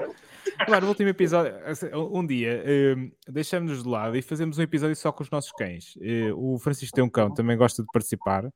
Claro, 0.65 0.85
no 0.85 0.89
último 0.89 1.09
episódio, 1.09 1.53
um 1.95 2.25
dia, 2.25 2.63
uh, 2.63 3.31
deixamos-nos 3.31 3.83
de 3.83 3.89
lado 3.89 4.17
e 4.17 4.21
fazemos 4.21 4.57
um 4.57 4.61
episódio 4.61 4.95
só 4.95 5.11
com 5.11 5.23
os 5.23 5.29
nossos 5.29 5.51
cães. 5.51 5.95
Uh, 5.97 6.33
o 6.35 6.59
Francisco 6.59 6.95
tem 6.95 7.03
um 7.03 7.09
cão, 7.09 7.33
também 7.33 7.57
gosta 7.57 7.81
de 7.81 7.87
participar. 7.91 8.49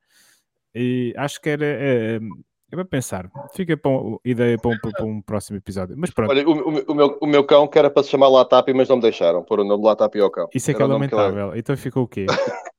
E 0.74 1.14
acho 1.18 1.42
que 1.42 1.50
era. 1.50 1.66
Uh, 1.66 2.44
é 2.72 2.76
para 2.76 2.86
pensar. 2.86 3.30
Fica 3.54 3.76
para 3.76 3.92
um, 3.92 4.18
ideia 4.24 4.58
para 4.58 4.72
um, 4.72 4.78
para 4.78 5.06
um, 5.06 5.22
próximo 5.22 5.58
episódio. 5.58 5.96
Mas 5.98 6.10
pronto. 6.10 6.30
Olha, 6.30 6.48
o, 6.48 6.52
o, 6.52 6.84
o, 6.88 6.96
meu, 6.96 7.18
o 7.22 7.28
meu 7.28 7.44
cão 7.44 7.68
que 7.68 7.78
era 7.78 7.90
para 7.90 8.02
se 8.02 8.10
chamar 8.10 8.30
Latapi, 8.30 8.74
mas 8.74 8.88
não 8.88 8.96
me 8.96 9.02
deixaram 9.02 9.44
pôr 9.44 9.60
o 9.60 9.66
nome 9.66 9.84
Latapi 9.84 10.22
ao 10.22 10.32
cão. 10.32 10.48
Isso 10.54 10.72
é 10.72 10.74
que 10.74 10.82
é 10.82 10.86
lamentável. 10.86 11.52
Que 11.52 11.60
Então 11.60 11.76
ficou 11.76 12.04
o 12.04 12.08
quê? 12.08 12.26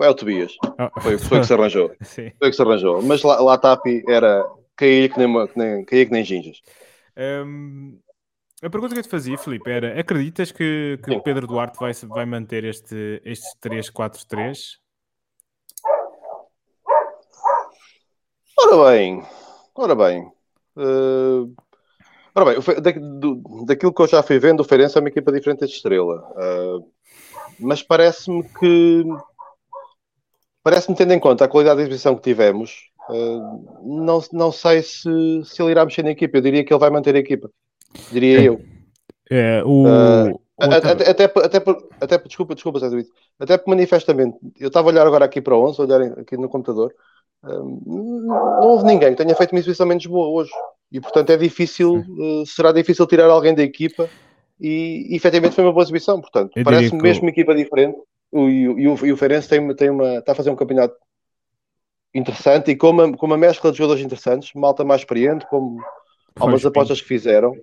é 0.00 0.08
o 0.08 0.14
Tobias. 0.14 0.54
Oh. 0.62 1.00
Foi, 1.00 1.16
foi 1.16 1.40
que 1.40 1.46
se 1.46 1.54
arranjou. 1.54 1.90
Sim. 2.02 2.32
Foi 2.38 2.50
que 2.50 2.56
se 2.56 2.60
arranjou. 2.60 3.00
Mas 3.00 3.22
Latapi 3.22 4.04
era. 4.06 4.44
caía 4.76 5.08
que 5.08 5.18
nem, 5.18 5.46
que 5.46 5.58
nem, 5.58 5.84
caía 5.86 6.06
que 6.06 6.12
nem 6.12 6.24
gingas. 6.24 6.60
Um, 7.16 7.98
a 8.62 8.70
pergunta 8.70 8.94
que 8.94 9.00
eu 9.00 9.02
te 9.02 9.08
fazia, 9.08 9.36
Filipe, 9.36 9.68
era: 9.68 9.98
acreditas 9.98 10.52
que, 10.52 10.98
que 11.04 11.20
Pedro 11.20 11.48
Duarte 11.48 11.78
vai, 11.78 11.92
vai 11.92 12.24
manter 12.24 12.64
este, 12.64 13.20
este 13.24 13.58
3-4-3? 13.60 14.78
Ora 18.58 18.90
bem, 18.90 19.22
ora 19.74 19.94
bem. 19.96 20.32
Uh, 20.76 21.52
ora 22.34 22.44
bem, 22.44 22.80
da, 22.80 22.90
do, 22.92 23.64
daquilo 23.66 23.92
que 23.92 24.02
eu 24.02 24.06
já 24.06 24.22
fui 24.22 24.38
vendo, 24.38 24.60
o 24.60 24.64
Feirense 24.64 24.96
é 24.96 25.00
uma 25.00 25.08
equipa 25.08 25.32
diferente 25.32 25.66
de 25.66 25.72
Estrela. 25.72 26.22
Uh, 26.36 26.92
mas 27.58 27.82
parece-me 27.82 28.44
que, 28.44 29.04
parece-me 30.62 30.96
tendo 30.96 31.12
em 31.12 31.18
conta 31.18 31.44
a 31.44 31.48
qualidade 31.48 31.78
de 31.78 31.82
exibição 31.82 32.14
que 32.14 32.22
tivemos, 32.22 32.90
uh, 33.10 33.82
não, 33.82 34.20
não 34.32 34.52
sei 34.52 34.82
se, 34.82 35.10
se 35.44 35.60
ele 35.60 35.72
irá 35.72 35.84
mexer 35.84 36.04
na 36.04 36.10
equipa. 36.10 36.36
Eu 36.36 36.42
diria 36.42 36.64
que 36.64 36.72
ele 36.72 36.80
vai 36.80 36.90
manter 36.90 37.16
a 37.16 37.18
equipa. 37.18 37.50
Diria 38.10 38.40
é, 38.40 38.48
eu. 38.48 38.60
É, 39.30 39.62
o. 39.64 39.84
Uh, 39.84 40.40
até, 40.58 41.10
até, 41.10 41.24
até, 41.24 41.62
até, 42.00 42.18
desculpa, 42.18 42.54
desculpa, 42.54 42.78
Zé. 42.78 43.04
Até 43.38 43.60
manifestamente, 43.66 44.36
eu 44.60 44.68
estava 44.68 44.88
a 44.88 44.92
olhar 44.92 45.06
agora 45.06 45.24
aqui 45.24 45.40
para 45.40 45.56
o 45.56 45.68
11, 45.68 45.80
a 45.80 45.84
olhar 45.84 46.02
aqui 46.18 46.36
no 46.36 46.48
computador, 46.48 46.94
não 47.42 48.60
houve 48.62 48.84
ninguém 48.84 49.10
que 49.10 49.22
tenha 49.22 49.34
feito 49.34 49.52
uma 49.52 49.58
exibição 49.58 49.86
menos 49.86 50.06
boa 50.06 50.28
hoje. 50.28 50.52
E 50.90 51.00
portanto 51.00 51.30
é 51.30 51.36
difícil, 51.36 51.96
uh, 51.96 52.46
será 52.46 52.70
difícil 52.70 53.06
tirar 53.06 53.26
alguém 53.30 53.54
da 53.54 53.62
equipa 53.62 54.08
e, 54.60 55.06
e 55.10 55.16
efetivamente 55.16 55.54
foi 55.54 55.64
uma 55.64 55.72
boa 55.72 55.82
exibição. 55.82 56.20
Portanto, 56.20 56.52
parece-me 56.62 57.02
mesmo 57.02 57.22
uma 57.22 57.30
equipa 57.30 57.54
diferente. 57.54 57.98
O, 58.30 58.48
e, 58.48 58.68
o, 58.88 59.06
e 59.06 59.12
o 59.12 59.16
Feirense 59.16 59.48
tem, 59.48 59.74
tem 59.74 59.90
uma, 59.90 60.18
está 60.18 60.32
a 60.32 60.34
fazer 60.34 60.50
um 60.50 60.56
campeonato 60.56 60.94
interessante 62.14 62.70
e 62.70 62.76
com 62.76 62.90
uma, 62.90 63.16
com 63.16 63.26
uma 63.26 63.36
mescla 63.36 63.72
de 63.72 63.78
jogadores 63.78 64.04
interessantes, 64.04 64.52
malta 64.54 64.84
mais 64.84 65.00
experiente, 65.00 65.46
como 65.48 65.82
algumas 66.38 66.64
apostas 66.64 67.00
que 67.00 67.08
fizeram. 67.08 67.54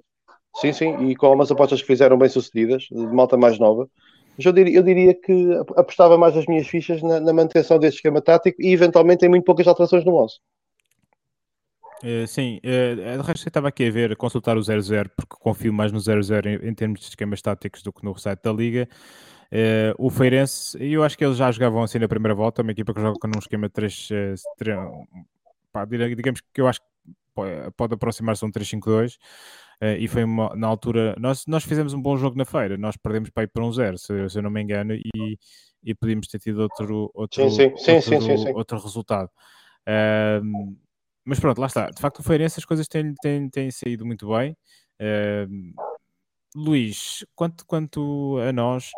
Sim, 0.55 0.73
sim, 0.73 1.09
e 1.09 1.15
com 1.15 1.27
algumas 1.27 1.51
apostas 1.51 1.81
que 1.81 1.87
fizeram 1.87 2.17
bem 2.17 2.29
sucedidas, 2.29 2.83
de 2.83 3.05
malta 3.07 3.37
mais 3.37 3.57
nova. 3.59 3.89
Mas 4.37 4.45
eu 4.45 4.53
diria, 4.53 4.77
eu 4.77 4.83
diria 4.83 5.13
que 5.13 5.53
apostava 5.75 6.17
mais 6.17 6.35
as 6.35 6.45
minhas 6.45 6.67
fichas 6.67 7.01
na, 7.01 7.19
na, 7.19 7.33
manutenção 7.33 7.77
deste 7.77 7.97
esquema 7.97 8.21
tático 8.21 8.61
e 8.61 8.71
eventualmente 8.71 9.19
tem 9.19 9.29
muito 9.29 9.43
poucas 9.43 9.67
alterações 9.67 10.05
no 10.05 10.15
11. 10.15 10.35
Uh, 12.01 12.25
sim, 12.25 12.59
uh, 12.63 13.21
de 13.21 13.27
resto 13.27 13.45
eu 13.45 13.49
estava 13.49 13.67
aqui 13.67 13.87
a 13.87 13.91
ver, 13.91 14.13
a 14.13 14.15
consultar 14.15 14.57
o 14.57 14.61
00, 14.61 15.09
porque 15.15 15.35
confio 15.37 15.73
mais 15.73 15.91
no 15.91 15.99
00 15.99 16.47
em, 16.47 16.69
em 16.69 16.73
termos 16.73 17.01
de 17.01 17.07
esquemas 17.07 17.41
táticos 17.41 17.83
do 17.83 17.91
que 17.91 18.03
no 18.05 18.17
site 18.17 18.41
da 18.41 18.53
Liga. 18.53 18.87
Uh, 19.51 19.93
o 19.97 20.09
Feirense, 20.09 20.77
eu 20.79 21.03
acho 21.03 21.17
que 21.17 21.25
eles 21.25 21.35
já 21.35 21.51
jogavam 21.51 21.83
assim 21.83 21.99
na 21.99 22.07
primeira 22.07 22.33
volta, 22.33 22.61
uma 22.61 22.71
equipa 22.71 22.93
que 22.93 23.01
joga 23.01 23.17
num 23.27 23.39
esquema 23.39 23.69
3, 23.69 24.07
3 24.57 24.77
pá, 25.73 25.85
digamos 25.85 26.41
que 26.53 26.61
eu 26.61 26.67
acho 26.67 26.79
que 26.79 26.87
pode 27.75 27.93
aproximar-se 27.93 28.45
um 28.45 28.51
3-5-2. 28.51 29.17
Uh, 29.81 29.95
e 29.97 30.09
foi 30.09 30.25
uma, 30.25 30.53
na 30.57 30.67
altura, 30.67 31.15
nós, 31.17 31.45
nós 31.47 31.63
fizemos 31.63 31.93
um 31.93 32.01
bom 32.01 32.17
jogo 32.17 32.37
na 32.37 32.43
feira, 32.43 32.77
nós 32.77 32.97
perdemos 32.97 33.29
para 33.29 33.43
ir 33.43 33.47
para 33.47 33.63
um 33.63 33.71
zero, 33.71 33.97
se, 33.97 34.29
se 34.29 34.37
eu 34.37 34.41
não 34.41 34.51
me 34.51 34.61
engano, 34.61 34.93
e, 34.93 35.39
e 35.81 35.95
podíamos 35.95 36.27
ter 36.27 36.37
tido 36.39 36.59
outro, 36.59 37.09
outro, 37.13 37.49
sim, 37.49 37.73
sim. 37.77 37.93
outro, 37.93 38.21
sim, 38.21 38.49
outro 38.53 38.77
resultado. 38.77 39.29
Uh, 39.87 40.75
mas 41.23 41.39
pronto, 41.39 41.59
lá 41.59 41.67
está. 41.67 41.89
De 41.89 42.01
facto, 42.01 42.19
o 42.19 42.23
Feirense 42.23 42.59
as 42.59 42.65
coisas 42.65 42.89
têm, 42.89 43.13
têm, 43.21 43.49
têm 43.49 43.71
saído 43.71 44.05
muito 44.05 44.27
bem. 44.27 44.51
Uh, 45.01 45.73
Luís, 46.53 47.25
quanto, 47.33 47.65
quanto 47.65 48.37
a 48.39 48.51
nós, 48.51 48.89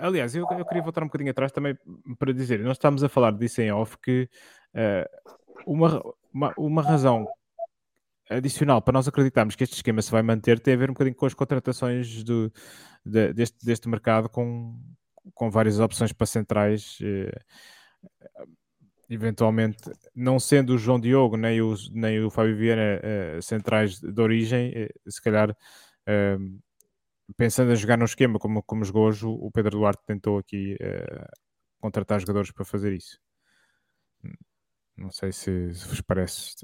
aliás, 0.00 0.36
eu, 0.36 0.46
eu, 0.48 0.64
queria 0.64 0.82
voltar 0.82 1.02
um 1.02 1.06
bocadinho 1.06 1.32
atrás 1.32 1.50
também 1.50 1.76
para 2.16 2.32
dizer, 2.32 2.60
nós 2.60 2.76
estamos 2.76 3.02
a 3.02 3.08
falar 3.08 3.32
disso 3.32 3.60
em 3.60 3.72
off, 3.72 3.98
que 3.98 4.28
uma, 5.66 6.00
uma, 6.32 6.54
uma 6.56 6.80
razão 6.80 7.26
adicional 8.30 8.82
para 8.82 8.92
nós 8.92 9.08
acreditarmos 9.08 9.54
que 9.54 9.64
este 9.64 9.76
esquema 9.76 10.02
se 10.02 10.10
vai 10.10 10.22
manter 10.22 10.60
tem 10.60 10.74
a 10.74 10.76
ver 10.76 10.90
um 10.90 10.94
bocadinho 10.94 11.16
com 11.16 11.26
as 11.26 11.34
contratações 11.34 12.22
do, 12.24 12.52
de, 13.04 13.32
deste, 13.32 13.64
deste 13.64 13.88
mercado 13.88 14.28
com, 14.28 14.78
com 15.34 15.50
várias 15.50 15.78
opções 15.80 16.12
para 16.12 16.26
centrais. 16.26 16.98
Eh, 17.02 17.40
eventualmente, 19.08 19.90
não 20.14 20.38
sendo 20.38 20.74
o 20.74 20.78
João 20.78 20.98
Diogo 20.98 21.36
nem 21.36 21.60
o, 21.60 21.74
nem 21.92 22.22
o 22.24 22.30
Fábio 22.30 22.56
Vieira 22.56 23.00
eh, 23.02 23.38
centrais 23.40 24.00
de 24.00 24.20
origem, 24.20 24.72
eh, 24.74 24.88
se 25.08 25.22
calhar 25.22 25.56
eh, 26.06 26.36
pensando 27.36 27.72
em 27.72 27.76
jogar 27.76 27.96
no 27.98 28.04
esquema 28.04 28.38
como, 28.38 28.62
como 28.62 28.84
jogou 28.84 29.06
hoje, 29.06 29.24
o 29.26 29.50
Pedro 29.52 29.78
Duarte 29.78 30.02
tentou 30.06 30.38
aqui 30.38 30.76
eh, 30.80 31.26
contratar 31.80 32.20
jogadores 32.20 32.50
para 32.50 32.64
fazer 32.64 32.92
isso. 32.92 33.18
Não 34.96 35.10
sei 35.10 35.30
se, 35.32 35.74
se 35.74 35.88
vos 35.88 36.00
parece. 36.00 36.56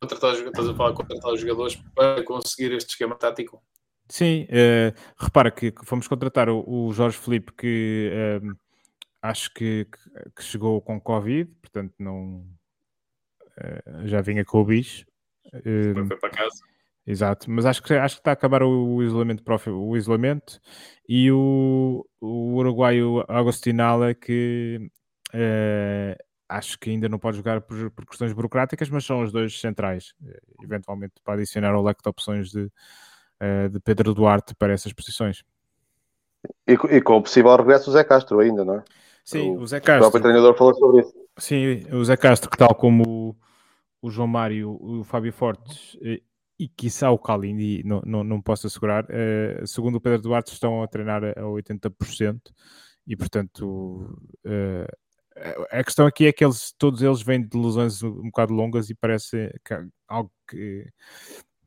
Contratar, 0.00 0.34
estás 0.34 0.68
a 0.68 0.74
falar 0.74 0.92
contratar 0.92 1.32
os 1.32 1.40
jogadores 1.40 1.76
para 1.94 2.22
conseguir 2.24 2.72
este 2.72 2.90
esquema 2.90 3.14
tático? 3.14 3.62
Sim, 4.08 4.44
uh, 4.44 4.94
repara 5.18 5.50
que 5.50 5.72
fomos 5.84 6.06
contratar 6.06 6.48
o, 6.48 6.64
o 6.66 6.92
Jorge 6.92 7.18
Felipe, 7.18 7.52
que 7.52 8.12
uh, 8.42 8.56
acho 9.20 9.52
que, 9.52 9.86
que, 10.36 10.42
chegou 10.42 10.80
com 10.80 11.00
Covid, 11.00 11.50
portanto 11.60 11.94
não 11.98 12.46
uh, 13.58 14.06
já 14.06 14.20
vinha 14.20 14.44
com 14.44 14.60
o 14.60 14.64
bicho. 14.64 15.04
foi 15.52 16.18
para 16.18 16.30
casa. 16.30 16.62
Exato, 17.04 17.50
mas 17.50 17.64
acho 17.66 17.82
que, 17.82 17.94
acho 17.94 18.16
que 18.16 18.20
está 18.20 18.32
a 18.32 18.34
acabar 18.34 18.62
o, 18.62 18.96
o 18.96 19.02
isolamento, 19.02 19.42
o 19.68 19.96
isolamento 19.96 20.60
e 21.08 21.30
o, 21.30 22.04
o 22.20 22.54
uruguaio 22.56 23.24
Agostinala 23.28 24.12
que 24.12 24.90
acho 26.48 26.78
que 26.78 26.90
ainda 26.90 27.08
não 27.08 27.18
pode 27.18 27.36
jogar 27.36 27.60
por, 27.60 27.90
por, 27.90 28.06
questões 28.06 28.32
burocráticas, 28.32 28.88
mas 28.88 29.04
são 29.04 29.22
os 29.22 29.32
dois 29.32 29.60
centrais, 29.60 30.14
eh, 30.26 30.40
eventualmente 30.62 31.14
para 31.24 31.34
adicionar 31.34 31.72
ao 31.72 31.82
leque 31.82 32.02
de 32.02 32.08
opções 32.08 32.50
de, 32.50 32.70
eh, 33.40 33.68
de 33.68 33.80
Pedro 33.80 34.14
Duarte 34.14 34.54
para 34.54 34.72
essas 34.72 34.92
posições. 34.92 35.42
E, 36.66 36.72
e, 36.72 37.00
com 37.00 37.16
o 37.16 37.22
possível 37.22 37.54
regresso 37.56 37.86
do 37.86 37.92
Zé 37.92 38.04
Castro 38.04 38.38
ainda, 38.38 38.64
não 38.64 38.76
é? 38.76 38.84
Sim, 39.24 39.56
o, 39.56 39.60
o 39.60 39.66
Zé 39.66 39.80
Castro. 39.80 39.96
O 39.96 40.10
próprio 40.10 40.22
treinador 40.22 40.56
falou 40.56 40.74
sobre 40.74 41.02
isso. 41.02 41.14
Sim, 41.36 41.82
o 41.92 42.04
Zé 42.04 42.16
Castro, 42.16 42.48
que 42.48 42.56
tal 42.56 42.74
como 42.74 43.02
o, 43.06 43.36
o 44.00 44.10
João 44.10 44.28
Mário, 44.28 44.78
o 44.80 45.02
Fábio 45.04 45.32
Fortes 45.32 45.96
e, 46.00 46.14
eh, 46.14 46.20
e 46.58 46.68
quiçá 46.68 47.10
o 47.10 47.18
Kalindi, 47.18 47.82
não, 47.84 48.00
não, 48.06 48.24
não 48.24 48.40
posso 48.40 48.66
assegurar, 48.66 49.04
uh, 49.04 49.66
segundo 49.66 49.96
o 49.96 50.00
Pedro 50.00 50.22
Duarte, 50.22 50.52
estão 50.52 50.82
a 50.82 50.88
treinar 50.88 51.22
a 51.22 51.42
80% 51.42 52.40
e, 53.06 53.14
portanto, 53.14 54.18
uh, 54.46 54.96
a 55.70 55.84
questão 55.84 56.06
aqui 56.06 56.26
é 56.26 56.32
que 56.32 56.44
eles, 56.44 56.74
todos 56.78 57.02
eles 57.02 57.22
vêm 57.22 57.46
de 57.46 57.56
lesões 57.56 58.02
um 58.02 58.24
bocado 58.24 58.54
longas 58.54 58.88
e 58.88 58.94
parece 58.94 59.52
que, 59.64 59.74
algo 60.08 60.32
que, 60.48 60.86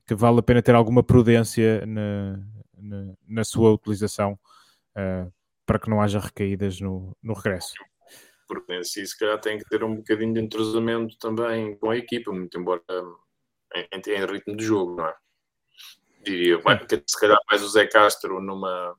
que, 0.08 0.16
vale 0.16 0.40
a 0.40 0.44
pena 0.44 0.62
ter 0.62 0.74
alguma 0.74 1.04
prudência 1.04 1.86
na, 1.86 2.40
na, 2.78 3.14
na 3.28 3.44
sua 3.44 3.72
utilização 3.72 4.40
uh, 4.98 5.32
para 5.66 5.80
que 5.80 5.90
não 5.90 6.02
haja 6.02 6.20
recaídas 6.20 6.82
no, 6.82 7.16
no 7.22 7.34
regresso. 7.34 7.74
Prudência, 8.48 9.02
e 9.02 9.08
se 9.08 9.18
calhar 9.18 9.40
tem 9.40 9.60
que 9.60 9.66
ter 9.66 9.84
um 9.84 9.98
bocadinho 9.98 10.34
de 10.34 10.42
entrosamento 10.42 11.16
também 11.20 11.78
com 11.78 11.92
a 11.92 11.98
equipa, 11.98 12.32
muito 12.32 12.60
embora 12.60 12.82
em, 13.76 13.88
em 14.08 14.26
ritmo 14.26 14.58
de 14.58 14.66
jogo, 14.66 14.96
não 14.96 15.06
é? 15.06 15.16
Diria, 16.24 16.58
vai, 16.58 16.80
se 17.06 17.20
calhar 17.20 17.38
mais 17.50 17.62
o 17.62 17.70
Zé 17.70 17.86
Castro 17.86 18.42
numa, 18.42 18.98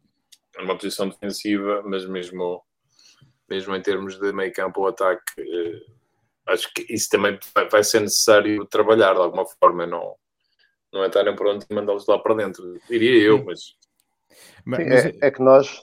numa 0.58 0.78
posição 0.78 1.08
defensiva, 1.08 1.82
mas 1.84 2.06
mesmo 2.06 2.64
mesmo 3.50 3.74
em 3.74 3.82
termos 3.82 4.18
de 4.18 4.32
meio 4.32 4.52
campo 4.52 4.80
ou 4.80 4.88
ataque, 4.88 5.22
eh, 5.38 5.80
acho 6.46 6.72
que 6.72 6.86
isso 6.88 7.08
também 7.10 7.38
vai 7.70 7.82
ser 7.82 8.00
necessário 8.00 8.64
trabalhar 8.66 9.14
de 9.14 9.20
alguma 9.20 9.44
forma. 9.44 9.86
Não, 9.86 10.14
não 10.92 11.02
é 11.02 11.08
estarem 11.08 11.34
prontos 11.34 11.66
e 11.68 11.74
mandá-los 11.74 12.06
lá 12.06 12.18
para 12.18 12.34
dentro. 12.34 12.78
Diria 12.88 13.22
eu, 13.22 13.44
mas. 13.44 13.60
Sim, 13.60 13.74
mas... 14.64 15.04
É, 15.04 15.18
é, 15.22 15.30
que 15.30 15.42
nós, 15.42 15.82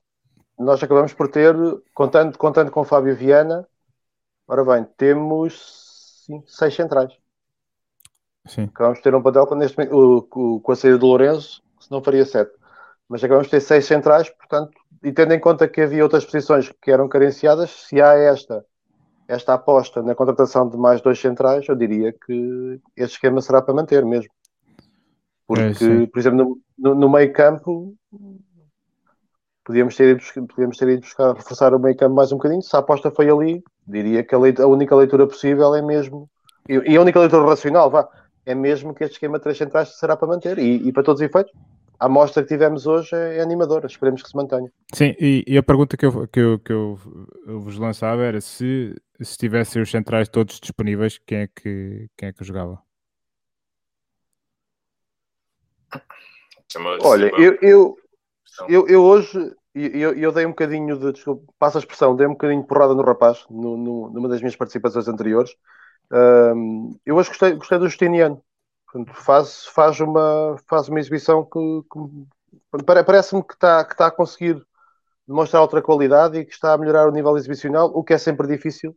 nós 0.57 0.81
acabamos 0.81 1.13
por 1.13 1.29
ter, 1.29 1.55
contando, 1.93 2.37
contando 2.37 2.71
com 2.71 2.81
o 2.81 2.85
Fábio 2.85 3.15
Viana, 3.15 3.67
ora 4.47 4.63
bem, 4.63 4.87
temos 4.97 6.23
sim, 6.25 6.43
seis 6.47 6.73
centrais. 6.73 7.11
Sim. 8.45 8.63
Acabamos 8.63 8.99
de 8.99 9.03
ter 9.03 9.13
um 9.13 9.21
padel 9.21 9.45
neste 9.55 9.81
o, 9.91 10.27
o, 10.31 10.61
com 10.61 10.71
a 10.71 10.75
saída 10.75 10.97
do 10.97 11.07
Lourenço, 11.07 11.61
se 11.79 11.91
não 11.91 12.01
faria 12.01 12.25
sete. 12.25 12.51
Mas 13.09 13.23
acabamos 13.23 13.47
de 13.47 13.51
ter 13.51 13.61
seis 13.61 13.85
centrais, 13.85 14.29
portanto, 14.29 14.77
e 15.07 15.13
tendo 15.13 15.33
em 15.33 15.39
conta 15.39 15.69
que 15.69 15.79
havia 15.79 16.03
outras 16.03 16.25
posições 16.25 16.69
que 16.81 16.91
eram 16.91 17.07
carenciadas, 17.07 17.69
se 17.69 18.01
há 18.01 18.13
esta, 18.13 18.65
esta 19.25 19.53
aposta 19.53 20.03
na 20.03 20.13
contratação 20.13 20.67
de 20.67 20.75
mais 20.75 20.99
dois 20.99 21.17
centrais, 21.17 21.65
eu 21.69 21.75
diria 21.75 22.11
que 22.11 22.81
este 22.93 23.13
esquema 23.13 23.41
será 23.41 23.61
para 23.61 23.73
manter 23.73 24.05
mesmo. 24.05 24.29
Porque, 25.47 25.85
é, 25.85 26.07
por 26.07 26.19
exemplo, 26.19 26.59
no, 26.77 26.93
no, 26.93 27.09
meio 27.09 27.31
campo 27.31 27.95
podíamos 29.63 29.95
ter, 29.95 30.09
ido, 30.09 30.47
podíamos 30.47 30.77
ter 30.77 30.89
ido 30.89 31.01
buscar, 31.01 31.33
reforçar 31.33 31.73
o 31.73 31.79
meio 31.79 31.95
campo 31.95 32.13
mais 32.13 32.33
um 32.33 32.35
bocadinho. 32.35 32.61
Se 32.61 32.75
a 32.75 32.79
aposta 32.79 33.09
foi 33.09 33.29
ali, 33.29 33.63
diria 33.87 34.25
que 34.25 34.35
a, 34.35 34.37
leitura, 34.37 34.67
a 34.67 34.69
única 34.69 34.93
leitura 34.93 35.25
possível 35.25 35.73
é 35.73 35.81
mesmo, 35.81 36.29
e, 36.67 36.73
e, 36.73 36.97
a 36.97 37.01
única 37.01 37.17
leitura 37.17 37.45
racional, 37.45 37.89
vá, 37.89 38.09
é 38.45 38.53
mesmo 38.53 38.93
que 38.93 39.05
este 39.05 39.13
esquema 39.13 39.37
de 39.37 39.43
três 39.43 39.57
centrais 39.57 39.97
será 39.97 40.17
para 40.17 40.27
manter. 40.27 40.59
E, 40.59 40.85
e 40.85 40.91
para 40.91 41.03
todos 41.03 41.21
os 41.21 41.25
efeitos, 41.25 41.53
a 41.99 42.05
amostra 42.05 42.43
que 42.43 42.49
tivemos 42.49 42.85
hoje 42.85 43.15
é, 43.15 43.37
é 43.37 43.41
animadora, 43.41 43.87
esperemos 43.87 44.21
que 44.21 44.29
se 44.29 44.35
mantenha. 44.35 44.71
Sim, 44.93 45.15
e, 45.19 45.43
e, 45.47 45.57
a 45.57 45.63
pergunta 45.63 45.97
que, 45.97 46.05
eu, 46.05 46.27
que, 46.27 46.39
eu, 46.39 46.59
que 46.59 46.71
eu, 46.71 46.99
eu 47.45 47.59
vos 47.59 47.77
lançava 47.77 48.23
era 48.23 48.39
se, 48.39 48.95
se 49.21 49.37
tivessem 49.37 49.81
os 49.81 49.89
centrais 49.89 50.29
todos 50.29 50.59
disponíveis, 50.59 51.19
quem 51.25 51.39
é 51.39 51.47
que, 51.47 52.07
quem 52.15 52.29
é 52.29 52.33
que 52.33 52.43
jogava? 52.43 52.81
Olha, 57.01 57.31
eu, 57.37 57.57
eu, 57.61 57.97
eu, 58.67 58.87
eu 58.87 59.03
hoje 59.03 59.55
eu, 59.73 60.13
eu, 60.13 60.31
dei 60.31 60.45
um 60.45 60.49
bocadinho 60.49 60.97
de, 60.97 61.13
desculpa, 61.13 61.53
passo 61.59 61.77
a 61.77 61.79
expressão, 61.79 62.15
dei 62.15 62.25
um 62.25 62.31
bocadinho 62.31 62.61
de 62.61 62.67
porrada 62.67 62.95
no 62.95 63.03
rapaz 63.03 63.45
no, 63.49 63.77
no, 63.77 64.09
numa 64.09 64.27
das 64.27 64.39
minhas 64.39 64.55
participações 64.55 65.07
anteriores. 65.07 65.51
Um, 66.11 66.97
eu 67.05 67.15
hoje 67.15 67.29
gostei, 67.29 67.53
gostei 67.53 67.77
do 67.77 67.87
Justiniano. 67.87 68.41
Portanto, 68.91 69.13
faz, 69.13 69.65
faz, 69.67 69.99
uma, 69.99 70.55
faz 70.67 70.87
uma 70.87 70.99
exibição 70.99 71.43
que, 71.43 71.59
que 71.91 72.83
parece-me 72.85 73.43
que 73.43 73.53
está, 73.53 73.83
que 73.83 73.93
está 73.93 74.07
a 74.07 74.11
conseguir 74.11 74.65
demonstrar 75.27 75.61
outra 75.61 75.81
qualidade 75.81 76.39
e 76.39 76.45
que 76.45 76.53
está 76.53 76.73
a 76.73 76.77
melhorar 76.77 77.07
o 77.07 77.11
nível 77.11 77.37
exibicional, 77.37 77.91
o 77.93 78.03
que 78.03 78.13
é 78.13 78.17
sempre 78.17 78.47
difícil. 78.47 78.95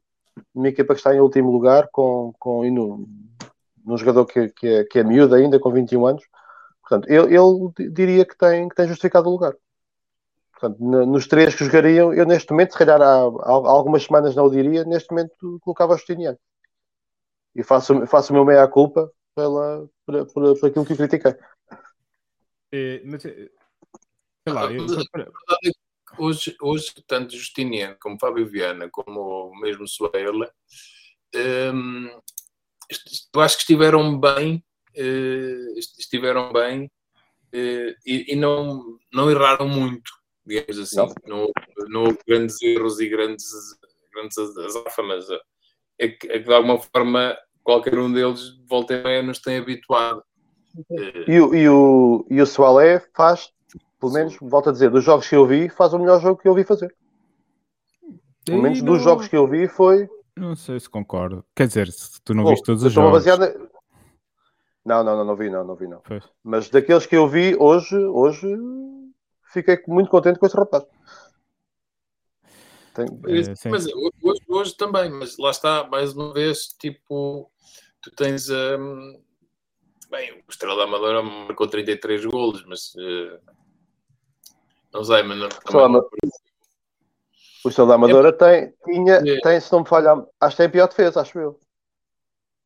Uma 0.54 0.68
equipa 0.68 0.94
que 0.94 1.00
está 1.00 1.14
em 1.14 1.20
último 1.20 1.50
lugar, 1.50 1.88
com, 1.90 2.32
com, 2.38 2.64
e 2.64 2.70
no, 2.70 3.08
num 3.84 3.96
jogador 3.98 4.26
que, 4.26 4.48
que, 4.50 4.66
é, 4.66 4.84
que 4.84 4.98
é 5.00 5.04
miúdo 5.04 5.34
ainda, 5.34 5.58
com 5.58 5.72
21 5.72 6.06
anos, 6.06 6.24
Portanto, 6.90 7.08
ele, 7.08 7.36
ele 7.36 7.90
diria 7.92 8.26
que 8.26 8.36
tem, 8.36 8.68
que 8.68 8.74
tem 8.74 8.88
justificado 8.88 9.28
o 9.28 9.32
lugar. 9.32 9.54
Portanto, 10.52 10.80
nos 10.80 11.28
três 11.28 11.54
que 11.54 11.64
jogariam, 11.64 12.12
eu 12.12 12.26
neste 12.26 12.50
momento, 12.50 12.72
se 12.72 12.78
calhar 12.78 13.00
há, 13.00 13.20
há 13.20 13.50
algumas 13.50 14.02
semanas 14.02 14.34
não 14.34 14.46
o 14.46 14.50
diria, 14.50 14.84
neste 14.84 15.08
momento 15.12 15.60
colocava 15.62 15.94
o 15.94 15.96
Justiniano. 15.96 16.36
E 17.54 17.62
faço, 17.62 18.04
faço 18.08 18.32
o 18.32 18.34
meu 18.34 18.44
meia-culpa 18.44 19.08
pela, 19.34 19.88
por, 20.06 20.26
por, 20.32 20.58
por, 20.58 20.68
aquilo 20.68 20.86
que 20.86 20.96
critiquei. 20.96 21.34
É, 22.72 23.02
mas, 23.04 23.24
eh, 23.24 23.50
sei 24.46 24.54
lá, 24.54 24.72
eu... 24.72 24.86
hoje, 26.18 26.56
hoje, 26.60 26.94
tanto 27.06 27.36
Justiniano 27.36 27.96
como 28.00 28.18
Fábio 28.18 28.48
Viana, 28.48 28.88
como 28.90 29.50
mesmo 29.60 29.88
Soeila, 29.88 30.52
hum, 31.74 32.08
eu 33.34 33.40
acho 33.40 33.56
que 33.56 33.62
estiveram 33.62 34.18
bem 34.18 34.64
eh, 34.94 35.78
estiveram 35.78 36.52
bem 36.52 36.90
eh, 37.52 37.94
e, 38.04 38.32
e, 38.32 38.36
não, 38.36 38.98
não 39.12 39.30
erraram 39.30 39.68
muito, 39.68 40.10
digamos 40.44 40.78
assim. 40.78 40.96
Não, 40.96 41.14
não, 41.26 41.50
não 41.88 42.00
houve 42.04 42.18
grandes 42.26 42.60
erros 42.62 43.00
e 43.00 43.08
grandes, 43.08 43.46
grandes 44.12 44.38
azáfamas. 44.38 45.26
É 45.98 46.08
que, 46.08 46.26
é 46.28 46.38
que 46.38 46.44
de 46.46 46.54
alguma 46.54 46.78
forma 46.78 47.36
qualquer 47.62 47.98
um 47.98 48.12
deles, 48.12 48.58
volta 48.68 48.94
e 48.94 49.02
meia, 49.02 49.22
nos 49.22 49.38
tem 49.38 49.58
habituado. 49.58 50.22
E, 51.26 51.34
e, 51.34 51.68
o, 51.68 52.26
e 52.30 52.40
o 52.40 52.46
Soalé 52.46 53.00
faz, 53.14 53.52
pelo 53.98 54.12
menos, 54.12 54.36
volto 54.40 54.70
a 54.70 54.72
dizer, 54.72 54.90
dos 54.90 55.04
jogos 55.04 55.28
que 55.28 55.36
eu 55.36 55.46
vi, 55.46 55.68
faz 55.68 55.92
o 55.92 55.98
melhor 55.98 56.20
jogo 56.20 56.40
que 56.40 56.48
eu 56.48 56.54
vi 56.54 56.64
fazer. 56.64 56.94
Pelo 58.44 58.62
menos 58.62 58.82
dos 58.82 59.02
jogos 59.02 59.28
que 59.28 59.36
eu 59.36 59.46
vi 59.46 59.68
foi. 59.68 60.08
Não 60.36 60.56
sei 60.56 60.80
se 60.80 60.88
concordo. 60.88 61.44
Quer 61.54 61.66
dizer, 61.66 61.90
se 61.90 62.20
tu 62.22 62.34
não 62.34 62.46
viste 62.46 62.64
todos 62.64 62.82
os 62.82 62.92
jogos. 62.92 63.12
Baseada... 63.12 63.54
Não, 64.84 65.04
não, 65.04 65.16
não, 65.16 65.24
não 65.24 65.36
vi, 65.36 65.50
não, 65.50 65.64
não 65.64 65.74
vi, 65.74 65.86
não. 65.86 66.00
Pois. 66.00 66.24
Mas 66.42 66.70
daqueles 66.70 67.04
que 67.04 67.16
eu 67.16 67.28
vi 67.28 67.54
hoje, 67.58 67.96
hoje 67.96 68.48
fiquei 69.52 69.78
muito 69.86 70.10
contente 70.10 70.38
com 70.38 70.46
esse 70.46 70.56
rapaz. 70.56 70.84
Tem... 72.94 73.06
É, 73.06 73.68
mas 73.68 73.86
hoje, 73.86 74.42
hoje, 74.48 74.76
também, 74.76 75.10
mas 75.10 75.38
lá 75.38 75.50
está, 75.50 75.84
mais 75.84 76.12
uma 76.12 76.32
vez, 76.32 76.68
tipo, 76.78 77.50
tu 78.02 78.10
tens. 78.10 78.50
Um... 78.50 79.22
Bem, 80.10 80.32
o 80.32 80.50
Estrela 80.50 80.76
da 80.76 80.84
Amadora 80.84 81.22
marcou 81.22 81.68
33 81.68 82.24
golos, 82.26 82.64
mas 82.66 82.92
uh... 82.96 83.38
não 84.92 85.04
sei, 85.04 85.22
mas 85.22 85.38
não, 85.38 85.48
também 85.48 86.02
O 87.64 87.68
Estrela 87.68 87.90
da 87.90 87.94
Amadora 87.94 88.28
é... 88.30 88.32
tem, 88.32 88.74
tinha, 88.84 89.14
é. 89.14 89.40
tem, 89.40 89.60
se 89.60 89.70
não 89.72 89.80
me 89.80 89.88
falha, 89.88 90.26
acho 90.40 90.56
que 90.56 90.56
tem 90.56 90.66
a 90.66 90.70
pior 90.70 90.88
defesa, 90.88 91.20
acho 91.20 91.38
eu. 91.38 91.60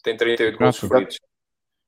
Tem 0.03 0.17
38 0.17 0.59
gols 0.59 0.77
sofridos. 0.77 1.19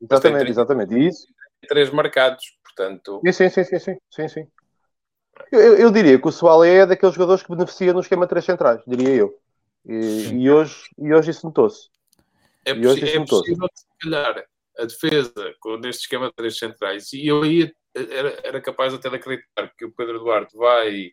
Exatamente, 0.01 0.51
exatamente. 0.51 0.95
E 0.95 1.09
isso? 1.09 1.26
Três 1.68 1.91
marcados, 1.91 2.45
portanto. 2.62 3.20
Sim, 3.24 3.49
sim, 3.49 3.64
sim, 3.64 3.78
sim, 3.78 3.97
sim, 4.11 4.28
sim. 4.28 4.41
Eu, 4.41 4.55
eu, 5.53 5.76
eu 5.76 5.91
diria 5.91 6.18
que 6.18 6.28
o 6.28 6.32
Soalé 6.32 6.76
é 6.76 6.87
daqueles 6.87 7.14
jogadores 7.14 7.43
que 7.43 7.51
beneficia 7.51 7.93
no 7.93 8.01
esquema 8.01 8.26
3 8.26 8.45
centrais, 8.45 8.82
diria 8.87 9.14
eu. 9.14 9.39
E, 9.84 10.28
e 10.32 10.51
hoje, 10.51 10.89
e 10.99 11.14
hoje 11.14 11.30
isso 11.30 11.47
notou-se. 11.47 11.89
É, 12.64 12.74
possi 12.74 13.09
é 13.09 13.24
possível, 13.24 13.68
se 13.72 13.87
calhar, 14.01 14.45
a 14.78 14.84
defesa 14.84 15.32
neste 15.80 16.03
esquema 16.03 16.28
de 16.28 16.34
três 16.34 16.59
centrais, 16.59 17.12
e 17.12 17.26
eu 17.26 17.43
aí 17.43 17.72
era, 17.95 18.41
era 18.45 18.61
capaz 18.61 18.93
até 18.93 19.09
de 19.09 19.16
acreditar 19.16 19.72
que 19.76 19.84
o 19.84 19.93
Pedro 19.93 20.18
Duarte 20.18 20.57
vai 20.57 21.12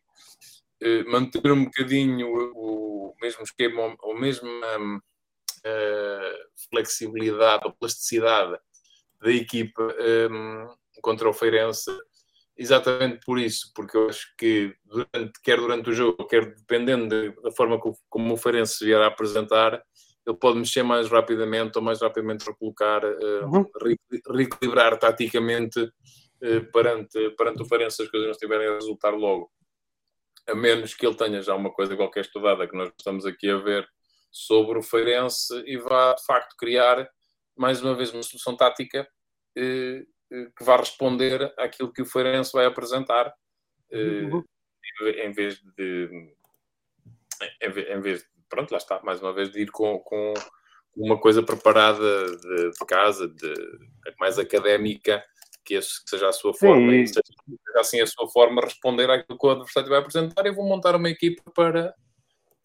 eh, 0.82 1.04
manter 1.06 1.50
um 1.52 1.64
bocadinho 1.66 2.28
o, 2.28 3.10
o 3.10 3.16
mesmo 3.22 3.44
esquema, 3.44 3.96
ou 4.02 4.20
mesmo 4.20 4.50
um, 4.50 4.98
uh, 4.98 6.68
flexibilidade 6.70 7.66
ou 7.66 7.74
plasticidade 7.74 8.58
da 9.22 9.32
equipa 9.32 9.82
um, 10.30 10.68
contra 11.02 11.30
o 11.30 11.34
Feirense, 11.34 11.90
exatamente 12.58 13.26
por 13.26 13.40
isso, 13.40 13.72
porque 13.76 13.98
eu 13.98 14.10
acho 14.10 14.34
que 14.38 14.76
durante, 14.86 15.42
quer 15.44 15.58
durante 15.58 15.90
o 15.90 15.94
jogo, 15.94 16.26
quer 16.28 16.54
dependendo 16.54 17.08
de, 17.08 17.42
da 17.42 17.52
forma 17.52 17.80
como, 18.10 18.34
o 18.34 18.38
Feirense 18.38 18.78
se 18.78 18.86
vier 18.86 19.02
a 19.02 19.08
apresentar, 19.08 19.82
ele 20.26 20.38
pode 20.38 20.58
mexer 20.58 20.84
mais 20.84 21.10
rapidamente 21.10 21.78
ou 21.78 21.84
mais 21.84 22.02
rapidamente 22.02 22.46
recolocar, 22.46 23.04
uh, 23.04 23.46
uhum. 23.46 23.66
reequilibrar 24.30 24.98
taticamente 24.98 25.80
uh, 25.82 26.72
perante, 26.72 27.32
perante 27.32 27.62
o 27.62 27.66
Feirense 27.66 27.98
se 27.98 28.04
as 28.04 28.10
coisas 28.10 28.28
não 28.28 28.32
estiverem 28.32 28.68
a 28.68 28.76
resultar 28.76 29.12
logo. 29.12 29.52
A 30.48 30.56
menos 30.56 30.94
que 30.94 31.06
ele 31.06 31.16
tenha 31.16 31.42
já 31.42 31.56
uma 31.56 31.72
coisa 31.72 31.96
qualquer 31.96 32.22
estudada 32.22 32.68
que 32.68 32.76
nós 32.76 32.92
estamos 32.98 33.26
aqui 33.26 33.50
a 33.50 33.58
ver 33.58 33.88
sobre 34.32 34.80
o 34.80 34.84
Feirense 34.84 35.54
e 35.66 35.78
vá 35.78 36.14
de 36.14 36.26
facto 36.26 36.56
criar 36.58 37.08
mais 37.56 37.82
uma 37.82 37.96
vez 37.96 38.12
uma 38.12 38.24
solução 38.24 38.56
tática 38.58 39.08
eh, 39.56 40.02
eh, 40.02 40.06
que 40.56 40.64
vá 40.64 40.78
responder 40.78 41.54
àquilo 41.58 41.92
que 41.92 42.02
o 42.02 42.06
Feirense 42.06 42.52
vai 42.54 42.66
apresentar 42.66 43.34
eh, 43.92 44.24
uhum. 44.24 44.44
em 45.24 45.32
vez 45.32 45.60
de 45.78 46.34
em 47.62 48.00
vez 48.02 48.22
de, 48.22 48.26
pronto, 48.50 48.72
lá 48.72 48.78
está, 48.78 49.02
mais 49.04 49.22
uma 49.22 49.34
vez 49.34 49.52
de 49.52 49.62
ir 49.62 49.72
com, 49.72 50.00
com 50.00 50.34
uma 50.96 51.20
coisa 51.20 51.44
preparada 51.44 52.26
de, 52.38 52.72
de 52.72 52.86
casa, 52.88 53.28
de, 53.28 53.54
mais 54.20 54.38
académica, 54.40 55.24
que, 55.66 55.76
esse, 55.76 56.04
que 56.04 56.10
seja 56.10 56.30
a 56.30 56.34
sua 56.34 56.54
forma, 56.54 56.92
Sim. 56.92 57.02
e 57.02 57.08
seja 57.08 57.22
assim 57.78 58.02
a 58.02 58.08
sua 58.08 58.30
forma 58.30 58.62
responder 58.62 59.10
àquilo 59.10 59.38
que 59.38 59.48
o 59.48 59.50
adversário 59.50 59.90
vai 59.90 60.00
apresentar, 60.00 60.46
e 60.46 60.52
vou 60.52 60.66
montar 60.66 60.96
uma 60.96 61.10
equipa 61.10 61.44
para, 61.52 61.94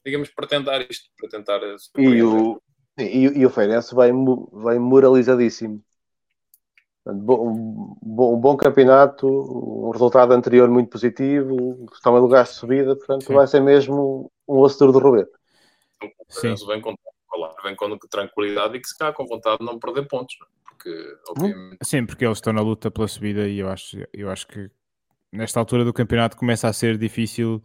digamos, 0.05 0.29
para 0.31 0.47
tentar 0.47 0.81
isto, 0.91 1.09
para 1.19 1.29
tentar. 1.29 1.61
E 1.97 2.23
o, 2.23 2.61
e, 2.99 3.41
e 3.41 3.47
o 3.47 3.51
Feirense 3.51 3.95
vai, 3.95 4.11
vai 4.53 4.79
moralizadíssimo. 4.79 5.83
Um 7.09 7.19
bom, 7.19 8.35
um 8.35 8.41
bom 8.41 8.57
campeonato, 8.57 9.27
um 9.27 9.91
resultado 9.91 10.33
anterior 10.33 10.69
muito 10.69 10.91
positivo, 10.91 11.87
estão 11.93 12.17
em 12.17 12.21
lugares 12.21 12.51
de 12.51 12.57
subida, 12.57 12.97
portanto 12.97 13.25
Sim. 13.25 13.35
vai 13.35 13.47
ser 13.47 13.61
mesmo 13.61 14.31
um 14.47 14.59
osso 14.59 14.79
duro 14.79 14.93
de 14.93 15.05
roer. 15.05 15.29
Sim. 16.29 16.55
Vem 16.67 16.81
com, 16.81 16.95
vem 17.65 17.75
com 17.75 17.99
tranquilidade 18.11 18.77
e 18.77 18.81
que 18.81 18.89
se 18.89 18.97
calhar 18.97 19.15
com 19.15 19.27
vontade 19.27 19.59
de 19.59 19.65
não 19.65 19.79
perder 19.79 20.07
pontos? 20.07 20.37
É? 20.43 20.59
porque 20.79 21.17
obviamente... 21.29 21.79
Sim, 21.83 22.07
porque 22.07 22.25
eles 22.25 22.39
estão 22.39 22.53
na 22.53 22.63
luta 22.63 22.91
pela 22.91 23.09
subida 23.09 23.49
e 23.49 23.59
eu 23.59 23.69
acho, 23.69 23.99
eu 24.13 24.31
acho 24.31 24.47
que 24.47 24.71
nesta 25.33 25.59
altura 25.59 25.85
do 25.85 25.93
campeonato 25.93 26.37
começa 26.37 26.69
a 26.69 26.73
ser 26.73 26.97
difícil 26.97 27.63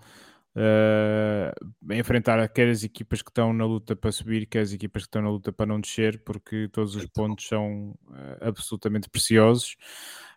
uh, 0.56 1.94
enfrentar 1.94 2.48
quer 2.50 2.70
as 2.70 2.84
equipas 2.84 3.22
que 3.22 3.30
estão 3.30 3.54
na 3.54 3.66
luta 3.66 3.96
para 3.96 4.12
subir, 4.12 4.46
quer 4.46 4.62
as 4.62 4.74
equipas 4.74 5.04
que 5.04 5.08
estão 5.08 5.22
na 5.22 5.30
luta 5.30 5.52
para 5.52 5.66
não 5.66 5.80
descer, 5.80 6.24
porque 6.24 6.70
todos 6.72 6.96
os 6.96 7.06
pontos 7.06 7.48
são 7.48 7.92
uh, 8.08 8.38
absolutamente 8.42 9.10
preciosos. 9.10 9.76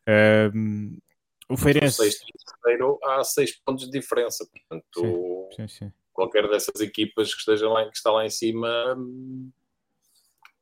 Uh, 0.08 0.98
o 1.48 1.56
Feirense. 1.56 1.98
Terceiro, 1.98 2.98
há 3.04 3.22
seis 3.22 3.56
pontos 3.56 3.84
de 3.84 3.98
diferença, 3.98 4.46
portanto, 4.46 5.48
sim, 5.52 5.68
sim, 5.68 5.68
sim. 5.68 5.92
qualquer 6.12 6.48
dessas 6.48 6.80
equipas 6.80 7.32
que 7.32 7.40
esteja 7.40 7.68
lá, 7.68 7.84
que 7.84 7.96
está 7.96 8.10
lá 8.10 8.26
em 8.26 8.30
cima, 8.30 8.96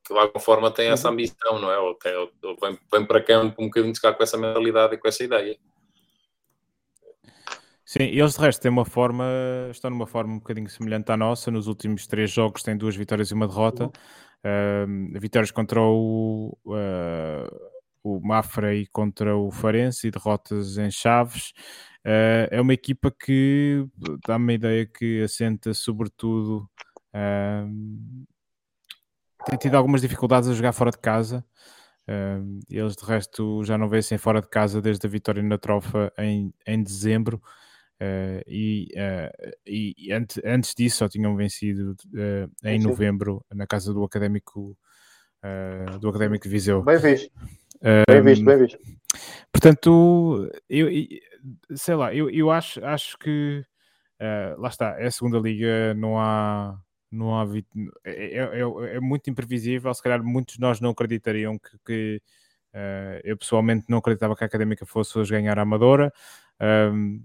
de 0.09 0.17
alguma 0.17 0.39
forma 0.39 0.71
tem 0.71 0.89
essa 0.89 1.07
uhum. 1.07 1.13
ambição, 1.13 1.59
não 1.59 1.71
é? 1.71 1.79
Ou, 1.79 1.95
tem, 1.95 2.15
ou 2.15 2.29
vem, 2.61 2.79
vem 2.91 3.05
para 3.05 3.23
campo 3.23 3.61
um 3.61 3.65
bocadinho 3.65 3.93
de 3.93 3.99
com 3.99 4.23
essa 4.23 4.37
mentalidade 4.37 4.93
e 4.93 4.97
com 4.97 5.07
essa 5.07 5.23
ideia. 5.23 5.57
Sim, 7.85 8.05
eles 8.05 8.33
de 8.33 8.39
resto 8.41 8.61
têm 8.61 8.71
uma 8.71 8.83
forma, 8.83 9.25
estão 9.69 9.91
numa 9.91 10.07
forma 10.07 10.33
um 10.33 10.39
bocadinho 10.39 10.67
semelhante 10.67 11.11
à 11.11 11.17
nossa. 11.17 11.51
Nos 11.51 11.67
últimos 11.67 12.07
três 12.07 12.31
jogos 12.31 12.63
têm 12.63 12.75
duas 12.75 12.95
vitórias 12.95 13.29
e 13.29 13.33
uma 13.35 13.47
derrota. 13.47 13.91
Uh, 14.43 15.19
vitórias 15.19 15.51
contra 15.51 15.79
o, 15.79 16.57
uh, 16.65 17.69
o 18.03 18.19
Mafra 18.19 18.73
e 18.73 18.87
contra 18.87 19.37
o 19.37 19.51
Farense 19.51 20.07
e 20.07 20.11
derrotas 20.11 20.79
em 20.79 20.89
Chaves. 20.89 21.53
Uh, 22.03 22.49
é 22.49 22.59
uma 22.59 22.73
equipa 22.73 23.11
que 23.11 23.85
dá-me 24.27 24.53
a 24.53 24.55
ideia 24.55 24.85
que 24.87 25.21
assenta 25.21 25.71
sobretudo. 25.71 26.67
tem 29.45 29.57
tido 29.59 29.75
algumas 29.75 30.01
dificuldades 30.01 30.49
a 30.49 30.53
jogar 30.53 30.73
fora 30.73 30.89
de 30.89 30.97
casa. 30.97 31.45
eles 32.67 32.95
de 32.95 33.05
resto 33.05 33.63
já 33.63 33.77
não 33.77 33.87
vencem 33.87 34.17
fora 34.17 34.41
de 34.41 34.49
casa 34.49 34.81
desde 34.81 35.05
a 35.05 35.09
vitória 35.09 35.43
na 35.43 35.57
trofa 35.59 36.11
em, 36.17 36.51
em 36.65 36.81
dezembro. 36.81 37.39
Uh, 37.95 38.43
e, 38.45 38.89
uh, 38.95 39.51
e 39.65 40.11
antes, 40.11 40.41
antes 40.43 40.75
disso 40.75 40.97
só 40.97 41.07
tinham 41.07 41.33
vencido 41.33 41.95
uh, 42.07 42.67
em 42.67 42.81
Sim. 42.81 42.87
novembro 42.87 43.45
na 43.53 43.65
casa 43.65 43.93
do 43.93 44.03
Académico 44.03 44.77
do 46.01 46.09
Académico 46.09 46.49
Viseu. 46.49 46.81
Bem 46.81 46.97
visto. 46.97 47.31
bem 48.09 48.21
visto, 48.23 48.43
bem 48.43 48.57
visto. 48.57 48.79
Portanto, 49.51 50.49
eu, 50.67 50.87
sei 51.75 51.93
lá, 51.93 52.15
eu, 52.15 52.31
eu 52.31 52.49
acho, 52.49 52.83
acho 52.83 53.15
que 53.19 53.63
lá 54.57 54.69
está, 54.69 54.99
é 54.99 55.05
a 55.05 55.11
segunda 55.11 55.37
liga, 55.37 55.93
não 55.93 56.19
há 56.19 56.75
não 57.11 57.39
há 57.39 57.45
é, 58.03 58.39
é, 58.39 58.59
é, 58.59 58.95
é, 58.95 58.99
muito 58.99 59.29
imprevisível, 59.29 59.93
se 59.93 60.01
calhar 60.01 60.23
muitos 60.23 60.55
de 60.55 60.61
nós 60.61 60.81
não 60.81 60.89
acreditariam 60.89 61.59
que, 61.59 61.77
que 61.85 62.21
eu 63.23 63.37
pessoalmente 63.37 63.85
não 63.87 63.99
acreditava 63.99 64.35
que 64.35 64.43
a 64.43 64.47
Académica 64.47 64.83
fosse 64.83 65.15
hoje 65.19 65.29
ganhar 65.29 65.59
a 65.59 65.61
Amadora. 65.61 66.11
Um, 66.59 67.23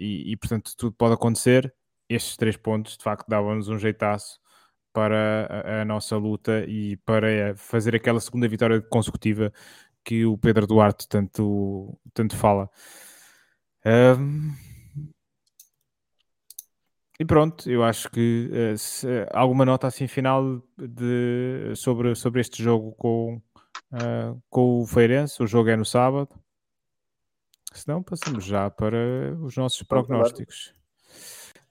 e, 0.00 0.32
e, 0.32 0.36
portanto 0.36 0.72
tudo 0.76 0.92
pode 0.96 1.14
acontecer. 1.14 1.72
Estes 2.08 2.36
três 2.36 2.56
pontos 2.56 2.96
de 2.96 3.04
facto 3.04 3.28
davam-nos 3.28 3.68
um 3.68 3.78
jeitaço 3.78 4.40
para 4.92 5.46
a, 5.48 5.82
a, 5.82 5.84
nossa 5.84 6.16
luta 6.16 6.64
e 6.66 6.96
para 6.98 7.54
fazer 7.56 7.94
aquela 7.94 8.20
segunda 8.20 8.48
vitória 8.48 8.80
consecutiva 8.82 9.52
que 10.04 10.24
o 10.26 10.36
Pedro 10.38 10.66
Duarte 10.66 11.08
tanto, 11.08 11.98
tanto 12.14 12.36
fala. 12.36 12.68
Um, 13.86 14.52
e 17.18 17.24
pronto, 17.24 17.70
eu 17.70 17.84
acho 17.84 18.10
que 18.10 18.50
uh, 18.50 18.78
se, 18.78 19.06
alguma 19.32 19.64
nota 19.64 19.86
assim 19.86 20.06
final 20.08 20.62
de, 20.78 21.74
sobre, 21.76 22.14
sobre 22.14 22.40
este 22.40 22.62
jogo 22.62 22.92
com, 22.92 23.36
uh, 23.92 24.42
com 24.48 24.80
o 24.80 24.86
Feirense. 24.86 25.42
O 25.42 25.46
jogo 25.46 25.68
é 25.68 25.76
no 25.76 25.84
sábado. 25.84 26.30
Se 27.72 27.86
não, 27.86 28.02
passamos 28.02 28.44
já 28.44 28.68
para 28.68 28.96
os 29.40 29.56
nossos 29.56 29.82
prognósticos. 29.82 30.74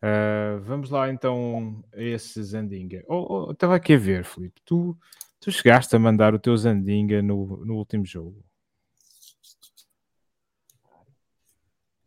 Uh, 0.02 0.60
vamos 0.62 0.90
lá 0.90 1.10
então 1.10 1.84
a 1.94 2.02
esse 2.02 2.42
Zandinga. 2.42 3.04
Oh, 3.08 3.48
oh, 3.48 3.52
estava 3.52 3.76
aqui 3.76 3.94
a 3.94 3.98
ver, 3.98 4.24
Filipe. 4.24 4.62
Tu, 4.64 4.98
tu 5.42 5.52
chegaste 5.52 5.94
a 5.96 6.00
mandar 6.00 6.34
o 6.34 6.40
teu 6.40 6.56
Zandinga 6.56 7.22
no, 7.22 7.66
no 7.66 7.76
último 7.76 8.06
jogo. 8.06 8.42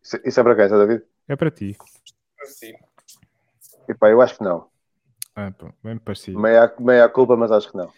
Isso, 0.03 0.20
isso 0.24 0.40
é 0.40 0.43
para 0.43 0.57
quem, 0.57 0.68
David? 0.68 1.05
É 1.28 1.36
para 1.36 1.51
ti. 1.51 1.76
Sim. 2.45 2.72
Epá, 3.88 4.09
eu 4.11 4.22
acho 4.22 4.38
que 4.38 4.45
não. 4.45 4.68
Ah, 5.36 5.51
pô, 5.51 5.70
bem 5.82 5.99
parecido. 5.99 6.40
Meia, 6.40 6.74
meia 6.78 7.09
culpa, 7.09 7.36
mas 7.36 7.53
acho 7.53 7.70
que 7.70 7.76
não. 7.76 7.93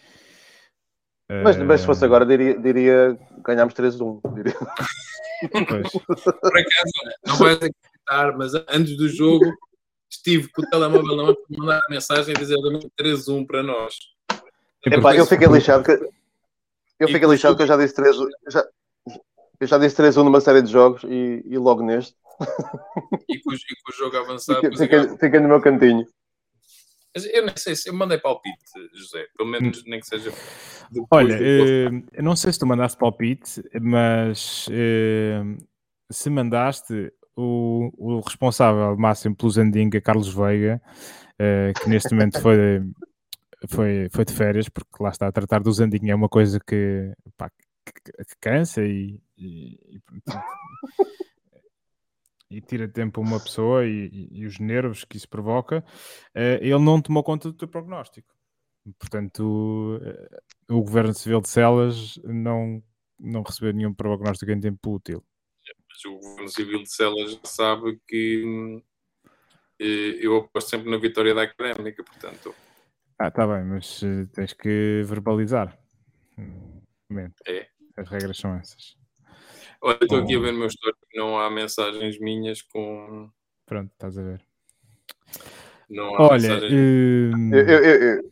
Mas, 1.29 1.57
mas 1.57 1.81
se 1.81 1.87
fosse 1.87 2.05
agora, 2.05 2.25
diria, 2.25 2.57
diria 2.59 3.17
ganhámos 3.43 3.73
3-1. 3.73 4.21
Diria. 4.35 4.53
Por 5.51 6.57
acaso, 6.57 6.91
não 7.25 7.35
vais 7.35 7.55
acreditar, 7.57 8.37
mas 8.37 8.53
antes 8.69 8.95
do 8.95 9.09
jogo 9.09 9.45
estive 10.09 10.49
com 10.49 10.61
o 10.61 10.69
telemóvel 10.69 11.15
na 11.15 11.23
mão 11.23 11.35
para 11.35 11.59
mandar 11.59 11.81
mensagem 11.89 12.33
a 12.35 12.39
dizer 12.39 12.57
3-1 12.99 13.45
para 13.45 13.63
nós. 13.63 13.95
Epá, 14.85 15.15
eu 15.15 15.25
fiquei 15.25 15.47
lixado 15.47 15.83
que 15.83 15.91
eu 16.99 17.07
fiquei 17.07 17.27
lixado 17.27 17.55
que 17.55 17.63
eu 17.63 17.67
já 17.67 17.75
disse 17.75 17.95
3 17.95 18.15
já, 18.49 18.65
eu 19.59 19.67
já 19.67 19.77
disse 19.77 20.01
3-1 20.01 20.23
numa 20.23 20.39
série 20.39 20.61
de 20.61 20.71
jogos 20.71 21.03
e, 21.03 21.43
e 21.45 21.57
logo 21.57 21.83
neste. 21.83 22.15
E 23.27 23.39
com, 23.39 23.53
e 23.53 23.75
com 23.83 23.91
o 23.91 23.95
jogo 23.97 24.17
avançado. 24.17 24.61
Fiquei, 24.77 25.17
fiquei 25.17 25.39
no 25.39 25.47
meu 25.47 25.61
cantinho. 25.61 26.05
Mas 27.15 27.25
eu 27.25 27.45
nem 27.45 27.55
sei 27.55 27.75
se 27.75 27.89
eu 27.89 27.93
mandei 27.93 28.17
palpite, 28.17 28.57
José. 28.93 29.25
Pelo 29.37 29.49
menos 29.49 29.85
nem 29.85 30.01
que 30.01 30.05
seja. 30.05 30.33
Olha, 31.09 31.37
uh, 31.37 32.03
eu 32.11 32.23
não 32.23 32.35
sei 32.35 32.51
se 32.51 32.59
tu 32.59 32.67
mandaste 32.67 32.97
palpite, 32.97 33.63
mas 33.81 34.67
uh, 34.67 35.65
se 36.11 36.29
mandaste, 36.29 37.11
o, 37.37 37.89
o 37.97 38.19
responsável 38.19 38.97
máximo 38.97 39.35
pelo 39.35 39.49
Zandinga, 39.49 40.01
Carlos 40.01 40.33
Veiga, 40.33 40.81
uh, 41.39 41.79
que 41.79 41.89
neste 41.89 42.13
momento 42.13 42.41
foi, 42.41 42.81
foi, 43.69 44.09
foi 44.11 44.25
de 44.25 44.33
férias, 44.33 44.67
porque 44.67 45.01
lá 45.01 45.09
está 45.09 45.27
a 45.27 45.31
tratar 45.31 45.61
do 45.61 45.71
Zandinga, 45.71 46.11
é 46.11 46.15
uma 46.15 46.29
coisa 46.29 46.59
que, 46.59 47.13
pá, 47.37 47.49
que, 47.49 48.11
que 48.11 48.35
cansa 48.41 48.83
e, 48.83 49.19
e, 49.37 49.79
e 49.89 50.01
e 52.55 52.61
tira 52.61 52.87
tempo 52.87 53.19
a 53.19 53.23
uma 53.23 53.39
pessoa 53.39 53.85
e, 53.85 54.29
e, 54.31 54.45
os 54.45 54.59
nervos 54.59 55.03
que 55.03 55.17
isso 55.17 55.27
provoca, 55.27 55.83
uh, 56.33 56.61
ele 56.61 56.79
não 56.79 57.01
tomou 57.01 57.21
conta 57.21 57.49
do 57.49 57.57
teu 57.57 57.67
prognóstico. 57.67 58.33
Portanto, 58.97 59.99
uh, 60.69 60.73
o 60.73 60.81
Governo 60.81 61.13
Civil 61.13 61.41
de 61.41 61.49
Celas 61.49 62.17
não, 62.23 62.81
não 63.19 63.41
recebeu 63.41 63.73
nenhum 63.73 63.93
prognóstico 63.93 64.51
em 64.51 64.59
tempo 64.61 64.95
útil. 64.95 65.21
Mas 65.89 66.05
o 66.05 66.17
Governo 66.17 66.49
Civil 66.49 66.83
de 66.83 66.89
Celas 66.93 67.37
sabe 67.43 67.99
que 68.07 68.81
uh, 69.25 69.83
eu 69.83 70.37
aposto 70.37 70.69
sempre 70.69 70.89
na 70.89 70.97
vitória 70.97 71.35
da 71.35 71.43
Académica, 71.43 72.03
portanto... 72.03 72.55
Ah, 73.19 73.27
está 73.29 73.47
bem, 73.47 73.63
mas 73.63 74.01
tens 74.33 74.51
que 74.51 75.01
verbalizar. 75.05 75.77
É. 77.47 77.67
As 77.95 78.09
regras 78.09 78.37
são 78.37 78.53
essas. 78.55 78.97
Olha, 79.85 79.99
estou 80.01 80.17
aqui 80.17 80.35
a 80.35 80.39
ver 80.39 80.51
no 80.51 80.57
meu 80.57 80.67
histórico, 80.67 80.99
não 81.13 81.39
há 81.39 81.47
mensagens 81.47 82.19
minhas 82.19 82.59
com. 82.63 83.29
Pronto, 83.67 83.91
estás 83.91 84.17
a 84.17 84.23
ver. 84.23 84.43
Não 85.87 86.15
há 86.15 86.29
Olha, 86.31 86.55
hum... 86.71 87.53
eu, 87.53 87.67
eu, 87.67 87.83
eu, 87.83 88.31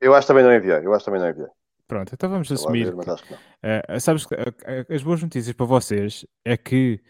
eu, 0.00 0.14
acho 0.14 0.26
que 0.26 0.32
também 0.32 0.42
não 0.42 0.52
enviei. 0.52 0.84
Eu 0.84 0.92
acho 0.92 1.04
também 1.04 1.20
não 1.20 1.30
enviei. 1.30 1.46
Pronto, 1.86 2.12
então 2.12 2.28
vamos 2.28 2.50
assumir. 2.50 2.92
Ver, 2.92 2.96
que, 2.96 3.92
uh, 3.94 4.00
sabes 4.00 4.26
que 4.26 4.34
uh, 4.34 4.92
as 4.92 5.04
boas 5.04 5.22
notícias 5.22 5.54
para 5.54 5.66
vocês 5.66 6.26
é 6.44 6.56
que 6.56 7.00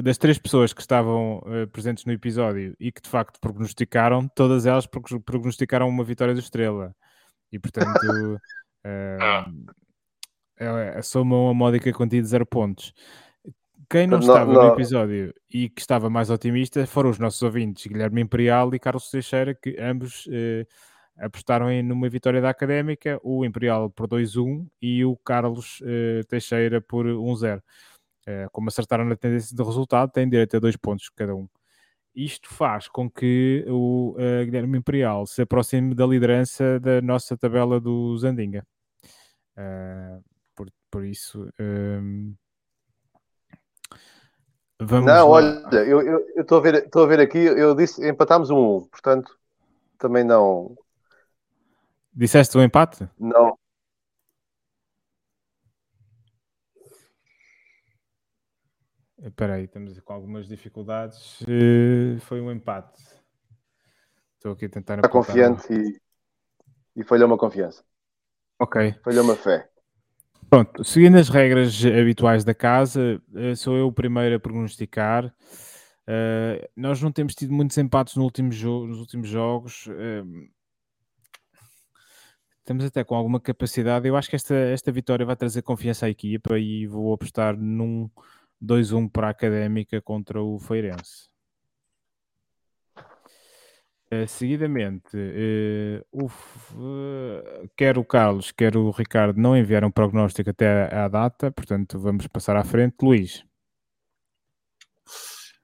das 0.00 0.16
três 0.16 0.38
pessoas 0.38 0.72
que 0.72 0.80
estavam 0.80 1.40
uh, 1.40 1.68
presentes 1.70 2.06
no 2.06 2.12
episódio 2.12 2.74
e 2.80 2.90
que 2.90 3.02
de 3.02 3.08
facto 3.10 3.38
prognosticaram, 3.38 4.26
todas 4.28 4.64
elas 4.64 4.86
prognosticaram 4.86 5.86
uma 5.90 6.04
vitória 6.04 6.32
do 6.32 6.40
Estrela. 6.40 6.96
E 7.52 7.58
portanto. 7.58 7.90
ah 9.20 9.44
é, 10.62 10.98
é 10.98 11.02
soma 11.02 11.36
uma 11.36 11.54
módica 11.54 11.92
quantia 11.92 12.20
de 12.20 12.28
zero 12.28 12.46
pontos. 12.46 12.92
Quem 13.90 14.06
não, 14.06 14.18
não 14.18 14.26
estava 14.26 14.52
não. 14.52 14.68
no 14.68 14.72
episódio 14.72 15.34
e 15.52 15.68
que 15.68 15.80
estava 15.80 16.08
mais 16.08 16.30
otimista 16.30 16.86
foram 16.86 17.10
os 17.10 17.18
nossos 17.18 17.42
ouvintes, 17.42 17.86
Guilherme 17.86 18.22
Imperial 18.22 18.74
e 18.74 18.78
Carlos 18.78 19.10
Teixeira, 19.10 19.54
que 19.54 19.76
ambos 19.78 20.26
eh, 20.32 20.66
apostaram 21.18 21.70
em 21.70 21.82
numa 21.82 22.08
vitória 22.08 22.40
da 22.40 22.48
Académica, 22.48 23.20
o 23.22 23.44
Imperial 23.44 23.90
por 23.90 24.08
2-1 24.08 24.66
e 24.80 25.04
o 25.04 25.14
Carlos 25.18 25.82
eh, 25.84 26.22
Teixeira 26.26 26.80
por 26.80 27.04
1-0. 27.04 27.60
Eh, 28.26 28.46
como 28.50 28.68
acertaram 28.68 29.04
na 29.04 29.16
tendência 29.16 29.54
do 29.54 29.64
resultado, 29.64 30.10
têm 30.10 30.28
direito 30.28 30.56
a 30.56 30.60
dois 30.60 30.76
pontos 30.76 31.10
cada 31.10 31.34
um. 31.34 31.46
Isto 32.14 32.48
faz 32.48 32.88
com 32.88 33.10
que 33.10 33.64
o 33.68 34.14
uh, 34.18 34.44
Guilherme 34.44 34.78
Imperial 34.78 35.26
se 35.26 35.42
aproxime 35.42 35.94
da 35.94 36.06
liderança 36.06 36.78
da 36.78 37.00
nossa 37.00 37.38
tabela 37.38 37.80
do 37.80 38.16
Zandinga. 38.18 38.66
Uh, 39.56 40.22
por, 40.92 41.04
isso. 41.04 41.48
Um, 41.58 42.36
vamos 44.78 45.06
não, 45.06 45.30
lá. 45.30 45.36
olha, 45.36 45.78
eu 45.86 46.20
estou 46.36 46.58
a, 46.58 46.60
ver, 46.60 46.88
a 46.94 47.06
ver 47.06 47.20
aqui, 47.20 47.38
eu 47.38 47.74
disse 47.74 48.06
empatámos 48.06 48.50
um 48.50 48.76
1, 48.76 48.88
portanto 48.88 49.38
também 49.98 50.22
não. 50.22 50.76
Disseste 52.12 52.56
o 52.58 52.60
um 52.60 52.62
empate? 52.62 53.08
Não. 53.18 53.58
Espera 59.22 59.54
aí, 59.54 59.64
estamos 59.64 59.98
com 60.00 60.12
algumas 60.12 60.46
dificuldades. 60.46 61.40
Uh, 61.42 62.20
foi 62.20 62.40
um 62.40 62.50
empate. 62.50 63.00
Estou 64.34 64.52
aqui 64.52 64.66
a 64.66 64.68
tentar. 64.68 64.96
Está 64.96 65.08
confiante 65.08 65.72
e, 65.72 66.00
e 66.96 67.04
falhou 67.04 67.28
uma 67.28 67.38
confiança. 67.38 67.84
Ok. 68.58 68.94
Falhou 69.04 69.24
uma 69.24 69.36
fé. 69.36 69.71
Pronto, 70.52 70.84
seguindo 70.84 71.16
as 71.16 71.30
regras 71.30 71.82
habituais 71.82 72.44
da 72.44 72.52
casa, 72.52 73.22
uh, 73.32 73.56
sou 73.56 73.74
eu 73.74 73.86
o 73.86 73.92
primeiro 73.92 74.36
a 74.36 74.38
prognosticar. 74.38 75.34
Uh, 76.06 76.68
nós 76.76 77.00
não 77.00 77.10
temos 77.10 77.34
tido 77.34 77.54
muitos 77.54 77.78
empates 77.78 78.16
no 78.16 78.24
último 78.24 78.50
nos 78.50 78.98
últimos 78.98 79.30
jogos. 79.30 79.86
Uh, 79.86 80.46
estamos 82.58 82.84
até 82.84 83.02
com 83.02 83.14
alguma 83.14 83.40
capacidade. 83.40 84.06
Eu 84.06 84.14
acho 84.14 84.28
que 84.28 84.36
esta, 84.36 84.54
esta 84.54 84.92
vitória 84.92 85.24
vai 85.24 85.36
trazer 85.36 85.62
confiança 85.62 86.04
à 86.04 86.10
equipa 86.10 86.58
e 86.58 86.86
vou 86.86 87.14
apostar 87.14 87.56
num 87.56 88.10
2-1 88.62 89.10
para 89.10 89.28
a 89.28 89.30
Académica 89.30 90.02
contra 90.02 90.42
o 90.42 90.58
Feirense. 90.58 91.31
Uh, 94.12 94.28
seguidamente, 94.28 95.16
uh, 95.16 96.04
o, 96.12 96.26
uh, 96.26 97.70
quer 97.74 97.96
o 97.96 98.04
Carlos, 98.04 98.52
quer 98.52 98.76
o 98.76 98.90
Ricardo 98.90 99.40
não 99.40 99.56
enviaram 99.56 99.90
prognóstico 99.90 100.50
até 100.50 100.94
à 100.94 101.08
data, 101.08 101.50
portanto 101.50 101.98
vamos 101.98 102.26
passar 102.26 102.54
à 102.54 102.62
frente. 102.62 102.96
Luís. 103.00 103.42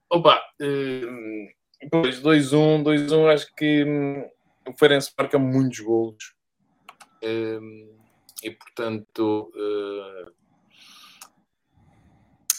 Opa, 0.09 0.41
pois 1.91 2.19
2-1, 2.23 2.81
2-1, 2.81 3.31
acho 3.31 3.55
que 3.55 3.83
hum, 3.83 4.27
o 4.67 4.73
Feirense 4.75 5.11
marca 5.15 5.37
muitos 5.37 5.81
golos 5.81 6.33
e 7.21 8.49
portanto 8.49 9.53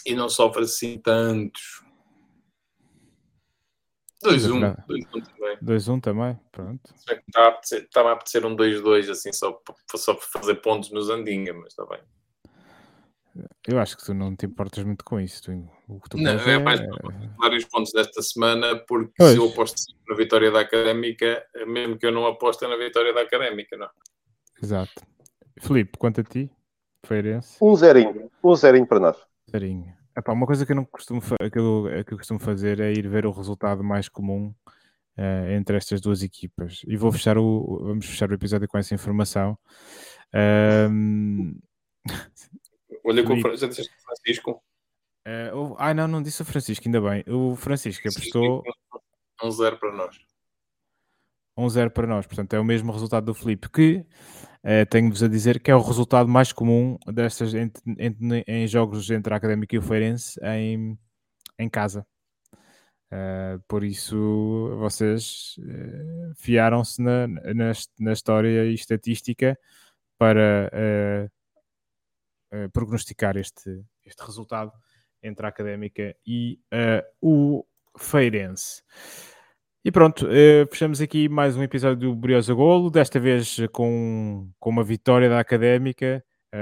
e 0.07 0.15
não 0.15 0.29
sofre 0.29 0.63
assim 0.63 0.99
tantos. 0.99 1.83
2-1. 4.25 4.77
2-1 4.87 5.23
também. 5.23 5.57
2-1 5.63 6.01
também, 6.01 6.41
pronto. 6.53 6.95
Estava 6.95 7.47
a 7.47 7.49
apetecer, 7.49 7.83
estava 7.83 8.09
a 8.11 8.13
apetecer 8.13 8.47
um 8.47 8.55
2-2, 8.55 9.11
assim, 9.11 9.33
só, 9.33 9.61
só 9.97 10.15
para 10.15 10.41
fazer 10.41 10.57
pontos 10.57 10.91
no 10.91 11.03
Zandinga, 11.03 11.55
mas 11.55 11.69
está 11.69 11.87
bem. 11.87 12.01
Eu 13.67 13.79
acho 13.79 13.97
que 13.97 14.05
tu 14.05 14.13
não 14.13 14.35
te 14.35 14.47
importas 14.47 14.85
muito 14.85 15.05
com 15.05 15.21
isso. 15.21 15.43
Tu, 15.43 15.53
o 15.89 16.01
que 16.01 16.11
tu 16.11 16.17
não, 16.19 16.33
é, 16.33 16.55
é 16.55 16.59
mais 16.59 16.81
vários 17.39 17.65
pontos 17.65 17.93
desta 17.93 18.21
semana, 18.23 18.77
porque 18.87 19.13
pois. 19.17 19.33
se 19.33 19.37
eu 19.37 19.49
aposto 19.49 19.81
na 20.09 20.17
vitória 20.17 20.51
da 20.51 20.61
Académica, 20.61 21.45
mesmo 21.67 21.97
que 21.97 22.07
eu 22.07 22.13
não 22.13 22.27
aposte 22.27 22.67
na 22.67 22.77
vitória 22.77 23.15
da 23.15 23.23
Académica, 23.23 23.77
não. 23.77 23.89
Exato. 24.63 25.03
Filipe, 25.61 25.97
quanto 25.97 26.21
a 26.21 26.25
ti? 26.25 26.51
Feirense? 27.07 27.57
Um 27.63 27.75
zerinho. 27.77 28.31
Um 28.43 28.55
zerinho 28.55 28.87
para 28.87 29.01
nós. 29.01 29.17
Zerinho. 29.51 30.00
Epá, 30.21 30.33
uma 30.33 30.47
coisa 30.47 30.67
que 30.67 30.73
eu 30.73 30.77
não 30.77 30.85
costumo, 30.85 31.21
que 31.21 31.59
eu, 31.59 31.87
que 32.07 32.13
eu 32.13 32.19
costumo 32.19 32.39
fazer 32.39 32.79
é 32.79 32.93
ir 32.93 33.09
ver 33.09 33.25
o 33.25 33.31
resultado 33.31 33.83
mais 33.83 34.07
comum 34.09 34.55
uh, 35.17 35.51
entre 35.51 35.77
estas 35.77 36.01
duas 36.01 36.23
equipas. 36.23 36.83
E 36.87 36.97
vou 36.97 37.11
fechar 37.11 37.39
o, 37.39 37.81
vamos 37.85 38.07
fechar 38.07 38.31
o 38.31 38.35
episódio 38.35 38.69
com 38.69 38.77
essa 38.77 38.95
informação. 38.95 39.59
Um... 40.91 41.59
Olha 43.05 43.25
com 43.25 43.33
o 43.33 43.41
Francisco. 43.41 44.63
Uh, 45.27 45.75
ah, 45.79 45.95
não, 45.95 46.07
não 46.07 46.23
disse 46.23 46.43
o 46.43 46.45
Francisco, 46.45 46.87
ainda 46.87 47.01
bem. 47.01 47.25
O 47.27 47.57
Francisco 47.57 48.07
apostou. 48.07 48.63
1-0 49.43 49.75
um 49.75 49.79
para 49.79 49.93
nós. 49.93 50.19
1-0 51.59 51.87
um 51.87 51.91
para 51.91 52.07
nós, 52.07 52.27
portanto 52.27 52.53
é 52.55 52.61
o 52.61 52.65
mesmo 52.65 52.93
resultado 52.93 53.25
do 53.25 53.35
Felipe, 53.35 53.71
que 53.71 54.05
uh, 54.65 54.87
tenho-vos 54.89 55.23
a 55.23 55.29
dizer 55.29 55.61
que 55.61 55.71
é 55.71 55.75
o 55.75 55.83
resultado 55.83 56.29
mais 56.29 56.53
comum 56.53 56.99
destas 57.07 57.53
em 57.55 58.67
jogos 58.67 59.11
entre 59.11 59.33
a 59.33 59.37
Académica 59.37 59.75
e 59.75 59.79
o 59.79 59.83
Feirense 59.83 60.39
em, 60.43 60.99
em 61.59 61.69
casa. 61.69 62.07
Uh, 63.13 63.61
por 63.67 63.83
isso 63.83 64.77
vocês 64.79 65.57
uh, 65.59 66.35
fiaram-se 66.37 67.03
na, 67.03 67.27
na, 67.27 67.73
na, 67.99 68.13
história 68.13 68.65
e 68.67 68.75
estatística 68.75 69.59
para 70.17 70.71
prognosticar 72.73 73.37
este, 73.37 73.85
este 74.05 74.23
resultado 74.23 74.73
entre 75.23 75.47
a 75.47 75.49
Académica 75.49 76.15
e 76.27 76.61
o 77.21 77.65
Feirense. 77.97 78.83
E 79.83 79.91
pronto, 79.91 80.27
uh, 80.27 80.69
fechamos 80.71 81.01
aqui 81.01 81.27
mais 81.27 81.57
um 81.57 81.63
episódio 81.63 82.11
do 82.11 82.15
Briosa 82.15 82.53
Golo, 82.53 82.91
desta 82.91 83.19
vez 83.19 83.57
com, 83.73 84.47
com 84.59 84.69
uma 84.69 84.85
vitória 84.85 85.27
da 85.27 85.41
Académica, 85.41 86.23
um, 86.53 86.59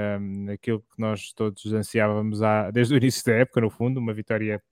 ehm, 0.46 0.50
aquilo 0.52 0.78
que 0.78 1.00
nós 1.00 1.32
todos 1.32 1.72
ansiávamos 1.72 2.42
há, 2.42 2.70
desde 2.70 2.94
o 2.94 2.96
início 2.96 3.24
da 3.26 3.32
época, 3.32 3.60
no 3.60 3.70
fundo, 3.70 3.98
uma 3.98 4.14
vitória 4.14 4.62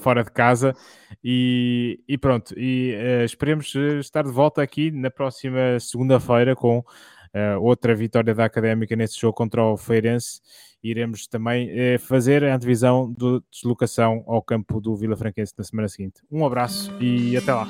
fora 0.00 0.24
de 0.24 0.32
casa. 0.32 0.74
E, 1.22 2.02
e 2.08 2.18
pronto, 2.18 2.52
e 2.58 2.96
uh, 2.96 3.24
esperemos 3.24 3.72
estar 4.00 4.24
de 4.24 4.32
volta 4.32 4.60
aqui 4.60 4.90
na 4.90 5.08
próxima 5.08 5.78
segunda-feira 5.78 6.56
com 6.56 6.84
uh, 7.34 7.60
outra 7.62 7.94
vitória 7.94 8.34
da 8.34 8.44
Académica 8.44 8.94
nesse 8.96 9.18
jogo 9.18 9.34
contra 9.34 9.62
o 9.62 9.76
Feirense. 9.76 10.40
Iremos 10.82 11.26
também 11.26 11.70
uh, 11.70 11.98
fazer 11.98 12.44
a 12.44 12.54
antevisão 12.54 13.12
da 13.12 13.40
deslocação 13.50 14.24
ao 14.26 14.42
campo 14.42 14.80
do 14.80 14.96
Vila 14.96 15.16
Franquense 15.16 15.52
na 15.56 15.64
semana 15.64 15.88
seguinte. 15.88 16.20
Um 16.30 16.44
abraço 16.44 16.92
e 17.00 17.36
até 17.36 17.52
lá. 17.52 17.66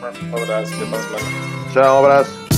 Um 0.00 0.36
abraço, 0.36 0.74
até 0.74 0.84
a 0.84 0.88
próxima. 0.88 1.18
Tchau, 1.72 1.96
um 1.96 2.04
abraço. 2.04 2.48